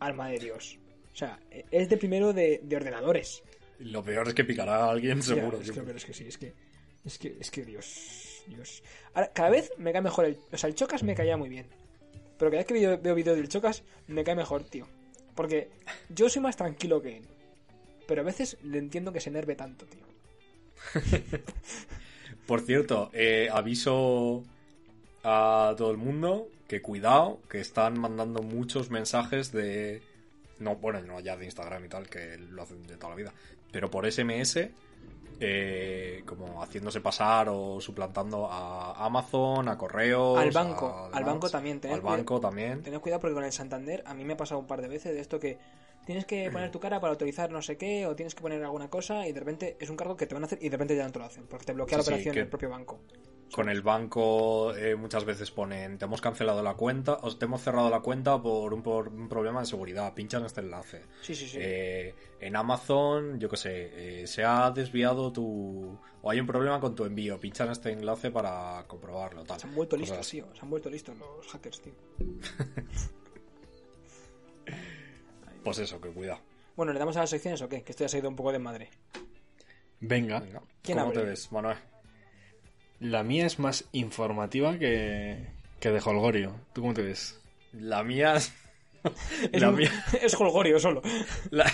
Alma 0.00 0.28
de 0.28 0.38
Dios. 0.38 0.78
O 1.12 1.16
sea, 1.16 1.40
eh, 1.50 1.64
es 1.70 1.88
de 1.88 1.96
primero 1.96 2.32
de, 2.32 2.60
de 2.62 2.76
ordenadores. 2.76 3.42
Lo 3.80 4.02
peor 4.04 4.28
es 4.28 4.34
que 4.34 4.44
picará 4.44 4.84
a 4.84 4.90
alguien 4.90 5.22
seguro. 5.22 5.56
Es 5.58 5.66
que, 5.68 5.72
siempre. 5.72 5.84
pero 5.86 5.96
es 5.98 6.04
que 6.04 6.12
sí, 6.14 6.24
es 6.28 6.38
que, 6.38 6.54
es 7.04 7.18
que, 7.18 7.36
es 7.40 7.50
que 7.50 7.64
Dios, 7.64 8.42
Dios. 8.46 8.82
Ahora, 9.14 9.32
cada 9.32 9.50
vez 9.50 9.72
me 9.78 9.92
cae 9.92 10.02
mejor 10.02 10.26
el, 10.26 10.38
o 10.52 10.56
sea, 10.56 10.68
el 10.68 10.74
Chocas 10.74 11.02
me 11.02 11.14
caía 11.14 11.36
muy 11.36 11.48
bien. 11.48 11.66
Pero 12.38 12.50
cada 12.50 12.58
vez 12.58 12.66
que 12.66 12.74
veo, 12.74 12.98
veo 12.98 13.14
vídeos 13.14 13.36
del 13.36 13.48
Chocas, 13.48 13.82
me 14.08 14.22
cae 14.22 14.34
mejor, 14.36 14.64
tío. 14.64 14.86
Porque 15.34 15.70
yo 16.08 16.28
soy 16.28 16.42
más 16.42 16.56
tranquilo 16.56 17.00
que 17.00 17.18
él. 17.18 17.24
Pero 18.08 18.22
a 18.22 18.24
veces 18.24 18.56
le 18.62 18.78
entiendo 18.78 19.12
que 19.12 19.20
se 19.20 19.28
enerve 19.28 19.54
tanto, 19.54 19.84
tío. 19.84 20.00
Por 22.46 22.62
cierto, 22.62 23.10
eh, 23.12 23.50
aviso 23.52 24.44
a 25.22 25.74
todo 25.76 25.90
el 25.90 25.98
mundo 25.98 26.48
que 26.66 26.80
cuidado, 26.80 27.38
que 27.50 27.60
están 27.60 28.00
mandando 28.00 28.42
muchos 28.42 28.90
mensajes 28.90 29.52
de... 29.52 30.00
No, 30.58 30.76
bueno, 30.76 31.02
no 31.02 31.20
ya 31.20 31.36
de 31.36 31.44
Instagram 31.44 31.84
y 31.84 31.88
tal, 31.88 32.08
que 32.08 32.38
lo 32.38 32.62
hacen 32.62 32.86
de 32.86 32.96
toda 32.96 33.10
la 33.10 33.16
vida. 33.16 33.34
Pero 33.72 33.90
por 33.90 34.10
SMS, 34.10 34.70
eh, 35.40 36.22
como 36.26 36.62
haciéndose 36.62 37.00
pasar 37.00 37.48
o 37.48 37.80
suplantando 37.80 38.46
a 38.50 39.04
Amazon, 39.04 39.68
a 39.68 39.78
correos... 39.78 40.38
Al 40.38 40.50
banco, 40.50 40.86
a 40.88 41.16
al 41.16 41.24
banco 41.24 41.48
también, 41.48 41.80
tened 41.80 41.94
Al 41.94 42.00
cuidado. 42.00 42.18
banco 42.18 42.40
también. 42.40 42.82
Tened 42.82 43.00
cuidado 43.00 43.20
porque 43.20 43.34
con 43.34 43.44
el 43.44 43.52
Santander 43.52 44.02
a 44.06 44.14
mí 44.14 44.24
me 44.24 44.32
ha 44.34 44.36
pasado 44.36 44.60
un 44.60 44.66
par 44.66 44.80
de 44.82 44.88
veces 44.88 45.14
de 45.14 45.20
esto 45.20 45.38
que 45.38 45.58
tienes 46.04 46.24
que 46.26 46.50
poner 46.52 46.70
tu 46.70 46.80
cara 46.80 47.00
para 47.00 47.12
autorizar 47.12 47.50
no 47.50 47.62
sé 47.62 47.76
qué 47.76 48.06
o 48.06 48.16
tienes 48.16 48.34
que 48.34 48.42
poner 48.42 48.62
alguna 48.64 48.88
cosa 48.88 49.26
y 49.28 49.32
de 49.32 49.40
repente 49.40 49.76
es 49.80 49.90
un 49.90 49.96
cargo 49.96 50.16
que 50.16 50.26
te 50.26 50.34
van 50.34 50.42
a 50.44 50.46
hacer 50.46 50.58
y 50.60 50.68
de 50.68 50.76
repente 50.76 50.96
ya 50.96 51.04
no 51.04 51.12
te 51.12 51.18
lo 51.18 51.24
hacen 51.26 51.46
porque 51.46 51.66
te 51.66 51.72
bloquea 51.72 51.98
Sí, 51.98 52.00
la 52.00 52.04
sí, 52.04 52.08
operación 52.10 52.34
que- 52.34 52.40
el 52.40 52.48
propio 52.48 52.70
banco. 52.70 53.00
Con 53.52 53.68
el 53.70 53.80
banco 53.82 54.74
eh, 54.76 54.94
muchas 54.94 55.24
veces 55.24 55.50
ponen, 55.50 55.96
te 55.98 56.04
hemos 56.04 56.20
cancelado 56.20 56.62
la 56.62 56.74
cuenta, 56.74 57.18
o 57.22 57.34
te 57.34 57.46
hemos 57.46 57.62
cerrado 57.62 57.88
la 57.88 58.00
cuenta 58.00 58.40
por 58.40 58.74
un, 58.74 58.82
por 58.82 59.08
un 59.08 59.28
problema 59.28 59.60
de 59.60 59.66
seguridad, 59.66 60.12
pincha 60.14 60.36
en 60.38 60.44
este 60.44 60.60
enlace. 60.60 61.02
Sí, 61.22 61.34
sí, 61.34 61.48
sí. 61.48 61.56
Eh, 61.60 62.14
en 62.40 62.56
Amazon, 62.56 63.40
yo 63.40 63.48
qué 63.48 63.56
sé, 63.56 64.22
eh, 64.22 64.26
se 64.26 64.44
ha 64.44 64.70
desviado 64.70 65.32
tu... 65.32 65.98
o 66.22 66.30
hay 66.30 66.38
un 66.40 66.46
problema 66.46 66.78
con 66.78 66.94
tu 66.94 67.04
envío, 67.06 67.40
pincha 67.40 67.64
en 67.64 67.70
este 67.70 67.90
enlace 67.90 68.30
para 68.30 68.84
comprobarlo, 68.86 69.42
tal. 69.44 69.58
se 69.58 69.66
han 69.66 69.74
vuelto 69.74 69.96
listos, 69.96 70.18
así. 70.18 70.42
tío. 70.42 70.54
Se 70.54 70.60
han 70.60 70.70
vuelto 70.70 70.90
listos 70.90 71.16
los 71.16 71.46
hackers, 71.48 71.80
tío. 71.80 71.94
Pues 75.64 75.78
eso, 75.78 76.00
que 76.00 76.08
cuidado. 76.10 76.40
Bueno, 76.76 76.92
¿le 76.92 76.98
damos 76.98 77.16
a 77.16 77.20
las 77.20 77.30
secciones 77.30 77.60
o 77.62 77.68
qué? 77.68 77.82
Que 77.82 77.92
esto 77.92 78.04
ya 78.04 78.08
se 78.08 78.16
ha 78.16 78.20
ido 78.20 78.28
un 78.28 78.36
poco 78.36 78.52
de 78.52 78.58
madre. 78.58 78.90
Venga, 80.00 80.40
Venga. 80.40 80.62
¿Quién 80.82 80.98
¿Cómo 80.98 81.10
abre? 81.10 81.20
te 81.20 81.26
ves, 81.26 81.50
Manuel? 81.52 81.76
La 83.00 83.22
mía 83.22 83.46
es 83.46 83.58
más 83.58 83.84
informativa 83.92 84.78
que, 84.78 85.46
que 85.80 85.90
de 85.90 86.00
Holgorio. 86.04 86.54
¿Tú 86.72 86.80
cómo 86.82 86.94
te 86.94 87.02
ves? 87.02 87.40
La 87.72 88.02
mía... 88.02 88.34
Es, 88.36 88.52
la, 89.52 89.70
un- 89.70 89.76
mía 89.76 89.92
es 90.22 90.34
Holgorio 90.34 90.78
solo. 90.80 91.02
la, 91.50 91.70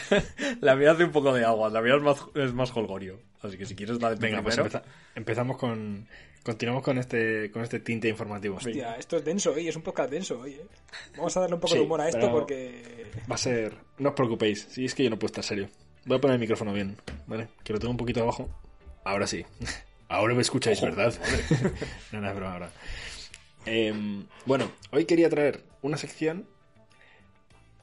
la 0.60 0.76
mía 0.76 0.92
hace 0.92 1.04
un 1.04 1.12
poco 1.12 1.32
de 1.32 1.44
agua, 1.44 1.70
la 1.70 1.80
mía 1.80 1.94
es 1.96 2.02
más, 2.02 2.18
es 2.34 2.52
más 2.52 2.70
holgorio. 2.76 3.18
Así 3.42 3.56
que 3.58 3.66
si 3.66 3.74
quieres 3.74 4.00
la 4.00 4.10
de 4.10 4.16
Venga, 4.16 4.42
pues 4.42 4.56
empeza- 4.58 4.82
empezamos 5.14 5.56
con. 5.56 6.06
Continuamos 6.42 6.82
con 6.82 6.98
este, 6.98 7.50
con 7.50 7.62
este 7.62 7.80
tinte 7.80 8.06
informativo. 8.06 8.56
Hostia, 8.56 8.96
esto 8.96 9.16
es 9.16 9.24
denso 9.24 9.52
hoy, 9.52 9.66
es 9.66 9.76
un 9.76 9.82
podcast 9.82 10.10
denso 10.10 10.40
hoy, 10.40 10.52
eh. 10.52 10.66
Vamos 11.16 11.34
a 11.36 11.40
darle 11.40 11.54
un 11.54 11.60
poco 11.60 11.72
Sí, 11.72 11.78
de 11.78 11.84
humor 11.86 12.02
a 12.02 12.08
esto 12.10 12.30
porque... 12.30 13.06
Va 13.30 13.34
a 13.36 13.38
ser. 13.38 13.74
No 13.96 14.10
os 14.10 14.14
preocupéis, 14.14 14.66
si 14.70 14.84
es 14.84 14.94
que 14.94 15.04
yo 15.04 15.08
no 15.10 15.18
puedo 15.18 15.28
estar 15.28 15.42
serio. 15.42 15.70
Voy 16.04 16.18
a 16.18 16.20
poner 16.20 16.34
el 16.34 16.40
micrófono 16.40 16.74
bien, 16.74 16.98
¿vale? 17.26 17.48
Que 17.62 17.72
lo 17.72 17.78
tengo 17.78 17.92
un 17.92 17.96
poquito 17.96 18.20
abajo. 18.22 18.50
Ahora 19.04 19.26
sí. 19.26 19.42
Ahora 20.08 20.34
me 20.34 20.42
escucháis, 20.42 20.78
Ojo, 20.82 20.86
¿verdad? 20.94 21.14
no, 22.12 22.20
no, 22.20 22.28
es 22.28 22.36
broma, 22.36 22.52
ahora. 22.52 22.70
Em, 23.66 24.26
bueno, 24.44 24.70
hoy 24.90 25.04
quería 25.06 25.30
traer 25.30 25.62
una 25.82 25.96
sección 25.96 26.46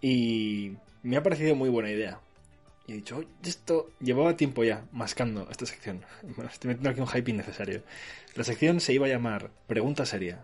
y 0.02 0.74
me 1.04 1.18
ha 1.18 1.24
parecido 1.24 1.56
muy 1.56 1.70
buena 1.70 1.90
idea. 1.90 2.20
Y 2.88 2.94
he 2.94 2.96
dicho, 2.96 3.18
"Oye, 3.18 3.28
esto 3.44 3.90
llevaba 4.00 4.36
tiempo 4.36 4.64
ya 4.64 4.86
mascando 4.92 5.48
esta 5.50 5.66
sección. 5.66 6.04
Bueno, 6.36 6.50
estoy 6.52 6.70
metiendo 6.70 6.90
aquí 6.90 7.02
un 7.02 7.08
hype 7.08 7.32
innecesario. 7.32 7.84
La 8.36 8.44
sección 8.44 8.80
se 8.80 8.94
iba 8.94 9.08
a 9.08 9.10
llamar 9.10 9.50
Pregunta 9.68 10.06
Seria. 10.06 10.44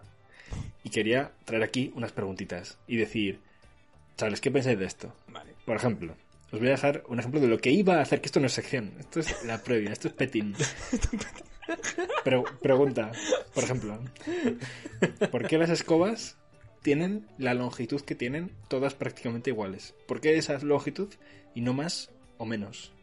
Y 0.84 0.90
quería 0.90 1.32
traer 1.46 1.64
aquí 1.64 1.92
unas 1.96 2.14
preguntitas 2.14 2.78
y 2.88 2.96
decir, 2.96 3.42
chavales, 4.16 4.40
¿qué 4.40 4.50
pensáis 4.50 4.80
de 4.80 4.86
esto? 4.86 5.14
Vale. 5.28 5.54
Por 5.66 5.76
ejemplo, 5.76 6.16
os 6.52 6.60
voy 6.60 6.70
a 6.70 6.72
dejar 6.72 7.04
un 7.10 7.20
ejemplo 7.20 7.42
de 7.42 7.48
lo 7.48 7.58
que 7.58 7.70
iba 7.72 7.98
a 7.98 8.02
hacer, 8.02 8.22
que 8.22 8.28
esto 8.28 8.40
no 8.40 8.46
es 8.46 8.54
sección, 8.54 8.94
esto 8.98 9.20
es 9.20 9.44
la 9.44 9.62
previa, 9.62 9.92
esto 9.92 10.08
es 10.08 10.14
petín. 10.14 10.56
Pero 12.24 12.44
pregunta, 12.62 13.12
por 13.54 13.64
ejemplo, 13.64 14.00
¿por 15.32 15.48
qué 15.48 15.58
las 15.58 15.70
escobas 15.70 16.38
tienen 16.82 17.28
la 17.38 17.54
longitud 17.54 18.02
que 18.02 18.16
tienen 18.16 18.52
todas 18.68 18.94
prácticamente 18.94 19.50
iguales? 19.50 19.94
¿Por 20.08 20.22
qué 20.22 20.38
esa 20.38 20.58
longitud 20.60 21.14
y 21.54 21.62
no 21.62 21.74
más 21.74 22.12
o 22.38 22.46
menos? 22.46 22.94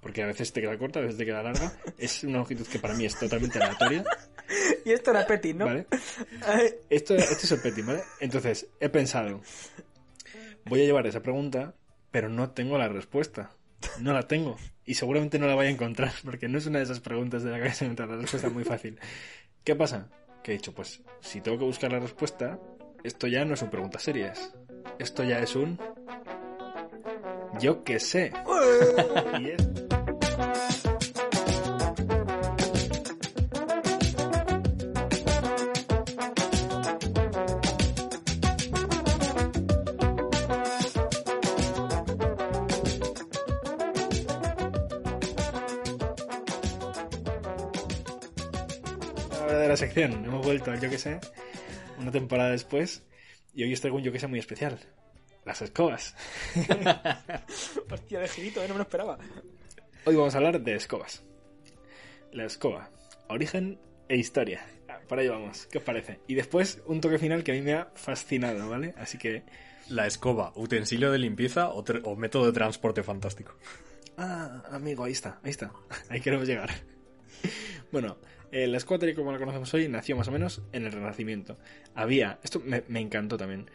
Porque 0.00 0.22
a 0.22 0.26
veces 0.26 0.52
te 0.52 0.60
queda 0.60 0.76
corta, 0.78 0.98
a 0.98 1.02
veces 1.02 1.16
te 1.16 1.24
queda 1.24 1.42
larga. 1.42 1.72
Es 1.96 2.24
una 2.24 2.38
longitud 2.38 2.66
que 2.66 2.80
para 2.80 2.94
mí 2.94 3.04
es 3.04 3.16
totalmente 3.18 3.58
aleatoria. 3.62 4.04
Y 4.84 4.90
esto 4.90 5.12
era 5.12 5.26
Petit, 5.26 5.56
¿no? 5.56 5.66
Esto, 6.90 7.14
esto 7.14 7.14
es 7.14 7.52
el 7.52 7.60
petting, 7.60 7.86
¿vale? 7.86 8.02
Entonces, 8.20 8.66
he 8.80 8.88
pensado, 8.88 9.40
voy 10.64 10.82
a 10.82 10.84
llevar 10.84 11.06
esa 11.06 11.20
pregunta, 11.20 11.74
pero 12.10 12.28
no 12.28 12.50
tengo 12.50 12.76
la 12.78 12.88
respuesta. 12.88 13.52
No 14.00 14.12
la 14.12 14.22
tengo. 14.26 14.56
Y 14.84 14.94
seguramente 14.94 15.38
no 15.38 15.46
la 15.46 15.54
voy 15.54 15.66
a 15.66 15.70
encontrar, 15.70 16.12
porque 16.24 16.48
no 16.48 16.58
es 16.58 16.66
una 16.66 16.78
de 16.78 16.84
esas 16.84 17.00
preguntas 17.00 17.42
de 17.42 17.50
la 17.50 17.60
que 17.60 17.70
se 17.70 17.84
encuentra 17.84 18.06
la 18.06 18.16
respuesta 18.16 18.48
muy 18.50 18.64
fácil. 18.64 18.98
¿Qué 19.64 19.74
pasa? 19.76 20.08
Que 20.42 20.52
he 20.52 20.54
dicho, 20.54 20.74
pues, 20.74 21.02
si 21.20 21.40
tengo 21.40 21.58
que 21.58 21.64
buscar 21.64 21.92
la 21.92 22.00
respuesta, 22.00 22.58
esto 23.04 23.26
ya 23.26 23.44
no 23.44 23.56
son 23.56 23.70
preguntas 23.70 24.02
serias. 24.02 24.54
Esto 24.98 25.22
ya 25.22 25.38
es 25.38 25.54
un... 25.54 25.78
Yo 27.60 27.84
qué 27.84 28.00
sé. 28.00 28.32
Y 29.40 29.50
es... 29.50 29.71
sección, 49.82 50.24
hemos 50.24 50.44
vuelto 50.44 50.70
al 50.70 50.80
yo 50.80 50.88
que 50.88 50.98
sé. 50.98 51.18
una 51.98 52.12
temporada 52.12 52.50
después, 52.50 53.02
y 53.52 53.64
hoy 53.64 53.72
os 53.72 53.80
traigo 53.80 53.96
un 53.96 54.04
yo 54.04 54.12
que 54.12 54.18
sea 54.20 54.28
muy 54.28 54.38
especial. 54.38 54.78
Las 55.44 55.60
escobas. 55.60 56.14
Hostia, 57.90 58.20
de 58.20 58.28
girito, 58.28 58.62
¿eh? 58.62 58.68
no 58.68 58.74
me 58.74 58.78
lo 58.78 58.84
esperaba. 58.84 59.18
Hoy 60.04 60.14
vamos 60.14 60.34
a 60.34 60.38
hablar 60.38 60.60
de 60.60 60.74
escobas. 60.76 61.24
La 62.30 62.44
escoba. 62.44 62.90
Origen 63.28 63.80
e 64.08 64.16
historia. 64.16 64.64
Ah, 64.88 65.00
Por 65.08 65.18
ahí 65.18 65.26
vamos. 65.28 65.66
¿Qué 65.66 65.78
os 65.78 65.84
parece? 65.84 66.20
Y 66.28 66.34
después 66.36 66.80
un 66.86 67.00
toque 67.00 67.18
final 67.18 67.42
que 67.42 67.50
a 67.50 67.54
mí 67.54 67.60
me 67.62 67.74
ha 67.74 67.90
fascinado, 67.96 68.68
¿vale? 68.68 68.94
Así 68.96 69.18
que... 69.18 69.42
La 69.88 70.06
escoba, 70.06 70.52
utensilio 70.54 71.10
de 71.10 71.18
limpieza 71.18 71.70
o, 71.70 71.82
o 72.04 72.16
método 72.16 72.46
de 72.46 72.52
transporte 72.52 73.02
fantástico. 73.02 73.56
Ah, 74.16 74.62
amigo, 74.70 75.02
ahí 75.02 75.12
está, 75.12 75.40
ahí 75.42 75.50
está. 75.50 75.72
Ahí 76.08 76.20
queremos 76.20 76.46
llegar. 76.46 76.70
Bueno, 77.90 78.16
la 78.68 78.76
escoba 78.76 78.98
tal 79.00 79.08
y 79.08 79.14
como 79.14 79.32
la 79.32 79.38
conocemos 79.38 79.72
hoy 79.74 79.88
nació 79.88 80.16
más 80.16 80.28
o 80.28 80.30
menos 80.32 80.62
en 80.72 80.84
el 80.84 80.92
Renacimiento. 80.92 81.56
Había, 81.94 82.38
esto 82.42 82.60
me, 82.64 82.84
me 82.88 83.00
encantó 83.00 83.36
también. 83.36 83.70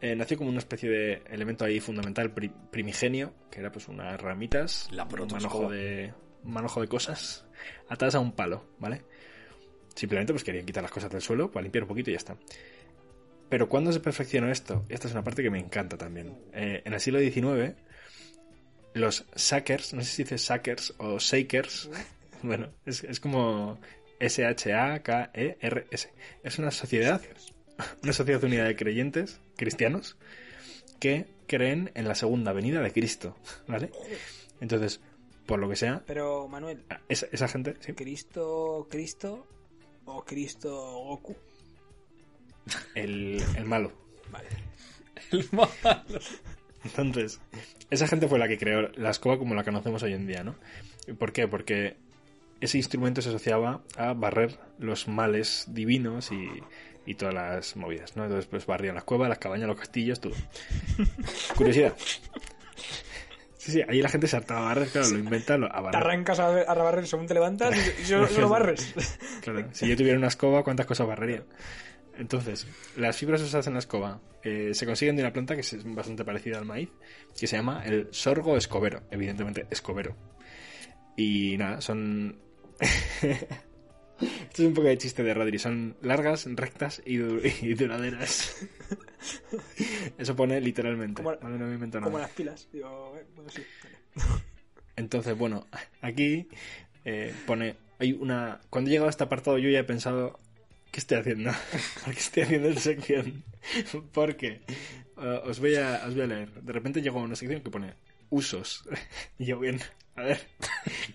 Eh, 0.00 0.14
nació 0.14 0.36
como 0.38 0.50
una 0.50 0.58
especie 0.60 0.88
de 0.88 1.22
elemento 1.30 1.64
ahí 1.64 1.80
fundamental 1.80 2.32
pri- 2.32 2.52
primigenio, 2.70 3.32
que 3.50 3.60
era 3.60 3.72
pues 3.72 3.88
unas 3.88 4.20
ramitas, 4.20 4.88
La 4.92 5.04
un 5.04 5.26
manojo 5.28 5.70
de, 5.70 6.12
un 6.44 6.52
manojo 6.52 6.80
de 6.80 6.86
cosas 6.86 7.44
atadas 7.88 8.14
a 8.14 8.20
un 8.20 8.32
palo, 8.32 8.64
¿vale? 8.78 9.02
Simplemente 9.96 10.32
pues 10.32 10.44
querían 10.44 10.64
quitar 10.64 10.82
las 10.84 10.92
cosas 10.92 11.10
del 11.10 11.20
suelo 11.20 11.50
para 11.50 11.62
limpiar 11.64 11.82
un 11.82 11.88
poquito 11.88 12.10
y 12.10 12.12
ya 12.12 12.18
está. 12.18 12.36
Pero 13.48 13.68
¿cuándo 13.68 13.90
se 13.90 13.98
perfeccionó 14.00 14.50
esto? 14.52 14.84
Esta 14.88 15.08
es 15.08 15.14
una 15.14 15.24
parte 15.24 15.42
que 15.42 15.50
me 15.50 15.58
encanta 15.58 15.96
también. 15.96 16.38
Eh, 16.52 16.82
en 16.84 16.92
el 16.92 17.00
siglo 17.00 17.18
XIX, 17.18 17.74
los 18.94 19.24
sackers, 19.34 19.94
no 19.94 20.02
sé 20.02 20.08
si 20.10 20.22
dice 20.24 20.38
sackers 20.38 20.94
o 20.98 21.18
shakers, 21.18 21.90
bueno, 22.42 22.70
es, 22.86 23.04
es 23.04 23.20
como 23.20 23.78
S-H-A-K-E-R-S. 24.20 26.12
Es 26.42 26.58
una 26.58 26.70
sociedad, 26.70 27.20
una 28.02 28.12
sociedad 28.12 28.42
unida 28.44 28.64
de 28.64 28.76
creyentes 28.76 29.40
cristianos 29.56 30.16
que 31.00 31.26
creen 31.46 31.90
en 31.94 32.08
la 32.08 32.14
segunda 32.14 32.52
venida 32.52 32.80
de 32.80 32.92
Cristo, 32.92 33.36
¿vale? 33.66 33.90
Entonces, 34.60 35.00
por 35.46 35.58
lo 35.58 35.68
que 35.68 35.76
sea, 35.76 36.02
Pero, 36.06 36.48
Manuel, 36.48 36.84
esa, 37.08 37.26
esa 37.32 37.48
gente, 37.48 37.76
sí, 37.80 37.92
¿Cristo, 37.94 38.86
Cristo 38.90 39.46
o 40.04 40.24
Cristo 40.24 40.70
Goku? 41.04 41.36
el, 42.94 43.42
el 43.56 43.64
malo. 43.64 43.92
Vale. 44.30 44.48
El 45.32 45.46
malo. 45.52 46.20
Entonces, 46.84 47.40
esa 47.90 48.06
gente 48.06 48.28
fue 48.28 48.38
la 48.38 48.48
que 48.48 48.58
creó 48.58 48.88
la 48.96 49.10
escoba 49.10 49.38
como 49.38 49.54
la 49.54 49.64
conocemos 49.64 50.02
hoy 50.02 50.12
en 50.12 50.26
día, 50.26 50.44
¿no? 50.44 50.54
¿Por 51.18 51.32
qué? 51.32 51.48
Porque 51.48 51.96
ese 52.60 52.76
instrumento 52.78 53.22
se 53.22 53.28
asociaba 53.30 53.82
a 53.96 54.12
barrer 54.14 54.58
los 54.78 55.08
males 55.08 55.64
divinos 55.68 56.32
y, 56.32 56.48
y 57.06 57.14
todas 57.14 57.34
las 57.34 57.76
movidas, 57.76 58.16
¿no? 58.16 58.24
Entonces, 58.24 58.46
pues 58.46 58.66
barrían 58.66 58.94
las 58.94 59.04
cuevas, 59.04 59.28
las 59.28 59.38
cabañas, 59.38 59.66
los 59.68 59.78
castillos, 59.78 60.20
todo. 60.20 60.34
Curiosidad. 61.56 61.94
Sí, 63.56 63.72
sí, 63.72 63.82
ahí 63.88 64.00
la 64.00 64.08
gente 64.08 64.28
se 64.28 64.36
hartaba 64.36 64.60
a 64.60 64.64
barrer, 64.74 64.88
claro, 64.88 65.08
lo 65.10 65.18
inventa 65.18 65.58
lo- 65.58 65.66
a 65.66 65.76
Te 65.76 65.80
barrer. 65.82 65.96
arrancas 66.00 66.38
a, 66.38 66.46
a 66.48 66.74
barrer 66.74 67.06
según 67.06 67.26
te 67.26 67.34
levantas 67.34 67.76
y, 67.76 68.02
y 68.02 68.04
solo, 68.06 68.26
solo 68.28 68.48
barres. 68.48 68.94
Claro, 69.42 69.68
si 69.72 69.88
yo 69.88 69.96
tuviera 69.96 70.16
una 70.18 70.28
escoba, 70.28 70.62
¿cuántas 70.64 70.86
cosas 70.86 71.06
barrería? 71.06 71.42
Entonces, 72.18 72.66
las 72.96 73.16
fibras 73.16 73.40
usadas 73.42 73.66
en 73.68 73.74
la 73.74 73.78
escoba 73.78 74.20
eh, 74.42 74.70
se 74.74 74.86
consiguen 74.86 75.16
de 75.16 75.22
una 75.22 75.32
planta 75.32 75.54
que 75.54 75.60
es 75.60 75.76
bastante 75.94 76.24
parecida 76.24 76.58
al 76.58 76.64
maíz, 76.64 76.88
que 77.38 77.46
se 77.46 77.56
llama 77.56 77.82
el 77.84 78.08
sorgo 78.10 78.56
escobero, 78.56 79.02
evidentemente 79.10 79.66
escobero. 79.70 80.16
Y 81.16 81.56
nada, 81.58 81.80
son... 81.80 82.36
Esto 84.20 84.62
es 84.62 84.68
un 84.68 84.74
poco 84.74 84.88
de 84.88 84.98
chiste 84.98 85.22
de 85.22 85.32
Rodri, 85.32 85.58
son 85.60 85.96
largas, 86.02 86.46
rectas 86.50 87.00
y, 87.06 87.16
du- 87.18 87.40
y 87.62 87.74
duraderas. 87.74 88.66
Eso 90.18 90.34
pone 90.34 90.60
literalmente. 90.60 91.22
Como-. 91.22 91.36
No 91.40 91.66
me 91.66 91.74
invento 91.74 91.98
Como 92.00 92.10
nada. 92.18 92.22
las 92.22 92.30
pilas. 92.36 92.68
Digo, 92.72 93.10
bueno, 93.34 93.50
sí. 93.50 93.62
vale. 94.16 94.42
Entonces, 94.96 95.36
bueno, 95.38 95.66
aquí 96.00 96.48
eh, 97.04 97.32
pone. 97.46 97.76
Hay 98.00 98.12
una. 98.12 98.60
Cuando 98.70 98.88
he 98.88 98.92
llegado 98.92 99.06
a 99.06 99.10
este 99.10 99.24
apartado, 99.24 99.58
yo 99.58 99.68
ya 99.70 99.80
he 99.80 99.84
pensado. 99.84 100.40
¿Qué 100.90 101.00
estoy 101.00 101.18
haciendo? 101.18 101.52
¿Por 102.04 102.14
qué 102.14 102.18
estoy 102.20 102.42
haciendo 102.44 102.68
esta 102.70 102.80
sección? 102.80 103.44
Porque 104.12 104.62
eh, 105.20 105.40
os, 105.44 105.60
voy 105.60 105.76
a, 105.76 106.02
os 106.08 106.14
voy 106.14 106.22
a 106.24 106.26
leer. 106.26 106.50
De 106.62 106.72
repente 106.72 107.02
llegó 107.02 107.20
a 107.20 107.22
una 107.22 107.36
sección 107.36 107.60
que 107.60 107.70
pone 107.70 107.94
usos. 108.30 108.82
Y 109.38 109.44
yo, 109.46 109.60
bien, 109.60 109.78
a 110.16 110.22
ver. 110.22 110.40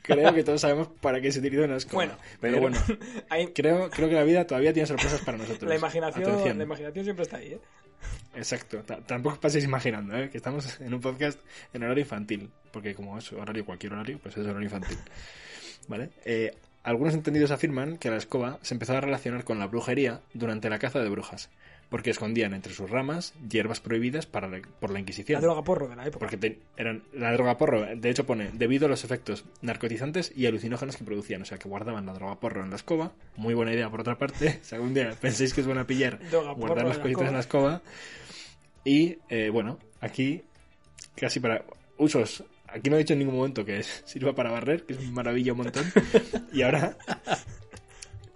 Creo 0.04 0.34
que 0.34 0.44
todos 0.44 0.62
sabemos 0.62 0.90
para 1.02 1.20
qué 1.22 1.32
se 1.32 1.40
utiliza 1.40 1.64
una 1.64 1.78
escoba. 1.78 2.04
Bueno, 2.06 2.18
pero 2.40 2.60
bueno, 2.60 2.78
Hay- 3.30 3.48
creo, 3.48 3.90
creo 3.90 4.10
que 4.10 4.16
la 4.16 4.24
vida 4.24 4.46
todavía 4.46 4.74
tiene 4.74 4.86
sorpresas 4.86 5.22
para 5.22 5.38
nosotros. 5.38 5.68
la, 5.70 5.76
imaginación, 5.76 6.24
Atención. 6.30 6.58
la 6.58 6.64
imaginación 6.66 7.04
siempre 7.06 7.24
está 7.24 7.38
ahí, 7.38 7.54
¿eh? 7.54 7.60
Exacto, 8.36 8.80
Ta- 8.84 9.00
tampoco 9.02 9.34
os 9.36 9.40
paséis 9.40 9.64
imaginando, 9.64 10.16
¿eh? 10.18 10.30
que 10.30 10.38
estamos 10.38 10.80
en 10.82 10.94
un 10.94 11.00
podcast 11.00 11.40
en 11.74 11.84
horario 11.84 12.02
infantil, 12.02 12.50
porque 12.72 12.94
como 12.96 13.18
es 13.18 13.32
horario, 13.32 13.66
cualquier 13.66 13.94
horario, 13.94 14.20
pues 14.22 14.36
es 14.36 14.44
horario 14.46 14.64
infantil. 14.64 14.98
¿Vale? 15.88 16.10
Eh, 16.26 16.54
algunos 16.84 17.14
entendidos 17.14 17.52
afirman 17.52 17.98
que 17.98 18.10
la 18.10 18.18
escoba 18.18 18.60
se 18.62 18.74
empezó 18.74 18.98
a 18.98 19.02
relacionar 19.02 19.44
con 19.46 19.58
la 19.60 19.68
brujería 19.68 20.20
durante 20.34 20.70
la 20.70 20.80
caza 20.80 21.00
de 21.00 21.10
brujas, 21.10 21.50
porque 21.94 22.10
escondían 22.10 22.56
entre 22.56 22.74
sus 22.74 22.90
ramas 22.90 23.36
hierbas 23.48 23.80
prohibidas 23.80 24.26
para 24.26 24.48
la- 24.48 24.62
por 24.80 24.90
la 24.90 24.98
Inquisición. 25.00 25.40
La 25.40 25.46
droga 25.48 25.64
porro 25.64 25.88
de 25.88 25.96
la 25.96 26.08
época. 26.08 26.18
Porque 26.18 26.38
te- 26.38 26.58
eran 26.76 27.04
la 27.14 27.32
droga 27.34 27.56
porro, 27.60 27.86
de 27.86 28.10
hecho 28.10 28.26
pone, 28.26 28.50
debido 28.52 28.88
a 28.88 28.90
los 28.90 29.04
efectos 29.04 29.46
narcotizantes 29.62 30.32
y 30.36 30.48
alucinógenos 30.48 30.98
que 30.98 31.04
producían, 31.04 31.44
o 31.44 31.46
sea 31.46 31.60
que 31.60 31.70
guardaban 31.70 32.08
la 32.08 32.14
droga 32.14 32.40
porro 32.40 32.64
en 32.64 32.72
la 32.72 32.78
escoba, 32.78 33.12
muy 33.36 33.54
buena 33.54 33.74
idea 33.74 33.92
por 33.92 34.02
otra 34.02 34.18
parte, 34.18 34.60
si 34.64 34.74
algún 34.74 34.96
día 34.96 35.12
pensáis 35.22 35.54
que 35.54 35.62
os 35.62 35.68
van 35.68 35.78
a 35.78 35.86
pillar, 35.86 36.18
Droga 36.32 36.54
guardar 36.54 36.88
las 36.88 36.98
la 36.98 37.04
cositas 37.04 37.28
en 37.28 37.34
la 37.36 37.40
escoba. 37.42 37.82
Y 38.84 39.20
eh, 39.30 39.52
bueno, 39.52 39.78
aquí 40.02 40.42
casi 41.16 41.40
para 41.40 41.64
usos, 42.00 42.44
aquí 42.70 42.90
no 42.90 42.96
he 42.96 43.00
dicho 43.00 43.14
en 43.14 43.20
ningún 43.20 43.36
momento 43.36 43.64
que 43.64 43.78
es- 43.78 44.02
sirva 44.08 44.34
para 44.34 44.50
barrer, 44.50 44.84
que 44.88 44.94
es 44.94 45.12
maravilla 45.12 45.52
un 45.54 45.60
montón, 45.60 45.86
y 46.52 46.64
ahora... 46.64 46.98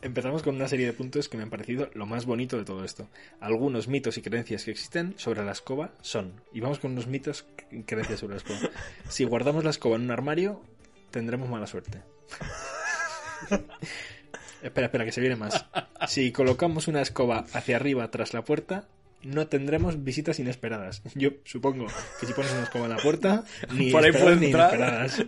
Empezamos 0.08 0.42
con 0.42 0.56
una 0.56 0.70
serie 0.70 0.86
de 0.86 0.94
puntos 0.94 1.28
que 1.28 1.36
me 1.36 1.44
han 1.44 1.50
parecido 1.50 1.90
lo 1.94 2.06
más 2.06 2.26
bonito 2.26 2.58
de 2.58 2.64
todo 2.64 2.86
esto. 2.86 3.10
Algunos 3.42 3.90
mitos 3.90 4.18
y 4.18 4.22
creencias 4.22 4.64
que 4.64 4.72
existen 4.72 5.14
sobre 5.18 5.44
la 5.44 5.52
escoba 5.52 5.92
son, 6.00 6.42
y 6.54 6.62
vamos 6.62 6.80
con 6.80 6.94
unos 6.94 7.08
mitos 7.08 7.46
y 7.72 7.84
creencias 7.84 8.22
sobre 8.22 8.36
la 8.36 8.38
escoba. 8.38 8.72
Si 9.10 9.26
guardamos 9.26 9.66
la 9.66 9.70
escoba 9.70 9.98
en 9.98 10.04
un 10.04 10.12
armario, 10.12 10.62
tendremos 11.12 11.50
mala 11.50 11.68
suerte. 11.68 12.04
espera, 14.64 14.88
espera, 14.88 15.04
que 15.04 15.12
se 15.12 15.20
viene 15.20 15.36
más. 15.36 15.66
Si 16.08 16.32
colocamos 16.32 16.88
una 16.88 17.02
escoba 17.02 17.44
hacia 17.52 17.76
arriba 17.76 18.10
tras 18.10 18.34
la 18.34 18.46
puerta, 18.46 18.88
no 19.28 19.48
tendremos 19.48 20.04
visitas 20.04 20.40
inesperadas. 20.40 21.02
Yo 21.16 21.32
supongo 21.44 21.88
que 22.20 22.26
si 22.26 22.34
pones 22.34 22.52
una 22.54 22.64
escoba 22.64 22.86
en 22.86 22.92
la 22.92 22.98
puerta, 22.98 23.44
ni 23.74 23.92
Por 23.92 24.04
ahí 24.04 24.10
esperadas 24.10 24.22
puede 24.24 24.36
ni 24.40 24.46
entrar. 24.48 24.76
inesperadas. 24.76 25.26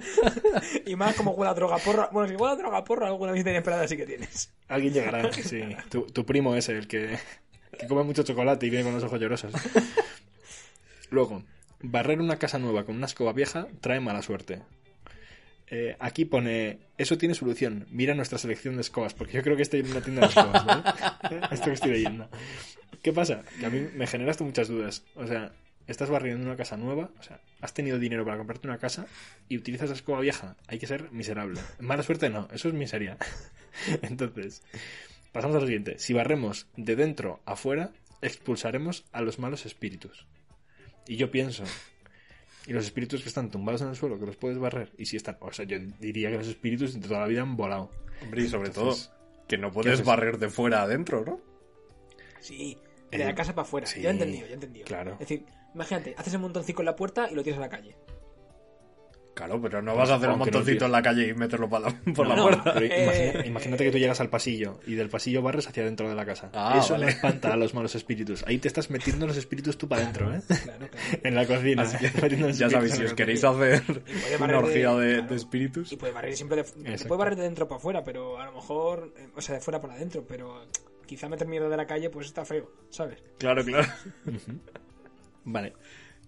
Y 0.85 0.95
más 0.95 1.15
como 1.15 1.31
huele 1.31 1.51
a 1.51 1.53
droga 1.53 1.77
porra. 1.77 2.09
Bueno, 2.11 2.27
si 2.29 2.35
huele 2.35 2.53
a 2.53 2.57
droga 2.57 2.83
porra, 2.83 3.07
alguna 3.07 3.31
visita 3.31 3.51
inesperada 3.51 3.87
sí 3.87 3.97
que 3.97 4.05
tienes. 4.05 4.51
Alguien 4.67 4.93
llegará, 4.93 5.31
sí. 5.33 5.61
Tu, 5.89 6.03
tu 6.03 6.25
primo 6.25 6.55
ese, 6.55 6.77
el 6.77 6.87
que, 6.87 7.17
que 7.77 7.87
come 7.87 8.03
mucho 8.03 8.23
chocolate 8.23 8.65
y 8.65 8.69
viene 8.69 8.85
con 8.85 8.93
los 8.93 9.03
ojos 9.03 9.19
llorosos. 9.19 9.53
Luego, 11.09 11.43
barrer 11.81 12.19
una 12.21 12.37
casa 12.37 12.59
nueva 12.59 12.85
con 12.85 12.95
una 12.95 13.05
escoba 13.05 13.33
vieja 13.33 13.67
trae 13.81 13.99
mala 13.99 14.21
suerte. 14.21 14.61
Eh, 15.71 15.95
aquí 15.99 16.25
pone, 16.25 16.79
eso 16.97 17.17
tiene 17.17 17.35
solución. 17.35 17.85
Mira 17.91 18.15
nuestra 18.15 18.37
selección 18.39 18.75
de 18.75 18.81
escobas, 18.81 19.13
porque 19.13 19.33
yo 19.33 19.43
creo 19.43 19.55
que 19.55 19.61
estoy 19.61 19.81
en 19.81 19.91
una 19.91 20.01
tienda 20.01 20.21
de 20.21 20.27
escobas, 20.27 20.65
¿vale? 20.65 20.83
Esto 21.51 21.65
que 21.65 21.73
estoy 21.73 21.91
leyendo. 21.91 22.27
¿Qué 23.01 23.13
pasa? 23.13 23.43
Que 23.59 23.65
a 23.65 23.69
mí 23.69 23.87
me 23.95 24.07
genera 24.07 24.31
esto 24.31 24.43
muchas 24.43 24.67
dudas. 24.67 25.03
O 25.15 25.25
sea, 25.25 25.53
estás 25.87 26.09
barriendo 26.09 26.45
una 26.45 26.55
casa 26.55 26.77
nueva, 26.77 27.09
o 27.19 27.23
sea, 27.23 27.39
has 27.61 27.73
tenido 27.73 27.97
dinero 27.97 28.25
para 28.25 28.37
comprarte 28.37 28.67
una 28.67 28.77
casa 28.77 29.07
y 29.47 29.57
utilizas 29.57 29.89
la 29.89 29.95
escoba 29.95 30.19
vieja. 30.19 30.55
Hay 30.67 30.79
que 30.79 30.87
ser 30.87 31.11
miserable. 31.11 31.61
Mala 31.79 32.03
suerte 32.03 32.29
no, 32.29 32.47
eso 32.53 32.67
es 32.67 32.73
miseria. 32.73 33.17
Entonces, 34.01 34.61
pasamos 35.31 35.57
a 35.57 35.59
lo 35.59 35.65
siguiente. 35.65 35.97
Si 35.97 36.13
barremos 36.13 36.67
de 36.75 36.95
dentro 36.95 37.41
a 37.45 37.55
fuera, 37.55 37.91
expulsaremos 38.21 39.05
a 39.11 39.21
los 39.21 39.39
malos 39.39 39.65
espíritus. 39.65 40.25
Y 41.07 41.15
yo 41.15 41.31
pienso, 41.31 41.63
y 42.67 42.73
los 42.73 42.85
espíritus 42.85 43.23
que 43.23 43.29
están 43.29 43.49
tumbados 43.49 43.81
en 43.81 43.89
el 43.89 43.95
suelo, 43.95 44.19
que 44.19 44.27
los 44.27 44.35
puedes 44.35 44.59
barrer, 44.59 44.91
y 44.97 45.05
si 45.05 45.17
están, 45.17 45.37
o 45.39 45.51
sea, 45.51 45.65
yo 45.65 45.79
diría 45.99 46.29
que 46.29 46.37
los 46.37 46.47
espíritus 46.47 46.93
de 46.93 47.07
toda 47.07 47.21
la 47.21 47.27
vida 47.27 47.41
han 47.41 47.57
volado. 47.57 47.89
Hombre, 48.21 48.43
y 48.43 48.47
sobre 48.47 48.67
Entonces, 48.67 49.07
todo, 49.07 49.47
que 49.47 49.57
no 49.57 49.69
¿qué 49.69 49.73
puedes 49.73 50.05
barrer 50.05 50.37
de 50.37 50.49
fuera 50.49 50.81
a 50.81 50.83
adentro, 50.83 51.23
¿no? 51.25 51.41
Sí, 52.41 52.77
de 53.17 53.25
la 53.25 53.35
casa 53.35 53.53
para 53.53 53.63
afuera. 53.67 53.87
sí, 53.87 54.01
ya 54.01 54.09
he 54.09 54.11
entendido, 54.13 54.45
ya 54.45 54.51
he 54.51 54.55
entendido. 54.55 54.85
claro. 54.85 55.13
Es 55.13 55.19
decir, 55.19 55.45
imagínate, 55.73 56.15
haces 56.17 56.33
el 56.33 56.39
montoncito 56.39 56.81
en 56.81 56.85
la 56.85 56.95
puerta 56.95 57.27
y 57.31 57.35
lo 57.35 57.43
tienes 57.43 57.57
a 57.57 57.61
la 57.61 57.69
calle. 57.69 57.95
Claro, 59.35 59.61
pero 59.61 59.81
no 59.81 59.95
vas 59.95 60.09
a 60.09 60.15
hacer 60.15 60.27
un 60.31 60.39
montoncito 60.39 60.83
en 60.85 60.91
la 60.91 61.01
calle 61.01 61.29
y 61.29 61.33
meterlo 61.33 61.69
la- 61.71 61.95
por 62.13 62.27
No, 62.27 62.29
la 62.29 62.35
no, 62.35 62.43
puerta. 62.43 62.73
Eh, 62.81 63.03
imagina- 63.05 63.45
imagínate 63.45 63.83
que 63.85 63.91
tú 63.91 63.97
llegas 63.97 64.19
al 64.19 64.29
pasillo 64.29 64.81
y 64.85 64.95
del 64.95 65.07
pasillo 65.07 65.41
barres 65.41 65.65
hacia 65.65 65.85
dentro 65.85 66.09
de 66.09 66.15
la 66.15 66.25
casa. 66.25 66.49
Ah, 66.53 66.77
Eso 66.77 66.93
vale. 66.95 67.05
no 67.05 67.09
espanta 67.11 67.53
a 67.53 67.55
los 67.55 67.73
malos 67.73 67.95
espíritus. 67.95 68.43
Ahí 68.47 68.57
te 68.57 68.67
estás 68.67 68.89
metiendo 68.89 69.25
los 69.27 69.37
espíritus 69.37 69.77
tú 69.77 69.87
para 69.87 70.01
adentro, 70.01 70.35
¿eh? 70.35 70.41
Claro, 70.45 70.89
claro. 70.89 70.89
En 71.23 71.35
la 71.35 71.45
cocina. 71.47 71.83
Así 71.83 71.97
que 71.97 72.51
ya 72.51 72.69
sabéis, 72.69 72.95
si 72.95 73.03
os 73.05 73.13
queréis 73.13 73.41
hacer 73.45 73.81
una 74.39 74.47
de- 74.47 74.55
orgía 74.55 74.91
de, 74.95 75.13
claro. 75.13 75.27
de 75.29 75.35
espíritus, 75.37 75.91
Y 75.93 75.95
puede 75.95 76.11
barrer 76.11 76.35
siempre 76.35 76.57
de, 76.57 76.63
puede 77.07 77.17
barrer 77.19 77.37
de 77.37 77.43
dentro 77.43 77.65
para 77.65 77.77
afuera, 77.77 78.03
pero 78.03 78.39
a 78.41 78.45
lo 78.45 78.51
mejor, 78.51 79.13
eh, 79.17 79.29
o 79.33 79.39
sea, 79.41 79.55
de 79.55 79.61
fuera 79.61 79.79
para 79.79 79.93
adentro, 79.93 80.25
pero 80.27 80.65
quizá 81.09 81.27
meter 81.27 81.47
mierda 81.47 81.69
de 81.69 81.77
la 81.77 81.87
calle 81.87 82.11
pues 82.11 82.27
está 82.27 82.45
feo, 82.45 82.71
¿sabes? 82.91 83.17
Claro, 83.39 83.65
claro. 83.65 83.87
Vale. 85.43 85.73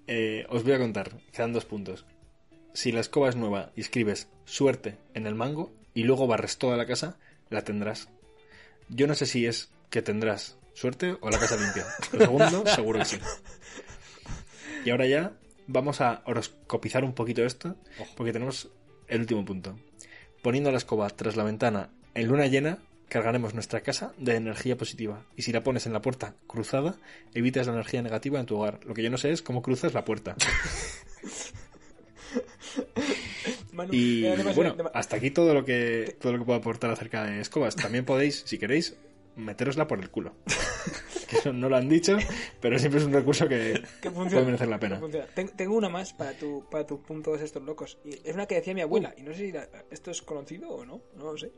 Eh, 0.08 0.44
os 0.50 0.64
voy 0.64 0.74
a 0.74 0.80
contar. 0.80 1.12
Quedan 1.32 1.54
dos 1.54 1.66
puntos. 1.66 2.04
Si 2.74 2.92
la 2.92 3.00
escoba 3.00 3.30
es 3.30 3.36
nueva 3.36 3.72
y 3.76 3.82
escribes 3.82 4.28
suerte 4.44 4.98
en 5.14 5.28
el 5.28 5.36
mango 5.36 5.72
y 5.94 6.04
luego 6.04 6.26
barres 6.26 6.58
toda 6.58 6.78
la 6.78 6.88
casa, 6.88 7.20
la 7.52 7.64
tendrás. 7.64 8.10
Yo 8.90 9.06
no 9.06 9.14
sé 9.14 9.28
si 9.28 9.46
es 9.46 9.70
que 9.92 10.02
tendrás 10.02 10.58
suerte 10.74 11.16
o 11.22 11.30
la 11.30 11.38
casa 11.38 11.58
limpia. 11.58 11.86
Lo 12.14 12.20
segundo, 12.22 12.66
seguro 12.76 13.00
que 13.00 13.06
sí. 13.06 13.20
Y 14.84 14.90
ahora 14.90 15.06
ya 15.06 15.34
vamos 15.68 16.02
a 16.02 16.24
horoscopizar 16.26 17.04
un 17.04 17.14
poquito 17.14 17.46
esto, 17.46 17.76
porque 18.18 18.34
tenemos 18.34 18.70
el 19.08 19.22
último 19.22 19.46
punto. 19.46 19.78
Poniendo 20.42 20.72
la 20.72 20.78
escoba 20.78 21.08
tras 21.12 21.36
la 21.36 21.44
ventana 21.44 21.92
en 22.16 22.28
luna 22.28 22.48
llena, 22.48 22.80
cargaremos 23.12 23.54
nuestra 23.54 23.82
casa 23.82 24.14
de 24.18 24.36
energía 24.38 24.78
positiva. 24.78 25.26
Y 25.36 25.42
si 25.42 25.52
la 25.52 25.64
pones 25.64 25.86
en 25.86 25.92
la 25.92 26.02
puerta 26.02 26.34
cruzada, 26.48 26.96
evitas 27.34 27.68
la 27.68 27.74
energía 27.74 28.02
negativa 28.02 28.40
en 28.40 28.46
tu 28.46 28.56
hogar. 28.58 28.80
Lo 28.86 28.94
que 28.94 29.04
yo 29.04 29.10
no 29.10 29.18
sé 29.18 29.32
es 29.32 29.42
cómo 29.42 29.62
cruzas 29.62 29.94
la 29.94 30.06
puerta. 30.06 30.36
Manu, 33.74 33.94
Y 33.94 34.26
además, 34.28 34.56
bueno, 34.56 34.76
hasta 34.94 35.18
aquí 35.18 35.32
todo 35.32 35.54
lo 35.54 35.66
que 35.66 36.16
todo 36.22 36.32
lo 36.34 36.40
que 36.40 36.46
puedo 36.46 36.60
aportar 36.60 36.90
acerca 36.92 37.26
de 37.26 37.42
escobas. 37.42 37.76
También 37.76 38.06
podéis, 38.06 38.44
si 38.46 38.58
queréis, 38.58 38.96
meterosla 39.36 39.88
por 39.88 40.00
el 40.00 40.10
culo. 40.10 40.34
Que 41.32 41.38
eso 41.38 41.54
no 41.54 41.70
lo 41.70 41.78
han 41.78 41.88
dicho, 41.88 42.18
pero 42.60 42.78
siempre 42.78 43.00
es 43.00 43.06
un 43.06 43.14
recurso 43.14 43.48
que 43.48 43.82
que 44.02 44.12
puede 44.12 44.44
merecer 44.44 44.68
la 44.68 44.78
pena. 44.78 45.00
Tengo 45.56 45.78
una 45.78 45.88
más 45.88 46.12
para 46.12 46.34
tu, 46.38 46.66
para 46.70 46.86
tus 46.86 47.00
puntos 47.00 47.40
estos 47.40 47.64
locos. 47.64 47.98
Y 48.04 48.20
es 48.28 48.34
una 48.36 48.46
que 48.48 48.56
decía 48.56 48.74
mi 48.74 48.82
abuela. 48.82 49.14
Y 49.18 49.22
no 49.22 49.32
sé 49.32 49.38
si 49.46 49.52
la- 49.54 49.66
esto 49.92 50.12
es 50.12 50.22
conocido 50.22 50.68
o 50.70 50.86
no. 50.86 51.02
No 51.16 51.32
lo 51.32 51.38
sé. 51.38 51.50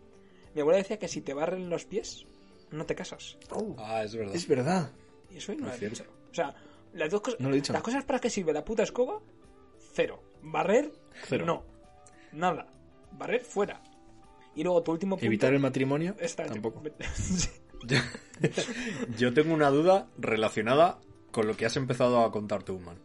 Mi 0.56 0.62
abuela 0.62 0.78
decía 0.78 1.00
que 1.00 1.08
si 1.08 1.22
te 1.22 1.34
barren 1.34 1.70
los 1.70 1.86
pies, 1.86 2.26
no 2.72 2.86
te 2.86 2.96
casas. 2.96 3.38
Ah, 3.78 4.04
es 4.04 4.16
verdad. 4.16 4.36
Es 4.36 4.48
verdad. 4.48 4.92
Y 5.32 5.38
eso 5.38 5.54
no 5.56 5.68
lo 5.68 5.74
Es 5.74 5.82
he 5.82 5.90
dicho. 5.90 6.04
O 6.32 6.34
sea, 6.34 6.56
las 6.94 7.10
dos 7.10 7.22
cosas. 7.22 7.40
No 7.40 7.50
lo 7.50 7.56
he 7.56 7.60
dicho. 7.60 7.74
Las 7.74 7.82
cosas 7.82 8.04
para 8.06 8.20
que 8.20 8.30
sirve 8.30 8.54
la 8.54 8.64
puta 8.64 8.84
escoba, 8.84 9.20
cero. 9.94 10.22
Barrer, 10.44 10.92
Cero. 11.28 11.46
no. 11.46 11.64
Nada. 12.34 12.68
Barrer, 13.14 13.42
fuera. 13.42 13.82
Y 14.56 14.64
luego 14.64 14.84
tu 14.84 14.92
último 14.92 15.16
punto. 15.16 15.26
Evitar 15.26 15.54
el 15.54 15.60
matrimonio, 15.60 16.16
Está- 16.20 16.46
tampoco. 16.46 16.84
Yo 19.18 19.34
tengo 19.34 19.54
una 19.54 19.70
duda 19.70 20.08
relacionada 20.18 21.00
con 21.32 21.48
lo 21.48 21.56
que 21.58 21.66
has 21.66 21.76
empezado 21.76 22.24
a 22.24 22.32
contar 22.32 22.64
tú, 22.64 22.80
man. 22.80 22.98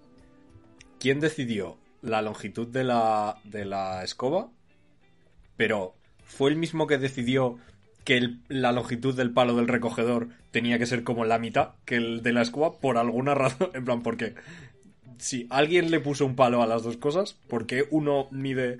¿Quién 0.98 1.20
decidió 1.20 1.78
la 2.02 2.22
longitud 2.22 2.68
de 2.68 2.84
la, 2.84 3.40
de 3.44 3.64
la 3.64 4.04
escoba? 4.04 4.50
Pero, 5.56 5.96
¿fue 6.28 6.50
el 6.50 6.56
mismo 6.56 6.86
que 6.86 6.98
decidió 6.98 7.58
que 8.04 8.16
el- 8.16 8.40
la 8.48 8.70
longitud 8.72 9.14
del 9.16 9.32
palo 9.32 9.54
del 9.56 9.66
recogedor 9.68 10.28
tenía 10.52 10.78
que 10.78 10.86
ser 10.86 11.02
como 11.04 11.24
la 11.24 11.38
mitad 11.38 11.70
que 11.84 11.96
el 11.96 12.22
de 12.22 12.32
la 12.32 12.42
escoba? 12.42 12.78
Por 12.78 12.96
alguna 12.96 13.34
razón. 13.34 13.70
En 13.74 13.84
plan, 13.84 14.02
porque 14.02 14.34
si 15.18 15.46
alguien 15.50 15.90
le 15.90 16.00
puso 16.00 16.24
un 16.24 16.36
palo 16.36 16.62
a 16.62 16.66
las 16.66 16.84
dos 16.84 16.96
cosas, 16.96 17.34
¿por 17.48 17.66
qué 17.66 17.86
uno 17.90 18.28
mide... 18.30 18.78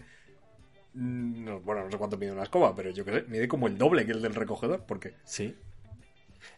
mm, 0.95 1.45
no, 1.45 1.61
bueno, 1.61 1.85
no 1.85 1.91
sé 1.91 1.99
cuánto 1.99 2.17
mide 2.17 2.33
una 2.33 2.45
escoba, 2.45 2.75
pero 2.77 2.91
yo 2.91 3.05
qué 3.05 3.13
sé, 3.13 3.25
mide 3.29 3.49
como 3.49 3.67
el 3.67 3.77
doble 3.77 4.07
que 4.07 4.13
el 4.13 4.23
del 4.23 4.35
recogedor. 4.35 4.85
¿Por 4.85 5.01
qué? 5.01 5.15
Sí. 5.25 5.55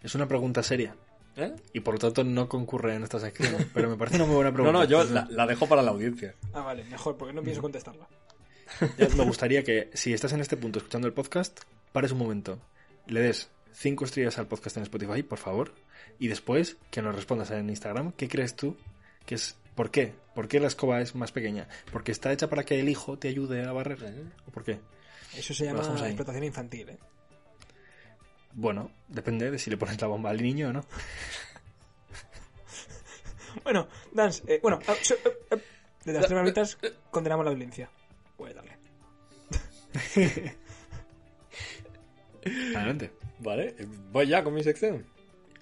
Es 0.03 0.15
una 0.15 0.29
pregunta 0.29 0.63
seria. 0.63 0.95
¿Eh? 1.37 1.53
Y 1.73 1.81
por 1.81 1.95
lo 1.95 2.01
tanto 2.01 2.25
no 2.25 2.49
concurre 2.49 2.95
en 2.95 3.03
esta 3.05 3.19
sección. 3.19 3.55
Pero 3.73 3.89
me 3.89 3.97
parece 3.97 4.17
una 4.17 4.27
muy 4.27 4.35
buena 4.35 4.51
No, 4.51 4.55
pregunta. 4.57 4.79
no, 4.81 4.85
yo 4.85 5.05
la, 5.05 5.27
la 5.31 5.47
dejo 5.47 5.67
para 5.67 5.81
la 5.83 5.91
audiencia. 5.93 6.35
Ah, 6.53 6.61
vale, 6.61 6.85
mejor, 6.85 7.17
porque 7.17 7.33
no 7.33 7.43
pienso 7.43 7.63
contestarla. 7.63 8.07
Me 9.17 9.25
gustaría 9.25 9.63
que, 9.63 9.91
si 9.95 10.13
estás 10.13 10.33
en 10.33 10.41
este 10.41 10.57
punto 10.57 10.79
escuchando 10.79 11.07
el 11.07 11.15
podcast, 11.15 11.61
pares 11.93 12.13
un 12.13 12.19
momento, 12.19 12.59
le 13.07 13.21
des 13.21 13.51
cinco 13.73 14.05
estrellas 14.05 14.39
al 14.39 14.47
podcast 14.47 14.77
en 14.77 14.85
Spotify, 14.85 15.23
por 15.23 15.39
favor, 15.39 15.75
y 16.19 16.29
después 16.29 16.77
que 16.91 17.03
nos 17.03 17.15
respondas 17.15 17.51
en 17.51 17.69
Instagram, 17.69 18.13
¿qué 18.13 18.29
crees 18.29 18.55
tú 18.57 18.77
que 19.27 19.35
es 19.35 19.57
¿Por 19.75 19.91
qué? 19.91 20.13
¿Por 20.35 20.47
qué 20.49 20.61
la 20.61 20.67
escoba 20.67 21.01
es 21.01 21.15
más 21.15 21.33
pequeña? 21.33 21.67
¿Porque 21.91 22.13
está 22.13 22.31
hecha 22.33 22.51
para 22.51 22.65
que 22.65 22.79
el 22.79 22.89
hijo 22.91 23.19
te 23.19 23.29
ayude 23.29 23.65
a 23.65 23.73
barrer? 23.73 24.27
¿O 24.47 24.51
por 24.51 24.63
qué? 24.63 24.79
Eso 25.35 25.55
se 25.55 25.65
llama 25.65 25.81
explotación 25.81 26.45
infantil, 26.45 26.91
¿eh? 26.91 26.99
Bueno, 28.53 28.91
depende 29.09 29.51
de 29.51 29.59
si 29.59 29.71
le 29.71 29.79
pones 29.79 29.99
la 29.99 30.09
bomba 30.09 30.29
al 30.29 30.43
niño 30.43 30.69
o 30.69 30.73
no. 30.73 30.85
Bueno, 33.65 33.89
Dance, 34.13 34.45
eh, 34.47 34.61
bueno, 34.63 34.79
ah, 34.87 34.93
eh, 34.93 35.19
eh, 35.51 35.63
desde 36.05 36.21
las 36.21 36.29
tres 36.29 36.37
barbitas 36.37 36.79
condenamos 37.11 37.45
la 37.45 37.51
violencia. 37.51 37.91
Puede 38.41 38.55
darle. 38.55 38.73
Adelante. 42.75 43.11
Vale, 43.41 43.75
eh, 43.79 43.87
voy 44.13 44.29
ya 44.29 44.43
con 44.43 44.55
mi 44.55 44.63
sección. 44.65 45.05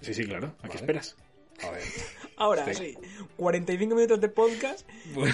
Sí, 0.00 0.14
sí, 0.14 0.24
claro. 0.26 0.54
¿A 0.58 0.62
Vale. 0.62 0.70
qué 0.70 0.76
esperas? 0.76 1.16
A 1.64 1.70
ver. 1.70 1.82
Ahora 2.36 2.72
Sí. 2.72 2.94
sí, 2.94 2.98
45 3.36 3.94
minutos 3.96 4.20
de 4.20 4.28
podcast 4.28 4.88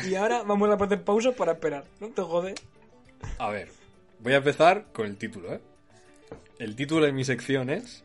y 0.09 0.15
ahora 0.15 0.43
vamos 0.43 0.71
a 0.71 0.79
poner 0.79 1.05
pausa 1.05 1.33
para 1.33 1.53
esperar. 1.53 1.85
No 2.01 2.09
te 2.09 2.23
jode. 2.23 2.55
A 3.37 3.51
ver, 3.51 3.69
voy 4.21 4.33
a 4.33 4.37
empezar 4.37 4.87
con 4.95 5.05
el 5.05 5.19
título, 5.19 5.53
¿eh? 5.53 5.61
El 6.59 6.77
título 6.77 7.05
de 7.05 7.13
mi 7.13 7.25
sección 7.27 7.69
es 7.69 8.04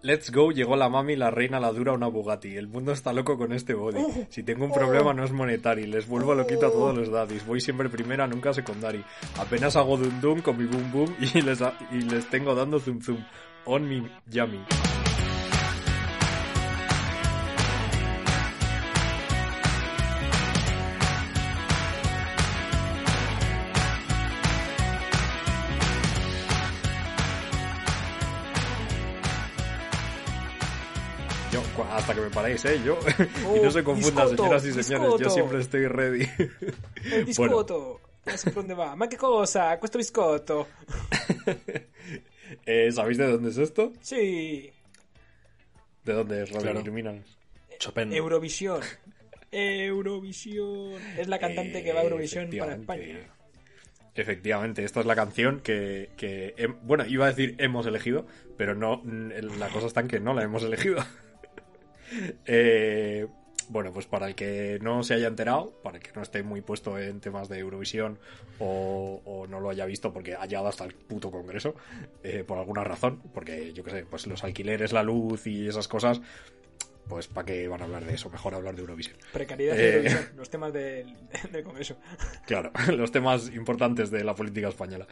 Let's 0.00 0.30
go, 0.30 0.52
llegó 0.52 0.76
la 0.76 0.88
mami, 0.88 1.16
la 1.16 1.32
reina, 1.32 1.58
la 1.58 1.72
dura, 1.72 1.92
una 1.92 2.06
Bugatti. 2.06 2.56
El 2.56 2.68
mundo 2.68 2.92
está 2.92 3.12
loco 3.12 3.36
con 3.36 3.52
este 3.52 3.74
body. 3.74 3.98
Si 4.28 4.44
tengo 4.44 4.64
un 4.64 4.72
problema 4.72 5.12
no 5.12 5.24
es 5.24 5.32
monetary. 5.32 5.86
Les 5.86 6.06
vuelvo 6.06 6.34
loquito 6.34 6.68
a 6.68 6.70
todos 6.70 6.96
los 6.96 7.10
daddies. 7.10 7.44
Voy 7.44 7.60
siempre 7.60 7.88
primera, 7.88 8.28
nunca 8.28 8.54
secondary. 8.54 9.04
Apenas 9.38 9.74
hago 9.74 9.96
dum 9.96 10.20
dum 10.20 10.40
con 10.40 10.56
mi 10.56 10.66
boom 10.66 10.92
boom 10.92 11.16
y 11.20 11.40
les, 11.42 11.60
y 11.90 12.02
les 12.02 12.30
tengo 12.30 12.54
dando 12.54 12.78
zoom 12.78 13.00
zoom. 13.00 13.24
On 13.64 13.88
mi 13.88 14.08
yummy. 14.30 14.60
Yo, 31.52 31.62
hasta 31.90 32.14
que 32.14 32.20
me 32.20 32.28
paréis, 32.30 32.64
¿eh? 32.66 32.80
Yo. 32.84 32.98
y 33.56 33.60
no 33.64 33.70
se 33.70 33.82
confundan, 33.82 34.28
señoras 34.28 34.64
y 34.66 34.82
señores. 34.82 35.20
Yo 35.20 35.30
siempre 35.30 35.60
estoy 35.60 35.86
ready. 35.86 36.28
El 37.10 37.24
biscotto. 37.24 38.00
Ya 38.26 38.36
sé 38.36 38.50
por 38.50 38.62
dónde 38.62 38.74
va. 38.74 38.94
Ma 38.94 39.08
che 39.08 39.16
cosa? 39.16 39.78
Questo 39.78 39.98
biscotto. 39.98 40.68
Eh, 42.64 42.90
¿Sabéis 42.92 43.18
de 43.18 43.30
dónde 43.30 43.50
es 43.50 43.58
esto? 43.58 43.92
Sí. 44.00 44.70
¿De 46.02 46.12
dónde 46.14 46.42
es, 46.44 46.50
Robin? 46.50 46.82
Claro. 46.82 47.22
Chopin. 47.78 48.10
Eurovisión. 48.14 48.80
Eurovisión. 49.52 50.94
Es 51.18 51.28
la 51.28 51.38
cantante 51.38 51.84
que 51.84 51.92
va 51.92 52.00
a 52.00 52.04
Eurovisión 52.04 52.48
para. 52.58 52.74
España. 52.74 53.18
Efectivamente, 54.14 54.82
esta 54.82 55.00
es 55.00 55.06
la 55.06 55.14
canción 55.14 55.60
que, 55.60 56.08
que 56.16 56.54
hem- 56.56 56.78
bueno, 56.82 57.04
iba 57.06 57.26
a 57.26 57.28
decir 57.28 57.54
hemos 57.58 57.86
elegido, 57.86 58.26
pero 58.56 58.74
no, 58.74 59.02
la 59.04 59.68
cosa 59.68 59.86
está 59.86 60.00
en 60.00 60.08
que 60.08 60.18
no 60.18 60.32
la 60.32 60.42
hemos 60.42 60.62
elegido. 60.62 60.96
Eh, 62.46 63.26
bueno, 63.70 63.92
pues 63.92 64.06
para 64.06 64.26
el 64.26 64.34
que 64.34 64.78
no 64.80 65.02
se 65.02 65.14
haya 65.14 65.28
enterado, 65.28 65.72
para 65.82 65.98
el 65.98 66.02
que 66.02 66.12
no 66.14 66.22
esté 66.22 66.42
muy 66.42 66.62
puesto 66.62 66.98
en 66.98 67.20
temas 67.20 67.48
de 67.48 67.58
Eurovisión 67.58 68.18
o, 68.58 69.46
no 69.48 69.60
lo 69.60 69.70
haya 69.70 69.86
visto 69.86 70.12
porque 70.12 70.34
ha 70.34 70.46
llegado 70.46 70.68
hasta 70.68 70.84
el 70.84 70.94
puto 70.94 71.30
congreso, 71.30 71.74
eh, 72.22 72.44
por 72.46 72.58
alguna 72.58 72.84
razón, 72.84 73.20
porque 73.34 73.72
yo 73.72 73.84
qué 73.84 73.90
sé, 73.90 74.06
pues 74.06 74.26
los 74.26 74.42
alquileres, 74.44 74.92
la 74.92 75.02
luz 75.02 75.46
y 75.46 75.68
esas 75.68 75.88
cosas, 75.88 76.20
pues 77.08 77.26
para 77.26 77.46
qué 77.46 77.66
van 77.68 77.80
a 77.80 77.84
hablar 77.84 78.04
de 78.04 78.14
eso, 78.14 78.28
mejor 78.30 78.54
hablar 78.54 78.74
de 78.74 78.82
Eurovisión. 78.82 79.16
Precariedad 79.32 79.76
y 79.76 79.80
Eh. 79.80 79.96
Eurovisión. 79.96 80.24
Los 80.36 80.50
temas 80.50 80.72
del, 80.72 81.14
del 81.50 81.64
Congreso. 81.64 81.96
Claro, 82.46 82.70
los 82.96 83.10
temas 83.10 83.48
importantes 83.54 84.10
de 84.10 84.24
la 84.24 84.34
política 84.34 84.68
española. 84.68 85.06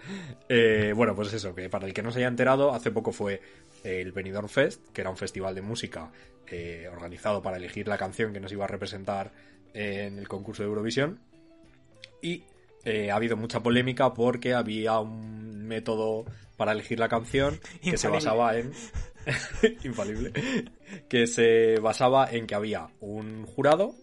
Eh, 0.49 0.93
bueno, 0.95 1.15
pues 1.15 1.33
eso, 1.33 1.55
que 1.55 1.69
para 1.69 1.87
el 1.87 1.95
que 1.95 2.03
no 2.03 2.11
se 2.11 2.19
haya 2.19 2.29
enterado, 2.29 2.73
hace 2.73 2.91
poco 2.91 3.13
fue 3.13 3.41
el 3.85 4.13
Benidorm 4.13 4.49
Fest, 4.49 4.83
que 4.93 5.01
era 5.01 5.11
un 5.11 5.17
festival 5.17 5.55
de 5.55 5.63
música 5.63 6.11
eh, 6.49 6.89
organizado 6.93 7.43
para 7.43 7.57
elegir 7.57 7.89
la 7.89 7.99
canción 7.99 8.33
que 8.33 8.41
nos 8.41 8.53
iba 8.53 8.65
a 8.65 8.69
representar 8.69 9.33
en 9.75 10.19
el 10.19 10.29
concurso 10.29 10.63
de 10.63 10.69
Eurovisión. 10.69 11.19
Y 12.23 12.45
eh, 12.85 13.11
ha 13.11 13.17
habido 13.17 13.37
mucha 13.37 13.63
polémica 13.63 14.15
porque 14.15 14.55
había 14.55 14.99
un 15.01 15.67
método 15.67 16.25
para 16.57 16.73
elegir 16.73 16.99
la 16.99 17.09
canción 17.09 17.61
que 17.83 17.97
se 17.99 18.09
basaba 18.09 18.57
en... 18.57 18.73
infalible. 19.85 20.33
Que 21.09 21.27
se 21.27 21.79
basaba 21.81 22.31
en 22.31 22.47
que 22.47 22.55
había 22.55 22.89
un 23.01 23.45
jurado, 23.47 23.95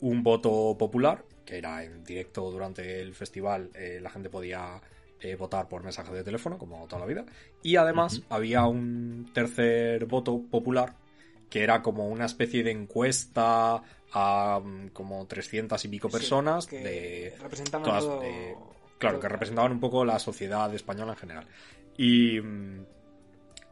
un 0.00 0.22
voto 0.22 0.76
popular, 0.78 1.24
que 1.44 1.58
era 1.58 1.82
en 1.84 2.04
directo 2.04 2.50
durante 2.50 3.00
el 3.00 3.14
festival, 3.14 3.70
eh, 3.74 3.98
la 4.00 4.10
gente 4.10 4.30
podía 4.30 4.80
eh, 5.20 5.34
votar 5.36 5.68
por 5.68 5.82
mensaje 5.82 6.12
de 6.12 6.22
teléfono, 6.24 6.56
como 6.58 6.86
toda 6.86 7.00
la 7.00 7.06
vida, 7.06 7.24
y 7.62 7.76
además 7.76 8.22
había 8.28 8.64
un 8.66 9.30
tercer 9.34 10.06
voto 10.06 10.40
popular, 10.50 10.94
que 11.50 11.62
era 11.62 11.82
como 11.82 12.08
una 12.08 12.26
especie 12.26 12.62
de 12.62 12.70
encuesta 12.70 13.82
a 14.12 14.60
mm, 14.62 14.88
como 14.90 15.26
300 15.26 15.84
y 15.84 15.88
pico 15.88 16.08
Sí, 16.08 16.12
personas 16.16 16.66
que 16.66 16.78
de 16.78 17.34
todas, 17.82 18.04
todo- 18.04 18.22
eh, 18.22 18.54
claro, 18.98 19.20
que 19.20 19.28
representaban 19.28 19.72
un 19.72 19.80
poco 19.80 20.04
la 20.04 20.18
sociedad 20.18 20.72
española 20.74 21.12
en 21.12 21.18
general. 21.18 21.46
Y, 21.96 22.40
mm, 22.40 22.84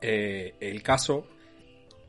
Eh, 0.02 0.54
el 0.60 0.82
caso 0.82 1.24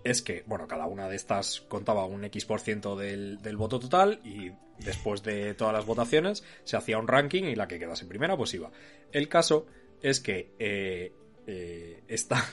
es 0.03 0.21
que, 0.21 0.43
bueno, 0.47 0.67
cada 0.67 0.87
una 0.87 1.07
de 1.07 1.15
estas 1.15 1.61
contaba 1.61 2.05
un 2.05 2.25
X% 2.25 2.47
por 2.47 2.59
ciento 2.59 2.95
del, 2.95 3.41
del 3.41 3.55
voto 3.55 3.79
total 3.79 4.19
y 4.25 4.51
después 4.79 5.23
de 5.23 5.53
todas 5.53 5.73
las 5.73 5.85
votaciones 5.85 6.43
se 6.63 6.75
hacía 6.75 6.97
un 6.97 7.07
ranking 7.07 7.43
y 7.43 7.55
la 7.55 7.67
que 7.67 7.79
quedase 7.79 8.05
primera 8.05 8.35
pues 8.35 8.53
iba. 8.55 8.71
El 9.11 9.29
caso 9.29 9.67
es 10.01 10.19
que 10.19 10.51
eh, 10.59 11.13
eh, 11.47 12.03
esta, 12.07 12.43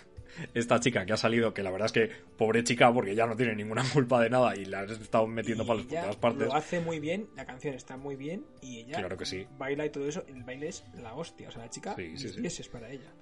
esta 0.55 0.81
chica 0.81 1.05
que 1.07 1.13
ha 1.13 1.17
salido, 1.17 1.53
que 1.55 1.63
la 1.63 1.71
verdad 1.71 1.87
es 1.87 1.93
que 1.93 2.11
pobre 2.37 2.65
chica 2.65 2.93
porque 2.93 3.15
ya 3.15 3.27
no 3.27 3.37
tiene 3.37 3.55
ninguna 3.55 3.83
culpa 3.93 4.21
de 4.23 4.31
nada 4.31 4.57
y 4.57 4.65
la 4.65 4.81
han 4.81 4.91
estado 4.91 5.27
metiendo 5.27 5.65
Y 5.65 5.67
palos 5.67 5.85
por 5.85 5.93
ella 5.93 6.03
todas 6.03 6.17
partes. 6.17 6.47
Lo 6.49 6.55
hace 6.55 6.81
muy 6.81 7.01
bien, 7.01 7.29
la 7.37 7.45
canción 7.47 7.75
está 7.75 7.97
muy 7.97 8.17
bien 8.17 8.45
y 8.63 8.79
ella 8.81 8.99
Claro 8.99 9.17
que 9.17 9.27
sí. 9.27 9.47
baila 9.59 9.87
y 9.87 9.91
todo 9.91 10.07
eso. 10.09 10.25
El 10.29 10.43
baile 10.45 10.69
es 10.69 10.85
la 10.95 11.15
hostia. 11.15 11.49
O 11.49 11.51
sea, 11.51 11.63
la 11.63 11.71
chica, 11.71 11.95
Sí, 11.97 12.17
sí, 12.17 12.29
sí. 12.29 12.41
ese 12.45 12.63
es 12.63 12.69
para 12.69 12.91
ella. 12.91 13.13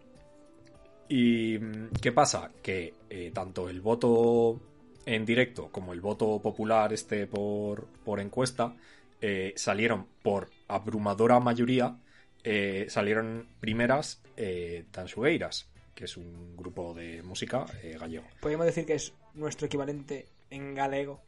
¿Y 1.09 1.59
mm, 1.59 1.90
qué 2.00 2.12
pasa? 2.12 2.50
Que 2.62 2.94
eh, 3.09 3.30
tanto 3.32 3.68
el 3.68 3.80
voto 3.80 4.61
en 5.06 5.24
directo 5.24 5.68
como 5.70 5.92
el 5.94 6.00
voto 6.00 6.40
popular 6.42 6.92
este 6.92 7.26
por, 7.26 7.86
por 8.04 8.20
encuesta 8.20 8.74
eh, 9.20 9.54
salieron 9.56 10.06
por 10.22 10.50
abrumadora 10.68 11.40
mayoría, 11.40 11.96
eh, 12.44 12.86
salieron 12.88 13.48
primeras 13.59 14.22
eh, 14.36 14.84
Tansugueiras, 14.90 15.68
que 15.99 16.05
es 16.05 16.16
un 16.16 16.57
grupo 16.57 16.94
de 16.94 17.24
música 17.24 17.66
eh, 17.82 17.96
gallego. 17.99 18.24
Podríamos 18.38 18.66
decir 18.66 18.86
que 18.86 18.94
es 18.94 19.12
nuestro 19.34 19.66
equivalente 19.66 20.28
en 20.49 20.72
galego. 20.72 21.20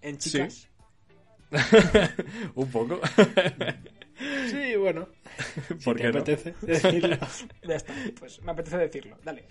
En 0.00 0.18
chicas. 0.18 0.68
un 2.56 2.70
poco. 2.70 3.00
Sí, 4.48 4.76
bueno. 4.76 5.08
¿Por 5.84 5.96
si 5.96 6.04
no? 6.04 6.10
apetece 6.10 6.54
decirlo. 6.62 7.16
Ya 7.66 7.74
está. 7.74 7.92
Pues 8.20 8.40
me 8.42 8.52
apetece 8.52 8.76
decirlo. 8.76 9.16
Dale. 9.24 9.46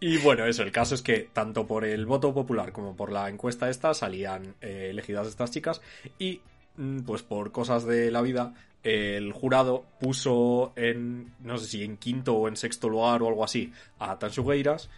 Y 0.00 0.16
bueno, 0.18 0.46
eso, 0.46 0.62
el 0.62 0.72
caso 0.72 0.94
es 0.94 1.02
que 1.02 1.28
tanto 1.32 1.66
por 1.66 1.84
el 1.84 2.06
voto 2.06 2.32
popular 2.32 2.72
como 2.72 2.96
por 2.96 3.12
la 3.12 3.28
encuesta 3.28 3.68
esta 3.68 3.92
salían 3.92 4.54
eh, 4.62 4.88
elegidas 4.90 5.26
estas 5.26 5.50
chicas 5.50 5.82
y 6.18 6.40
mm, 6.76 7.00
pues 7.00 7.22
por 7.22 7.52
cosas 7.52 7.84
de 7.84 8.10
la 8.10 8.22
vida 8.22 8.54
el 8.82 9.32
jurado 9.32 9.84
puso 10.00 10.72
en, 10.76 11.34
no 11.40 11.58
sé 11.58 11.66
si 11.66 11.84
en 11.84 11.96
quinto 11.96 12.34
o 12.34 12.48
en 12.48 12.56
sexto 12.56 12.88
lugar 12.88 13.22
o 13.22 13.28
algo 13.28 13.44
así 13.44 13.72
a 13.98 14.18
Tansugueiras 14.18 14.88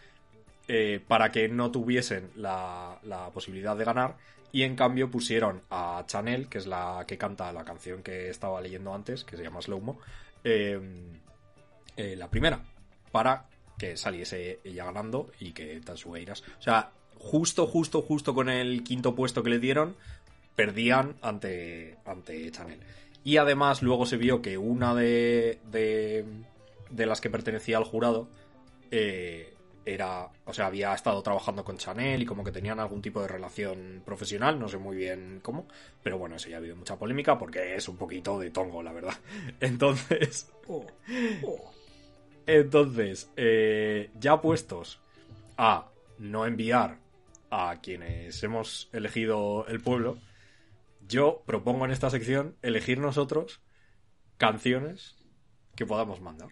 eh, 0.68 1.00
para 1.06 1.32
que 1.32 1.48
no 1.48 1.70
tuviesen 1.70 2.30
la, 2.36 2.98
posibilidad 3.32 3.76
de 3.76 3.84
ganar 3.84 4.16
y 4.52 4.62
en 4.62 4.76
cambio 4.76 5.10
pusieron 5.10 5.62
a 5.70 6.04
Chanel, 6.06 6.48
que 6.48 6.58
es 6.58 6.66
la 6.66 7.04
que 7.06 7.18
canta 7.18 7.52
la 7.52 7.64
canción 7.64 8.02
que 8.02 8.28
estaba 8.28 8.60
leyendo 8.60 8.94
antes, 8.94 9.24
que 9.24 9.36
se 9.36 9.42
llama 9.42 9.62
Slowmo, 9.62 9.98
eh, 10.44 10.80
eh, 11.96 12.16
la 12.16 12.28
primera, 12.28 12.60
para 13.12 13.46
que 13.78 13.96
saliese 13.96 14.60
ella 14.62 14.84
ganando 14.84 15.30
y 15.40 15.52
que 15.52 15.80
Tansugueiras. 15.80 16.42
O 16.58 16.62
sea, 16.62 16.90
justo, 17.18 17.66
justo, 17.66 18.02
justo 18.02 18.34
con 18.34 18.48
el 18.48 18.82
quinto 18.82 19.14
puesto 19.14 19.42
que 19.42 19.50
le 19.50 19.58
dieron, 19.58 19.96
perdían 20.54 21.16
ante, 21.22 21.96
ante 22.04 22.50
Chanel. 22.50 22.80
Y 23.24 23.36
además 23.36 23.82
luego 23.82 24.06
se 24.06 24.16
vio 24.16 24.40
que 24.40 24.56
una 24.58 24.94
de, 24.94 25.60
de, 25.70 26.24
de 26.90 27.06
las 27.06 27.20
que 27.20 27.30
pertenecía 27.30 27.76
al 27.76 27.84
jurado 27.84 28.28
eh, 28.90 29.54
era, 29.84 30.28
o 30.44 30.52
sea, 30.52 30.66
había 30.66 30.94
estado 30.94 31.22
trabajando 31.22 31.64
con 31.64 31.78
Chanel 31.78 32.22
y 32.22 32.26
como 32.26 32.44
que 32.44 32.52
tenían 32.52 32.80
algún 32.80 33.02
tipo 33.02 33.20
de 33.22 33.28
relación 33.28 34.02
profesional, 34.04 34.58
no 34.58 34.68
sé 34.68 34.78
muy 34.78 34.96
bien 34.96 35.40
cómo, 35.42 35.66
pero 36.02 36.18
bueno, 36.18 36.36
eso 36.36 36.48
ya 36.48 36.56
ha 36.56 36.58
habido 36.58 36.76
mucha 36.76 36.98
polémica 36.98 37.38
porque 37.38 37.74
es 37.74 37.88
un 37.88 37.96
poquito 37.96 38.38
de 38.38 38.50
tongo, 38.50 38.82
la 38.82 38.92
verdad. 38.92 39.14
Entonces, 39.60 40.50
entonces, 42.46 43.30
eh, 43.36 44.10
ya 44.18 44.40
puestos 44.40 45.00
a 45.56 45.88
no 46.18 46.46
enviar 46.46 46.98
a 47.50 47.78
quienes 47.82 48.42
hemos 48.42 48.88
elegido 48.92 49.66
el 49.66 49.80
pueblo, 49.80 50.18
yo 51.07 51.42
propongo 51.46 51.84
en 51.84 51.90
esta 51.90 52.11
sección 52.11 52.57
elegir 52.62 52.98
nosotros 52.98 53.61
canciones 54.36 55.16
que 55.76 55.86
podamos 55.86 56.20
mandar 56.20 56.51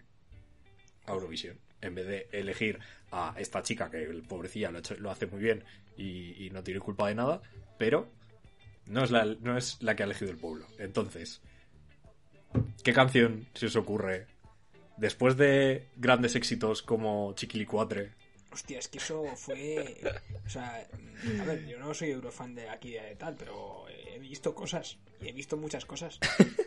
a 1.06 1.12
Eurovisión. 1.12 1.58
En 1.80 1.94
vez 1.94 2.06
de 2.06 2.28
elegir 2.32 2.80
a 3.12 3.34
esta 3.38 3.62
chica 3.62 3.90
que 3.90 4.02
el 4.02 4.22
pobrecilla 4.22 4.70
lo, 4.70 5.10
hace 5.10 5.26
muy 5.26 5.40
bien 5.40 5.64
y, 5.96 6.44
y 6.44 6.50
no 6.50 6.62
tiene 6.62 6.80
culpa 6.80 7.08
de 7.08 7.14
nada, 7.14 7.40
pero 7.78 8.10
no 8.88 9.04
es, 9.04 9.10
la, 9.10 9.24
no 9.24 9.56
es 9.56 9.82
la 9.82 9.94
que 9.94 10.02
ha 10.02 10.06
elegido 10.06 10.30
el 10.30 10.38
pueblo. 10.38 10.66
Entonces, 10.78 11.40
¿qué 12.82 12.92
canción 12.92 13.46
se 13.54 13.66
os 13.66 13.76
ocurre 13.76 14.26
después 14.96 15.36
de 15.36 15.88
grandes 15.96 16.34
éxitos 16.34 16.82
como 16.82 17.34
Chiquilicuatre? 17.34 18.14
Hostia, 18.52 18.78
es 18.78 18.88
que 18.88 18.98
eso 18.98 19.24
fue. 19.36 20.00
O 20.46 20.48
sea, 20.50 20.86
a 21.40 21.44
ver, 21.44 21.66
yo 21.66 21.78
no 21.78 21.92
soy 21.92 22.10
eurofan 22.10 22.54
de 22.54 22.68
aquí 22.70 22.92
de 22.92 23.14
tal, 23.16 23.34
pero 23.36 23.84
he 23.88 24.18
visto 24.18 24.54
cosas. 24.54 24.96
Y 25.20 25.28
he 25.28 25.32
visto 25.32 25.56
muchas 25.56 25.84
cosas. 25.84 26.18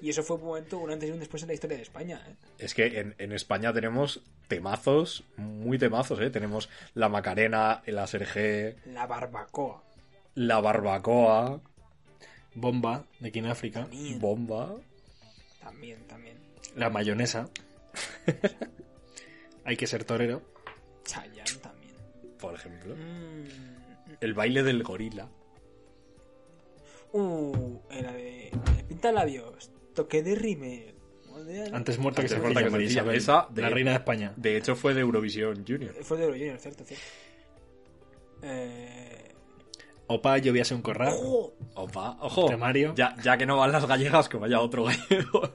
Y 0.01 0.09
eso 0.09 0.21
fue 0.23 0.35
un 0.37 0.43
momento, 0.43 0.77
un 0.77 0.91
antes 0.91 1.09
y 1.09 1.11
un 1.11 1.19
después 1.19 1.41
en 1.41 1.47
la 1.47 1.53
historia 1.53 1.77
de 1.77 1.83
España. 1.83 2.21
¿eh? 2.27 2.35
Es 2.59 2.73
que 2.75 2.99
en, 2.99 3.15
en 3.17 3.31
España 3.31 3.73
tenemos 3.73 4.21
temazos, 4.47 5.23
muy 5.37 5.77
temazos, 5.79 6.19
¿eh? 6.19 6.29
Tenemos 6.29 6.69
la 6.93 7.09
Macarena, 7.09 7.81
el 7.85 7.97
Asergé, 7.97 8.75
La 8.85 9.07
barbacoa. 9.07 9.83
la 10.35 10.59
Barbacoa, 10.59 11.61
Bomba, 12.53 13.05
de 13.19 13.29
aquí 13.29 13.39
en 13.39 13.47
África. 13.47 13.81
También, 13.81 14.19
Bomba. 14.19 14.75
también, 15.61 16.05
también. 16.07 16.37
La 16.75 16.89
mayonesa. 16.89 17.49
Hay 19.65 19.77
que 19.77 19.87
ser 19.87 20.03
torero. 20.03 20.41
Chayanne 21.05 21.59
también. 21.61 21.70
Por 22.41 22.55
ejemplo. 22.55 22.95
Mm. 22.95 24.15
El 24.19 24.33
baile 24.33 24.63
del 24.63 24.83
gorila. 24.83 25.29
Uh, 27.13 27.77
era 27.89 28.11
de. 28.11 28.51
de 28.75 28.83
Pinta 28.87 29.11
labios. 29.11 29.71
Toque 29.93 30.23
de 30.23 30.35
rímel. 30.35 30.95
Antes 31.73 31.97
muerta 31.97 32.21
que 32.21 32.27
se 32.27 32.35
muerta 32.35 32.61
corta 32.61 32.63
que 32.65 32.69
María 32.69 33.13
Esa 33.13 33.47
de- 33.49 33.61
la 33.61 33.69
reina 33.69 33.91
de 33.91 33.97
España. 33.97 34.33
De 34.35 34.57
hecho, 34.57 34.75
fue 34.75 34.93
de 34.93 35.01
Eurovisión 35.01 35.65
Junior. 35.65 35.93
Fue 36.03 36.17
de 36.17 36.23
Euro 36.25 36.35
Junior, 36.35 36.57
cierto, 36.59 36.83
cierto. 36.83 37.05
Eh... 38.43 39.33
Opa, 40.07 40.37
llovíase 40.37 40.75
un 40.75 40.81
corral. 40.81 41.13
¡Oh! 41.17 41.53
Opa, 41.75 42.17
ojo. 42.19 42.47
Temario. 42.47 42.93
Ya, 42.95 43.15
ya 43.23 43.37
que 43.37 43.45
no 43.45 43.57
van 43.57 43.71
las 43.71 43.85
gallegas, 43.87 44.27
que 44.27 44.37
vaya 44.37 44.59
otro 44.59 44.83
gallego. 44.83 45.53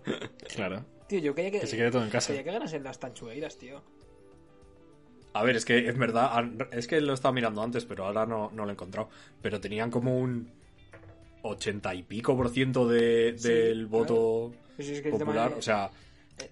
Claro. 0.55 0.85
Tío, 1.09 1.21
yo 1.21 1.35
quería 1.35 1.51
que. 1.51 1.61
Que 1.61 1.67
se 1.67 1.77
quede 1.77 1.91
todo 1.91 2.03
en 2.05 2.11
casa. 2.11 2.29
Quería 2.29 2.45
que 2.45 2.53
ganasen 2.53 2.83
las 2.83 2.99
tanchueiras, 2.99 3.59
tío. 3.59 3.83
A 5.39 5.43
ver, 5.45 5.57
es 5.57 5.65
que 5.65 5.89
es 5.89 5.97
verdad, 5.99 6.31
es 6.73 6.87
que 6.87 7.01
lo 7.01 7.13
estaba 7.15 7.33
mirando 7.33 7.63
antes, 7.63 7.85
pero 7.85 8.07
ahora 8.07 8.27
no, 8.27 8.51
no 8.55 8.65
lo 8.65 8.71
he 8.71 8.73
encontrado. 8.73 9.09
Pero 9.43 9.61
tenían 9.61 9.91
como 9.91 10.19
un 10.19 10.51
80 11.43 11.95
y 11.95 12.03
pico 12.03 12.37
por 12.37 12.49
ciento 12.51 12.89
de, 12.89 13.35
Sí, 13.39 13.49
del 13.49 13.87
voto 13.87 14.53
es 14.79 15.01
que 15.01 15.11
popular. 15.11 15.51
de- 15.51 15.57
O 15.59 15.63
sea, 15.63 15.91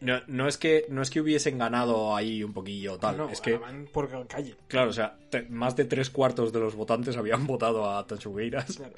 no, 0.01 0.20
no 0.28 0.49
es 0.49 0.57
que, 0.57 0.87
no 0.89 1.03
es 1.03 1.11
que 1.11 1.20
hubiesen 1.20 1.59
ganado 1.59 2.14
ahí 2.16 2.43
un 2.45 2.53
poquillo 2.53 2.97
tal. 2.99 3.16
No, 3.16 3.28
es 3.28 3.41
que, 3.41 3.61
por 3.93 4.26
calle. 4.26 4.55
claro, 4.68 4.91
o 4.91 4.93
sea, 4.93 5.16
te- 5.30 5.43
más 5.43 5.76
de 5.76 5.85
tres 5.85 6.11
cuartos 6.11 6.53
de 6.53 6.61
los 6.61 6.74
votantes 6.74 7.16
habían 7.16 7.47
votado 7.47 7.91
a 7.91 8.07
Tachugueiras. 8.07 8.76
Claro. 8.76 8.95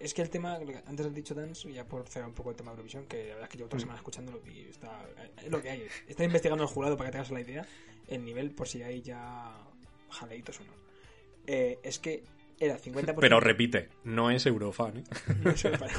Es 0.00 0.14
que 0.14 0.22
el 0.22 0.30
tema, 0.30 0.58
antes 0.86 1.06
has 1.06 1.14
dicho, 1.14 1.34
Dance, 1.34 1.72
ya 1.72 1.84
por 1.86 2.06
cerrar 2.08 2.28
un 2.28 2.34
poco 2.34 2.50
el 2.50 2.56
tema 2.56 2.70
de 2.70 2.76
Eurovisión, 2.76 3.06
que 3.06 3.18
la 3.24 3.34
verdad 3.34 3.42
es 3.44 3.48
que 3.48 3.56
llevo 3.58 3.66
otra 3.66 3.80
semana 3.80 3.98
escuchándolo 3.98 4.40
y 4.46 4.60
está, 4.68 5.04
es 5.44 5.50
lo 5.50 5.60
que 5.60 5.70
hay. 5.70 5.86
Está 6.06 6.22
investigando 6.24 6.62
el 6.64 6.70
jurado 6.70 6.96
para 6.96 7.08
que 7.08 7.12
te 7.12 7.18
hagas 7.18 7.30
la 7.32 7.40
idea, 7.40 7.66
el 8.06 8.24
nivel, 8.24 8.52
por 8.52 8.68
si 8.68 8.82
hay 8.82 9.02
ya 9.02 9.52
jaleitos 10.10 10.60
o 10.60 10.64
no. 10.64 10.72
Eh, 11.46 11.78
es 11.82 11.98
que 11.98 12.22
era 12.60 12.78
50%. 12.78 13.16
Pero 13.20 13.40
repite, 13.40 13.88
no 14.04 14.30
es 14.30 14.46
Eurofan. 14.46 14.98
¿eh? 14.98 15.04
No 15.42 15.56
sé, 15.56 15.70
para- 15.70 15.92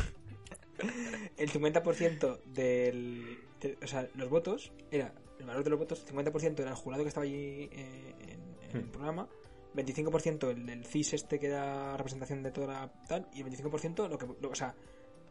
el 1.38 1.50
50% 1.52 2.42
del. 2.46 3.38
de- 3.60 3.78
o 3.84 3.88
sea, 3.88 4.08
los 4.16 4.30
votos 4.30 4.72
era. 4.92 5.14
El 5.40 5.46
valor 5.46 5.64
de 5.64 5.70
los 5.70 5.80
votos, 5.80 6.06
50% 6.06 6.60
era 6.62 6.72
el 6.72 6.76
jurado 6.76 7.04
que 7.04 7.08
estaba 7.10 7.26
allí 7.26 7.70
eh, 7.72 8.14
en, 8.22 8.70
en 8.70 8.78
el 8.78 8.84
Hmm. 8.86 8.92
programa, 8.92 9.30
25% 9.76 10.50
el 10.50 10.66
del 10.66 10.86
CIS 10.86 11.14
este 11.14 11.40
que 11.40 11.48
era 11.48 11.96
representación 11.98 12.44
de 12.44 12.52
toda 12.52 12.68
la 12.68 12.94
tal, 13.08 13.28
y 13.34 13.42
el 13.42 13.48
25% 13.48 14.08
lo 14.10 14.18
que. 14.18 14.26
lo- 14.42 14.50
o 14.50 14.56
sea, 14.56 14.74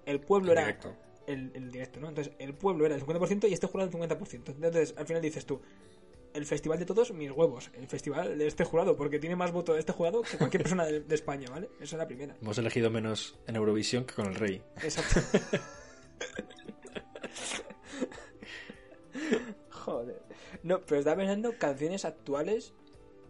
el 0.06 0.20
pueblo 0.20 0.52
era. 0.52 0.62
Directo. 0.62 0.94
El, 1.26 1.50
el 1.54 1.70
directo, 1.70 2.00
¿no? 2.00 2.08
Entonces, 2.08 2.32
el 2.38 2.54
pueblo 2.54 2.86
era 2.86 2.94
el 2.94 3.04
50% 3.04 3.48
y 3.50 3.52
este 3.52 3.66
jurado 3.66 3.90
el 3.90 3.94
50%. 3.94 4.32
Entonces, 4.54 4.94
al 4.96 5.06
final 5.06 5.20
dices 5.22 5.44
tú. 5.44 5.60
El 6.34 6.44
festival 6.46 6.78
de 6.78 6.84
todos, 6.86 7.12
mis 7.12 7.30
huevos. 7.30 7.70
El 7.74 7.86
festival 7.88 8.38
de 8.38 8.46
este 8.46 8.62
jurado, 8.64 8.96
porque 8.96 9.18
tiene 9.18 9.34
más 9.36 9.50
votos 9.50 9.78
este 9.78 9.92
jurado 9.92 10.22
que 10.22 10.36
cualquier 10.38 10.62
persona 10.62 10.84
de, 10.86 11.00
de 11.00 11.14
España, 11.14 11.48
¿vale? 11.50 11.68
Esa 11.80 11.96
es 11.96 11.98
la 11.98 12.06
primera. 12.06 12.36
Hemos 12.40 12.56
elegido 12.58 12.90
menos 12.90 13.38
en 13.46 13.56
Eurovisión 13.56 14.04
que 14.04 14.14
con 14.14 14.26
el 14.26 14.34
rey. 14.36 14.62
Exacto. 14.82 15.20
Joder. 19.70 20.22
No, 20.62 20.80
pero 20.84 20.98
estaba 21.00 21.16
pensando 21.16 21.54
canciones 21.58 22.04
actuales 22.04 22.72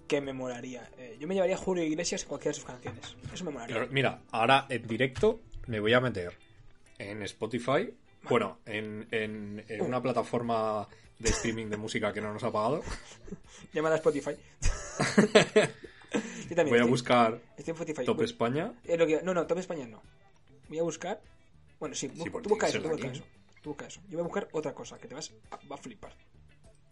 que 0.08 0.20
me 0.20 0.32
molaría. 0.32 0.90
Eh, 0.98 1.16
yo 1.20 1.28
me 1.28 1.34
llevaría 1.34 1.54
a 1.54 1.58
Julio 1.58 1.84
Iglesias 1.84 2.22
en 2.22 2.28
cualquiera 2.28 2.52
de 2.52 2.60
sus 2.60 2.64
canciones. 2.64 3.14
Eso 3.32 3.44
me 3.44 3.50
molaría. 3.52 3.86
Mira, 3.90 4.22
ahora 4.32 4.66
en 4.68 4.86
directo 4.88 5.40
me 5.66 5.78
voy 5.80 5.92
a 5.92 6.00
meter 6.00 6.32
en 6.98 7.22
Spotify 7.22 7.94
Bueno, 8.22 8.58
en, 8.66 9.06
en- 9.12 9.64
en 9.68 9.82
una 9.82 10.02
plataforma 10.02 10.88
de 11.18 11.28
streaming 11.30 11.66
de 11.66 11.76
música 11.76 12.12
que 12.12 12.20
no 12.20 12.32
nos 12.32 12.42
ha 12.42 12.50
pagado, 12.50 12.82
Llámala 13.72 13.96
Spotify. 13.96 14.30
Yo 16.48 16.56
también 16.56 16.68
voy 16.68 16.78
a 16.78 16.82
estoy- 16.82 16.90
buscar 16.90 17.40
Estoy 17.56 17.72
en 17.72 17.76
Spotify. 17.76 18.04
Top 18.04 18.16
Voy- 18.16 18.24
España. 18.24 18.72
lo 18.96 19.06
que- 19.06 19.20
No, 19.22 19.34
no, 19.34 19.46
Top 19.46 19.58
España 19.58 19.86
no. 19.86 20.02
Voy 20.68 20.78
a 20.78 20.82
buscar. 20.82 21.20
Bueno, 21.78 21.94
sí, 21.94 22.08
porque 22.08 22.48
tú 22.48 22.48
busca 22.54 22.66
tiene 22.68 22.80
eso, 22.80 22.88
busca 22.94 23.08
eso. 23.12 23.24
Tú 23.62 23.70
busca 23.70 23.86
eso. 23.86 24.00
Yo 24.08 24.12
voy 24.18 24.20
a 24.20 24.24
buscar 24.24 24.48
otra 24.52 24.72
cosa 24.74 24.98
que 24.98 25.06
te 25.08 25.14
vas 25.14 25.32
a, 25.50 25.56
va 25.68 25.76
a 25.76 25.78
flipar. 25.78 26.12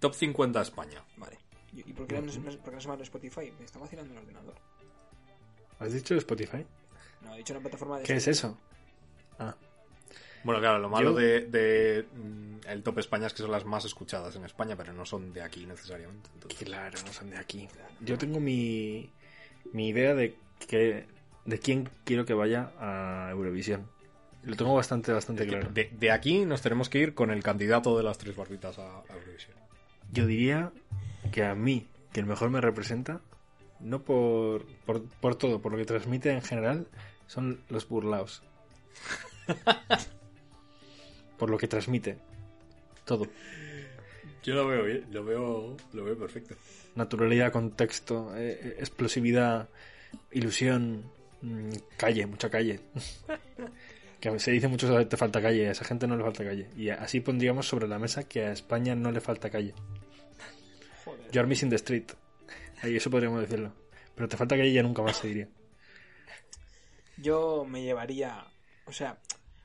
Top 0.00 0.14
50 0.14 0.60
España. 0.62 1.02
Vale. 1.16 1.38
¿Y, 1.76 1.80
y 1.90 1.92
por, 1.92 2.06
qué 2.06 2.20
no, 2.20 2.32
por 2.32 2.70
qué 2.70 2.70
no 2.72 2.80
se 2.80 2.88
llama 2.88 3.02
Spotify? 3.02 3.52
Me 3.58 3.64
está 3.66 3.78
vacilando 3.78 4.12
el 4.14 4.20
ordenador. 4.20 4.54
¿Has 5.78 5.92
dicho 5.92 6.14
Spotify? 6.14 6.64
No, 7.22 7.34
he 7.34 7.38
dicho 7.38 7.52
una 7.52 7.60
plataforma 7.60 7.98
de. 7.98 8.04
¿Qué 8.04 8.14
es 8.14 8.26
eso? 8.28 8.58
Ah, 9.38 9.54
Bueno, 10.42 10.60
claro, 10.60 10.78
lo 10.78 10.88
malo 10.88 11.10
Yo- 11.12 11.16
de, 11.18 11.40
de, 11.46 12.06
mm, 12.14 12.68
el 12.68 12.82
Top 12.82 12.98
España 12.98 13.26
es 13.26 13.32
que 13.34 13.42
son 13.42 13.50
las 13.50 13.64
más 13.66 13.84
escuchadas 13.84 14.34
en 14.36 14.44
España, 14.44 14.74
pero 14.76 14.92
no 14.94 15.04
son 15.04 15.32
de 15.34 15.42
aquí 15.42 15.66
necesariamente. 15.66 16.30
entonces- 16.34 16.58
claro, 16.66 16.98
no 17.04 17.12
son 17.12 17.30
de 17.30 17.36
aquí. 17.36 17.68
Yo 18.00 18.16
tengo 18.16 18.40
mi, 18.40 19.10
mi 19.72 19.88
idea 19.88 20.14
de 20.14 20.34
que 20.68 21.04
de 21.44 21.58
quién 21.58 21.88
quiero 22.04 22.24
que 22.24 22.32
vaya 22.34 22.72
a 22.80 23.28
Eurovisión. 23.32 23.88
Lo 24.44 24.56
tengo 24.56 24.74
bastante, 24.74 25.12
bastante 25.12 25.46
claro. 25.46 25.68
de, 25.72 25.90
de 25.92 26.10
aquí 26.12 26.44
nos 26.44 26.62
tenemos 26.62 26.88
que 26.88 26.98
ir 27.00 27.14
con 27.14 27.30
el 27.30 27.42
candidato 27.42 27.96
de 27.98 28.04
las 28.04 28.16
tres 28.16 28.34
barbitas 28.36 28.78
a, 28.78 29.00
a 29.00 29.04
Eurovisión. 29.14 29.56
Yo 30.12 30.24
diría 30.26 30.70
que 31.30 31.44
a 31.44 31.54
mí, 31.54 31.86
que 32.12 32.20
el 32.20 32.26
mejor 32.26 32.50
me 32.50 32.60
representa, 32.60 33.20
no 33.80 34.02
por, 34.02 34.66
por, 34.84 35.02
por 35.04 35.36
todo, 35.36 35.60
por 35.60 35.72
lo 35.72 35.78
que 35.78 35.84
transmite 35.84 36.30
en 36.30 36.42
general, 36.42 36.88
son 37.26 37.60
los 37.68 37.88
burlaos. 37.88 38.42
por 41.38 41.50
lo 41.50 41.58
que 41.58 41.68
transmite. 41.68 42.18
Todo. 43.04 43.26
Yo 44.42 44.54
lo 44.54 44.66
veo 44.66 44.84
bien, 44.84 45.06
lo 45.10 45.24
veo, 45.24 45.76
lo 45.92 46.04
veo 46.04 46.18
perfecto. 46.18 46.54
Naturalidad, 46.94 47.52
contexto, 47.52 48.34
eh, 48.36 48.60
eh, 48.62 48.76
explosividad, 48.78 49.68
ilusión, 50.30 51.04
mm, 51.42 51.70
calle, 51.96 52.26
mucha 52.26 52.48
calle. 52.48 52.80
que 54.20 54.38
se 54.38 54.52
dice 54.52 54.68
mucho 54.68 54.86
sobre 54.86 55.04
te 55.06 55.16
falta 55.16 55.42
calle, 55.42 55.68
a 55.68 55.72
esa 55.72 55.84
gente 55.84 56.06
no 56.06 56.16
le 56.16 56.22
falta 56.22 56.44
calle. 56.44 56.68
Y 56.76 56.90
así 56.90 57.20
pondríamos 57.20 57.66
sobre 57.66 57.88
la 57.88 57.98
mesa 57.98 58.28
que 58.28 58.44
a 58.44 58.52
España 58.52 58.94
no 58.94 59.10
le 59.10 59.20
falta 59.20 59.50
calle. 59.50 59.74
You're 61.36 61.46
missing 61.46 61.68
the 61.68 61.76
street. 61.76 62.12
Ahí 62.82 62.96
eso 62.96 63.10
podríamos 63.10 63.42
decirlo. 63.42 63.70
Pero 64.14 64.26
te 64.26 64.38
falta 64.38 64.56
calle 64.56 64.72
ya 64.72 64.82
nunca 64.82 65.02
más 65.02 65.18
se 65.18 65.28
diría. 65.28 65.48
Yo 67.18 67.66
me 67.68 67.82
llevaría. 67.82 68.42
O 68.86 68.92
sea, 68.92 69.18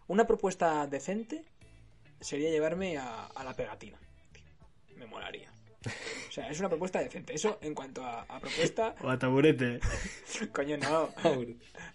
una 0.08 0.28
propuesta 0.28 0.86
decente 0.88 1.46
sería 2.20 2.50
llevarme 2.50 2.98
a, 2.98 3.28
a 3.28 3.44
la 3.46 3.54
pegatina. 3.56 3.98
Me 4.98 5.06
molaría. 5.06 5.50
O 6.28 6.32
sea, 6.32 6.50
es 6.50 6.60
una 6.60 6.68
propuesta 6.68 7.00
decente. 7.00 7.34
Eso 7.34 7.58
en 7.62 7.74
cuanto 7.74 8.04
a, 8.04 8.24
a 8.24 8.40
propuesta. 8.42 8.94
O 9.02 9.10
a 9.10 9.18
taburete. 9.18 9.80
Coño, 10.54 10.76
no. 10.78 11.10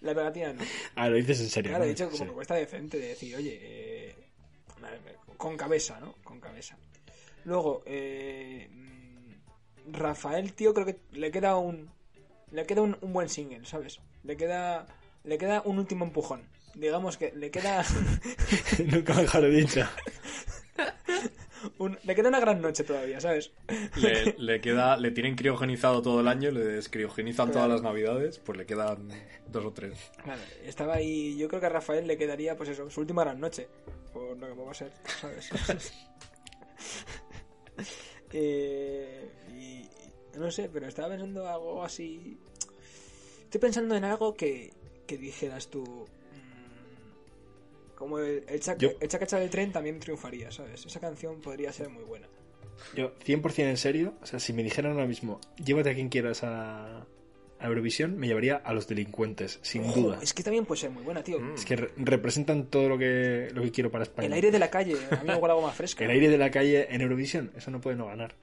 La 0.01 0.15
pegatina 0.15 0.53
no. 0.53 0.63
Ah, 0.95 1.07
lo 1.07 1.17
dices 1.17 1.39
en 1.41 1.49
serio. 1.49 1.69
Claro, 1.69 1.85
he 1.85 1.89
dicho 1.89 2.05
como 2.05 2.17
Sí. 2.17 2.23
propuesta 2.25 2.55
decente 2.55 2.97
de 2.97 3.07
decir, 3.09 3.35
oye, 3.35 3.59
eh, 3.61 4.15
con 5.37 5.55
cabeza, 5.55 5.99
¿no? 5.99 6.13
Con 6.23 6.39
cabeza. 6.39 6.75
Luego, 7.45 7.83
eh, 7.85 8.67
Rafael, 9.91 10.53
tío, 10.53 10.73
creo 10.73 10.85
que 10.85 10.99
le 11.11 11.31
queda 11.31 11.55
un. 11.57 11.89
Le 12.51 12.65
queda 12.65 12.81
un, 12.81 12.97
un 13.01 13.13
buen 13.13 13.29
single, 13.29 13.65
¿sabes? 13.65 13.99
Le 14.23 14.37
queda. 14.37 14.85
Le 15.23 15.37
queda 15.37 15.61
un 15.65 15.79
último 15.79 16.05
empujón. 16.05 16.43
Digamos 16.75 17.17
que 17.17 17.31
le 17.35 17.49
queda. 17.51 17.83
nunca 18.85 19.13
mejor 19.15 19.49
dicho. 19.49 19.81
un- 21.79 21.97
le 22.03 22.15
queda 22.15 22.29
una 22.29 22.39
gran 22.39 22.61
noche 22.61 22.83
todavía, 22.83 23.19
¿sabes? 23.19 23.51
Le, 23.95 24.33
le 24.37 24.61
queda, 24.61 24.95
le 24.97 25.11
tienen 25.11 25.35
criogenizado 25.35 26.01
todo 26.01 26.21
el 26.21 26.27
año, 26.27 26.51
le 26.51 26.61
descriogenizan 26.63 27.51
todas 27.51 27.67
las 27.69 27.81
navidades, 27.81 28.39
pues 28.39 28.57
le 28.57 28.65
quedan 28.65 29.09
dos 29.47 29.65
o 29.65 29.73
tres. 29.73 29.97
Claro, 30.23 30.41
estaba 30.63 30.95
ahí. 30.95 31.35
Yo 31.37 31.47
creo 31.47 31.59
que 31.59 31.67
a 31.67 31.69
Rafael 31.69 32.05
le 32.07 32.17
quedaría, 32.17 32.55
pues 32.55 32.69
eso, 32.69 32.89
su 32.89 33.01
última 33.01 33.23
gran 33.23 33.39
noche. 33.39 33.67
Por 34.13 34.37
lo 34.37 34.47
que 34.55 34.61
va 34.63 34.71
a 34.71 34.73
ser, 34.73 34.91
¿sabes? 35.19 35.49
Eh, 38.31 39.29
y, 39.57 40.37
no 40.37 40.51
sé, 40.51 40.69
pero 40.71 40.87
estaba 40.87 41.09
pensando 41.09 41.47
algo 41.47 41.83
así. 41.83 42.37
Estoy 43.43 43.61
pensando 43.61 43.95
en 43.95 44.03
algo 44.03 44.33
que, 44.33 44.71
que 45.05 45.17
dijeras 45.17 45.67
tú. 45.67 45.83
mm, 45.83 47.95
Como 47.95 48.19
el, 48.19 48.43
el, 48.47 48.59
chac, 48.59 48.81
el 48.81 49.07
chacacha 49.07 49.39
del 49.39 49.49
tren 49.49 49.71
también 49.71 49.99
triunfaría, 49.99 50.51
¿sabes? 50.51 50.85
Esa 50.85 50.99
canción 50.99 51.39
podría 51.41 51.71
ser 51.71 51.89
muy 51.89 52.03
buena. 52.03 52.27
Yo, 52.95 53.17
100% 53.19 53.69
en 53.69 53.77
serio, 53.77 54.13
o 54.21 54.25
sea, 54.25 54.39
si 54.39 54.53
me 54.53 54.63
dijeran 54.63 54.93
ahora 54.93 55.07
mismo, 55.07 55.39
llévate 55.63 55.89
a 55.89 55.93
quien 55.95 56.09
quieras 56.09 56.43
a, 56.43 57.07
a 57.59 57.67
Eurovisión, 57.67 58.17
me 58.17 58.27
llevaría 58.27 58.55
a 58.57 58.73
los 58.73 58.87
delincuentes, 58.87 59.59
sin 59.63 59.91
duda. 59.93 60.19
Es 60.21 60.33
que 60.33 60.43
también 60.43 60.65
puede 60.65 60.81
ser 60.81 60.91
muy 60.91 61.03
buena, 61.03 61.23
tío. 61.23 61.39
Mm. 61.39 61.53
Es 61.55 61.65
que 61.65 61.75
re- 61.75 61.89
representan 61.97 62.65
todo 62.65 62.87
lo 62.89 62.97
que, 62.97 63.49
lo 63.53 63.61
que 63.63 63.71
quiero 63.71 63.89
para 63.91 64.03
España. 64.03 64.27
El 64.27 64.33
aire 64.33 64.51
de 64.51 64.59
la 64.59 64.69
calle, 64.69 64.95
a 65.11 65.15
mí 65.15 65.21
me 65.27 65.33
algo 65.33 65.61
más 65.61 65.75
fresco. 65.75 66.03
El 66.03 66.11
aire 66.11 66.29
de 66.29 66.37
la 66.37 66.51
calle 66.51 66.87
en 66.93 67.01
Eurovisión, 67.01 67.51
eso 67.57 67.71
no 67.71 67.81
puede 67.81 67.95
no 67.95 68.05
ganar. 68.07 68.35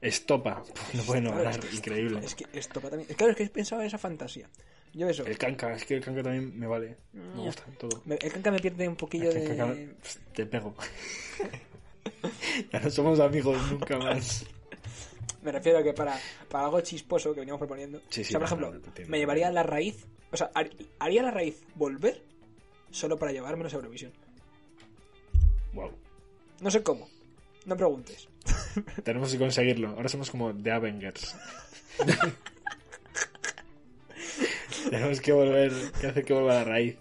Estopa, 0.00 0.62
no 0.94 1.02
puede 1.02 1.20
no 1.22 1.30
ganar, 1.32 1.58
es 1.58 1.66
que- 1.66 1.76
increíble. 1.76 2.20
Es 2.24 2.34
que 2.34 2.46
esto 2.52 2.80
para 2.80 2.90
también. 2.96 3.14
Claro, 3.16 3.30
es 3.32 3.36
que 3.36 3.42
he 3.44 3.48
pensado 3.48 3.80
en 3.80 3.88
esa 3.88 3.98
fantasía. 3.98 4.48
Yo 4.94 5.08
eso. 5.08 5.24
El 5.26 5.36
canca, 5.38 5.74
es 5.74 5.84
que 5.84 5.94
el 5.96 6.00
canca 6.04 6.22
también 6.22 6.58
me 6.58 6.66
vale. 6.66 6.96
Me 7.12 7.22
Ya. 7.36 7.42
gusta 7.46 7.62
todo. 7.78 8.02
El 8.08 8.32
canca 8.32 8.50
me 8.50 8.58
pierde 8.58 8.88
un 8.88 8.96
poquillo 8.96 9.30
el 9.30 9.34
de. 9.56 9.88
te 10.34 10.46
pego. 10.46 10.74
ya 12.72 12.80
no 12.80 12.90
somos 12.90 13.20
amigos 13.20 13.58
nunca 13.70 13.98
más. 13.98 14.46
Me 15.48 15.52
refiero 15.52 15.78
a 15.78 15.82
que 15.82 15.94
para, 15.94 16.14
para 16.50 16.66
algo 16.66 16.78
chisposo 16.82 17.32
que 17.32 17.40
veníamos 17.40 17.58
proponiendo. 17.58 18.02
Sí, 18.10 18.22
sí, 18.22 18.34
o 18.34 18.38
sea, 18.38 18.40
por 18.40 18.46
ejemplo, 18.48 18.70
no, 18.74 18.80
me 19.08 19.16
llevaría 19.18 19.50
la 19.50 19.62
raíz. 19.62 20.04
O 20.30 20.36
sea, 20.36 20.50
har- 20.54 20.68
haría 20.98 21.22
la 21.22 21.30
raíz 21.30 21.62
volver 21.74 22.22
solo 22.90 23.18
para 23.18 23.32
llevármelos 23.32 23.72
a 23.72 23.76
Eurovisión. 23.76 24.12
Wow. 25.72 25.90
No 26.60 26.70
sé 26.70 26.82
cómo. 26.82 27.08
No 27.64 27.78
preguntes. 27.78 28.28
Tenemos 29.04 29.32
que 29.32 29.38
conseguirlo. 29.38 29.88
Ahora 29.88 30.10
somos 30.10 30.30
como 30.30 30.54
The 30.54 30.70
Avengers. 30.70 31.34
Tenemos 34.90 35.20
que 35.22 35.32
volver, 35.32 35.72
que 35.98 36.08
hacer 36.08 36.24
que 36.26 36.34
vuelva 36.34 36.52
a 36.52 36.56
la 36.56 36.64
raíz. 36.64 36.98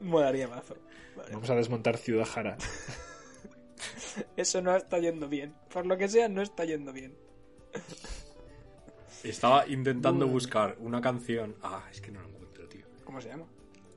Molaría 0.00 0.48
mazo. 0.48 0.74
Vale. 1.16 1.32
Vamos 1.32 1.50
a 1.50 1.54
desmontar 1.54 1.98
Ciudad 1.98 2.24
Jara. 2.24 2.56
Eso 4.38 4.62
no 4.62 4.74
está 4.74 4.98
yendo 4.98 5.28
bien. 5.28 5.54
Por 5.70 5.84
lo 5.84 5.98
que 5.98 6.08
sea, 6.08 6.28
no 6.30 6.40
está 6.42 6.64
yendo 6.64 6.94
bien. 6.94 7.14
Estaba 9.24 9.66
intentando 9.66 10.26
buscar 10.26 10.76
una 10.80 11.00
canción. 11.00 11.56
Ah, 11.62 11.84
es 11.90 12.00
que 12.00 12.10
no 12.10 12.20
la 12.22 12.28
encuentro, 12.28 12.68
tío. 12.68 12.86
¿Cómo 13.04 13.20
se 13.20 13.28
llama? 13.28 13.46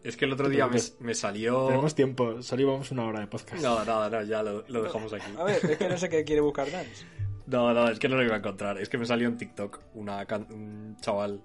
Es 0.03 0.17
que 0.17 0.25
el 0.25 0.33
otro 0.33 0.47
No 0.47 0.53
día 0.53 0.67
me, 0.99 1.13
salió. 1.13 1.67
Tenemos 1.67 1.93
tiempo, 1.93 2.41
solo 2.41 2.61
íbamos 2.63 2.89
una 2.91 3.05
hora 3.05 3.19
de 3.19 3.27
podcast. 3.27 3.61
Nada, 3.61 3.85
nada, 3.85 4.09
nada, 4.09 4.23
ya 4.23 4.41
lo, 4.41 4.63
lo 4.67 4.81
dejamos 4.83 5.13
aquí. 5.13 5.31
A 5.37 5.43
ver, 5.43 5.63
es 5.63 5.77
que 5.77 5.87
no 5.87 5.97
sé 5.97 6.09
qué 6.09 6.23
quiere 6.23 6.41
buscar 6.41 6.71
Dance. 6.71 7.05
No, 7.45 7.71
no, 7.73 7.87
es 7.89 7.99
que 7.99 8.09
no 8.09 8.15
lo 8.15 8.23
iba 8.23 8.33
a 8.35 8.39
encontrar. 8.39 8.79
Es 8.79 8.89
que 8.89 8.97
me 8.97 9.05
salió 9.05 9.27
en 9.27 9.37
TikTok 9.37 9.79
una 9.93 10.25
can- 10.25 10.47
un 10.51 10.97
chaval 11.01 11.43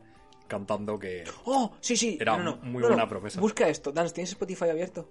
cantando 0.49 0.99
que. 0.99 1.25
¡Oh! 1.45 1.77
Sí, 1.81 1.97
sí. 1.99 2.17
Era 2.19 2.39
no, 2.39 2.45
no, 2.45 2.57
muy 2.63 2.81
no, 2.81 2.89
buena 2.89 3.03
no. 3.03 3.09
promesa. 3.11 3.41
Busca 3.41 3.69
esto. 3.69 3.93
Dance, 3.93 4.15
¿tienes 4.15 4.31
Spotify 4.31 4.71
abierto? 4.71 5.11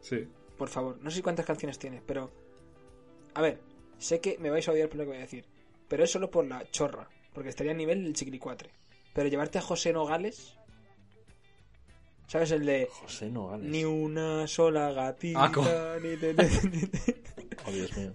Sí. 0.00 0.26
Por 0.56 0.68
favor, 0.70 0.98
no 1.02 1.10
sé 1.10 1.22
cuántas 1.22 1.44
canciones 1.44 1.78
tiene, 1.78 2.00
pero. 2.06 2.30
A 3.34 3.42
ver, 3.42 3.60
sé 3.98 4.20
que 4.20 4.38
me 4.38 4.48
vais 4.48 4.66
a 4.66 4.72
odiar 4.72 4.88
por 4.88 4.96
lo 4.96 5.02
que 5.04 5.08
voy 5.10 5.18
a 5.18 5.20
decir, 5.22 5.44
pero 5.88 6.04
es 6.04 6.10
solo 6.10 6.30
por 6.30 6.46
la 6.46 6.68
chorra, 6.70 7.08
porque 7.32 7.48
estaría 7.48 7.72
a 7.72 7.76
nivel 7.76 8.04
del 8.04 8.12
chiquilicuatre. 8.14 8.70
Pero 9.14 9.28
llevarte 9.28 9.58
a 9.58 9.62
José 9.62 9.92
Nogales. 9.92 10.54
¿Sabes 12.26 12.50
el 12.52 12.66
de. 12.66 12.88
José 12.92 13.30
Nogales. 13.30 13.68
Ni 13.68 13.84
una 13.84 14.46
sola 14.46 14.92
gatita, 14.92 15.44
Ah, 15.54 15.96
ni 16.02 16.16
te- 16.16 16.34
te- 16.34 16.44
te- 16.44 16.86
te- 16.86 17.56
Oh, 17.66 17.70
Dios 17.72 17.96
mío. 17.96 18.14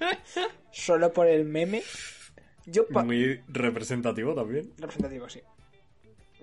Solo 0.72 1.12
por 1.12 1.26
el 1.26 1.44
meme. 1.44 1.82
Yo. 2.66 2.86
Pa... 2.88 3.02
Muy 3.04 3.40
representativo 3.48 4.34
también. 4.34 4.72
Representativo, 4.78 5.28
sí. 5.28 5.40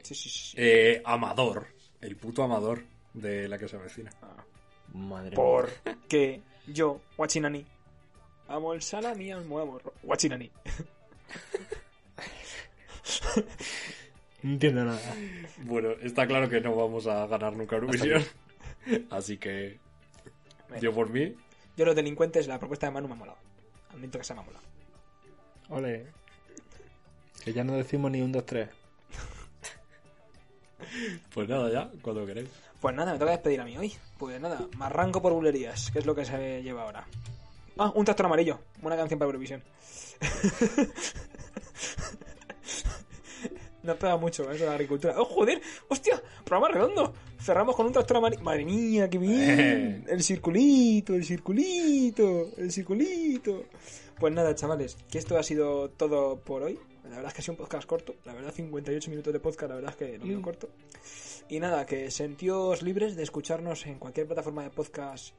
Sí, 0.03 0.13
sí, 0.15 0.29
sí. 0.29 0.53
Eh, 0.57 1.01
Amador. 1.05 1.67
El 2.01 2.15
puto 2.17 2.43
Amador 2.43 2.83
de 3.13 3.47
la 3.47 3.57
que 3.57 3.67
se 3.67 3.75
avecina. 3.77 4.11
Madre 4.93 5.31
mía. 5.31 5.35
Porque 5.35 6.41
yo, 6.67 7.01
Guachinani, 7.17 7.65
amo 8.47 8.73
el 8.73 8.81
salami, 8.81 9.31
amo 9.31 9.59
amor. 9.59 9.93
Guachinani. 10.03 10.51
No 14.45 14.51
entiendo 14.51 14.85
nada. 14.85 15.01
Bueno, 15.63 15.89
está 16.03 16.27
claro 16.27 16.47
que 16.47 16.61
no 16.61 16.75
vamos 16.75 17.07
a 17.07 17.25
ganar 17.25 17.55
nunca 17.55 17.77
Eurovisión. 17.77 18.23
Así 19.09 19.37
que. 19.37 19.79
Yo 20.79 20.93
por 20.93 21.09
mí. 21.09 21.35
Yo, 21.75 21.83
los 21.83 21.95
delincuentes, 21.95 22.47
la 22.47 22.59
propuesta 22.59 22.85
de 22.85 22.91
Manu 22.91 23.07
me 23.07 23.15
ha 23.15 23.17
molado. 23.17 23.37
Admito 23.89 24.19
que 24.19 24.23
se 24.23 24.35
me 24.35 24.41
ha 24.41 24.43
molado. 24.43 24.63
Ole. 25.69 26.05
Que 27.43 27.53
ya 27.53 27.63
no 27.63 27.73
decimos 27.73 28.11
ni 28.11 28.21
un, 28.21 28.31
dos, 28.31 28.45
tres. 28.45 28.69
Pues 31.33 31.49
nada, 31.49 31.71
ya, 31.71 31.89
cuando 32.01 32.25
queréis. 32.25 32.49
Pues 32.79 32.95
nada, 32.95 33.13
me 33.13 33.19
toca 33.19 33.31
despedir 33.31 33.59
a 33.59 33.65
mí 33.65 33.75
hoy. 33.77 33.93
Pues 34.19 34.39
nada, 34.39 34.67
me 34.77 34.85
arranco 34.85 35.21
por 35.21 35.33
bulerías, 35.33 35.89
que 35.89 35.99
es 35.99 36.05
lo 36.05 36.13
que 36.13 36.23
se 36.23 36.61
lleva 36.61 36.83
ahora. 36.83 37.07
Ah, 37.77 37.91
un 37.93 38.05
tractor 38.05 38.25
amarillo. 38.25 38.59
Buena 38.81 38.97
canción 38.97 39.19
para 39.19 39.27
Eurovisión. 39.27 39.63
No 43.85 43.95
pega 43.95 44.17
mucho 44.17 44.49
eso 44.49 44.63
de 44.63 44.65
la 44.65 44.71
agricultura. 44.71 45.13
¡Oh, 45.15 45.25
joder! 45.25 45.61
¡Hostia! 45.89 46.19
Programa 46.43 46.73
redondo. 46.73 47.13
Cerramos 47.39 47.75
con 47.75 47.85
un 47.85 47.93
tractor 47.93 48.17
amarillo. 48.17 48.41
Madre 48.41 48.65
mía, 48.65 49.07
qué 49.07 49.19
bien. 49.19 50.03
El 50.09 50.23
circulito, 50.23 51.13
el 51.13 51.23
circulito, 51.23 52.49
el 52.57 52.71
circulito. 52.71 53.65
Pues 54.19 54.33
nada, 54.33 54.55
chavales, 54.55 54.97
que 55.11 55.19
esto 55.19 55.37
ha 55.37 55.43
sido 55.43 55.91
todo 55.91 56.39
por 56.39 56.63
hoy. 56.63 56.79
La 57.03 57.17
verdad 57.17 57.27
es 57.27 57.33
que 57.35 57.41
ha 57.41 57.43
sido 57.43 57.53
un 57.53 57.57
podcast 57.57 57.87
corto. 57.87 58.15
La 58.25 58.33
verdad, 58.33 58.51
58 58.55 59.11
minutos 59.11 59.31
de 59.31 59.39
podcast, 59.39 59.69
la 59.69 59.75
verdad 59.75 59.91
es 59.91 59.97
que 59.97 60.17
lo 60.17 60.25
veo 60.25 60.41
corto. 60.41 60.69
Y 61.47 61.59
nada, 61.59 61.85
que 61.85 62.09
sentíos 62.09 62.81
libres 62.81 63.15
de 63.15 63.21
escucharnos 63.21 63.85
en 63.85 63.99
cualquier 63.99 64.25
plataforma 64.25 64.63
de 64.63 64.71
podcast 64.71 65.35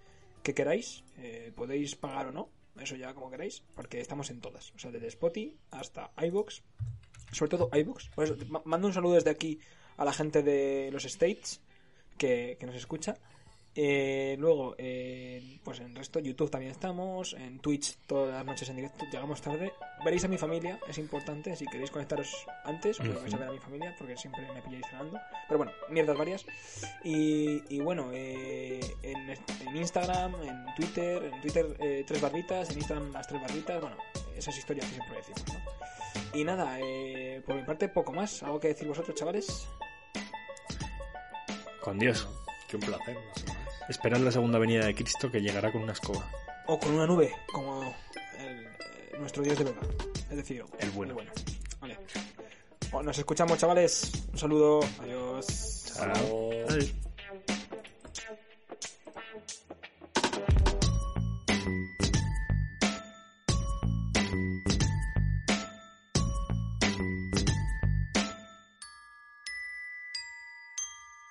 que 0.47 0.55
queráis. 0.55 1.03
Eh, 1.18 1.51
podéis 1.59 1.99
pagar 1.99 2.30
o 2.30 2.32
no, 2.32 2.47
eso 2.78 2.94
ya 2.94 3.11
como 3.14 3.34
queráis, 3.34 3.66
porque 3.74 3.99
estamos 3.99 4.30
en 4.30 4.38
todas. 4.38 4.70
O 4.76 4.78
sea, 4.78 4.94
desde 4.94 5.09
Spotify 5.09 5.59
hasta 5.74 6.12
iBox, 6.22 6.62
sobre 7.32 7.51
todo 7.51 7.68
iBox. 7.74 8.11
Por 8.14 8.30
mando 8.64 8.86
un 8.86 8.94
saludo 8.94 9.14
desde 9.18 9.30
aquí 9.30 9.59
a 9.97 10.05
la 10.05 10.12
gente 10.12 10.44
de 10.47 10.90
los 10.92 11.05
States 11.05 11.61
que 12.16 12.57
nos 12.62 12.76
escucha. 12.76 13.18
Eh, 13.79 14.37
luego, 14.39 14.74
eh, 14.79 15.59
pues 15.62 15.81
en 15.81 15.89
el 15.89 15.97
resto, 15.97 16.18
YouTube 16.18 16.51
también 16.51 16.72
estamos, 16.72 17.35
en 17.35 17.59
Twitch 17.59 17.99
todas 18.07 18.33
las 18.33 18.45
noches 18.45 18.68
en 18.70 18.77
directo, 18.77 19.05
llegamos 19.12 19.43
tarde. 19.43 19.70
Veréis 20.03 20.24
a 20.24 20.29
mi 20.29 20.39
familia, 20.39 20.81
es 20.89 20.97
importante, 20.97 21.55
si 21.55 21.66
queréis 21.66 21.91
conectaros 21.91 22.47
antes, 22.64 22.97
pues 22.97 23.14
vais 23.14 23.35
a 23.35 23.37
ver 23.37 23.49
a 23.49 23.53
mi 23.53 23.59
familia, 23.59 23.95
porque 23.99 24.16
siempre 24.16 24.51
me 24.53 24.62
pilláis 24.62 24.87
cenando. 24.89 25.20
Pero 25.47 25.59
bueno, 25.59 25.72
mierdas 25.91 26.16
varias. 26.16 26.47
Y, 27.05 27.62
y 27.68 27.81
bueno, 27.81 28.11
eh, 28.14 28.81
en, 29.03 29.29
en 29.31 29.77
Instagram, 29.77 30.35
en 30.43 30.74
Twitter, 30.74 31.24
en 31.24 31.41
Twitter 31.43 31.77
eh, 31.79 32.05
tres 32.07 32.20
barritas, 32.22 32.70
en 32.70 32.79
Instagram 32.79 33.12
las 33.12 33.27
tres 33.27 33.43
barritas, 33.43 33.81
bueno, 33.81 33.97
esas 34.35 34.57
historias 34.57 34.87
que 34.87 34.95
siempre 34.95 35.16
decimos, 35.18 35.45
¿no? 35.53 35.77
Y 36.39 36.45
nada, 36.45 36.79
eh, 36.81 37.43
por 37.45 37.57
mi 37.57 37.62
parte 37.62 37.89
poco 37.89 38.12
más, 38.12 38.43
algo 38.43 38.59
que 38.59 38.68
decir 38.68 38.89
vosotros, 38.89 39.14
chavales. 39.14 39.68
Con 41.83 41.99
Dios. 41.99 42.27
Qué 42.68 42.77
un 42.77 42.83
placer. 42.83 43.16
Esperad 43.89 44.18
la 44.18 44.32
segunda 44.32 44.59
venida 44.59 44.84
de 44.84 44.95
Cristo 44.95 45.30
que 45.30 45.41
llegará 45.41 45.70
con 45.72 45.82
una 45.82 45.93
escoba. 45.93 46.28
O 46.66 46.78
con 46.78 46.95
una 46.95 47.07
nube, 47.07 47.32
como 47.53 47.95
el- 48.39 48.66
eh, 48.66 48.68
nuestro 49.18 49.43
dios 49.43 49.59
de 49.59 49.64
verdad. 49.64 49.82
Es 50.30 50.37
decir, 50.37 50.64
El 50.78 50.91
bueno. 50.91 51.14
Vale. 51.80 51.97
Bueno, 52.91 53.07
nos 53.09 53.18
escuchamos, 53.18 53.59
chavales. 53.59 54.11
Un 54.32 54.39
saludo. 54.39 54.80
Adiós. 55.01 55.93
Chao. 55.95 56.05
Hasta 56.12 56.76
luego. 56.76 57.06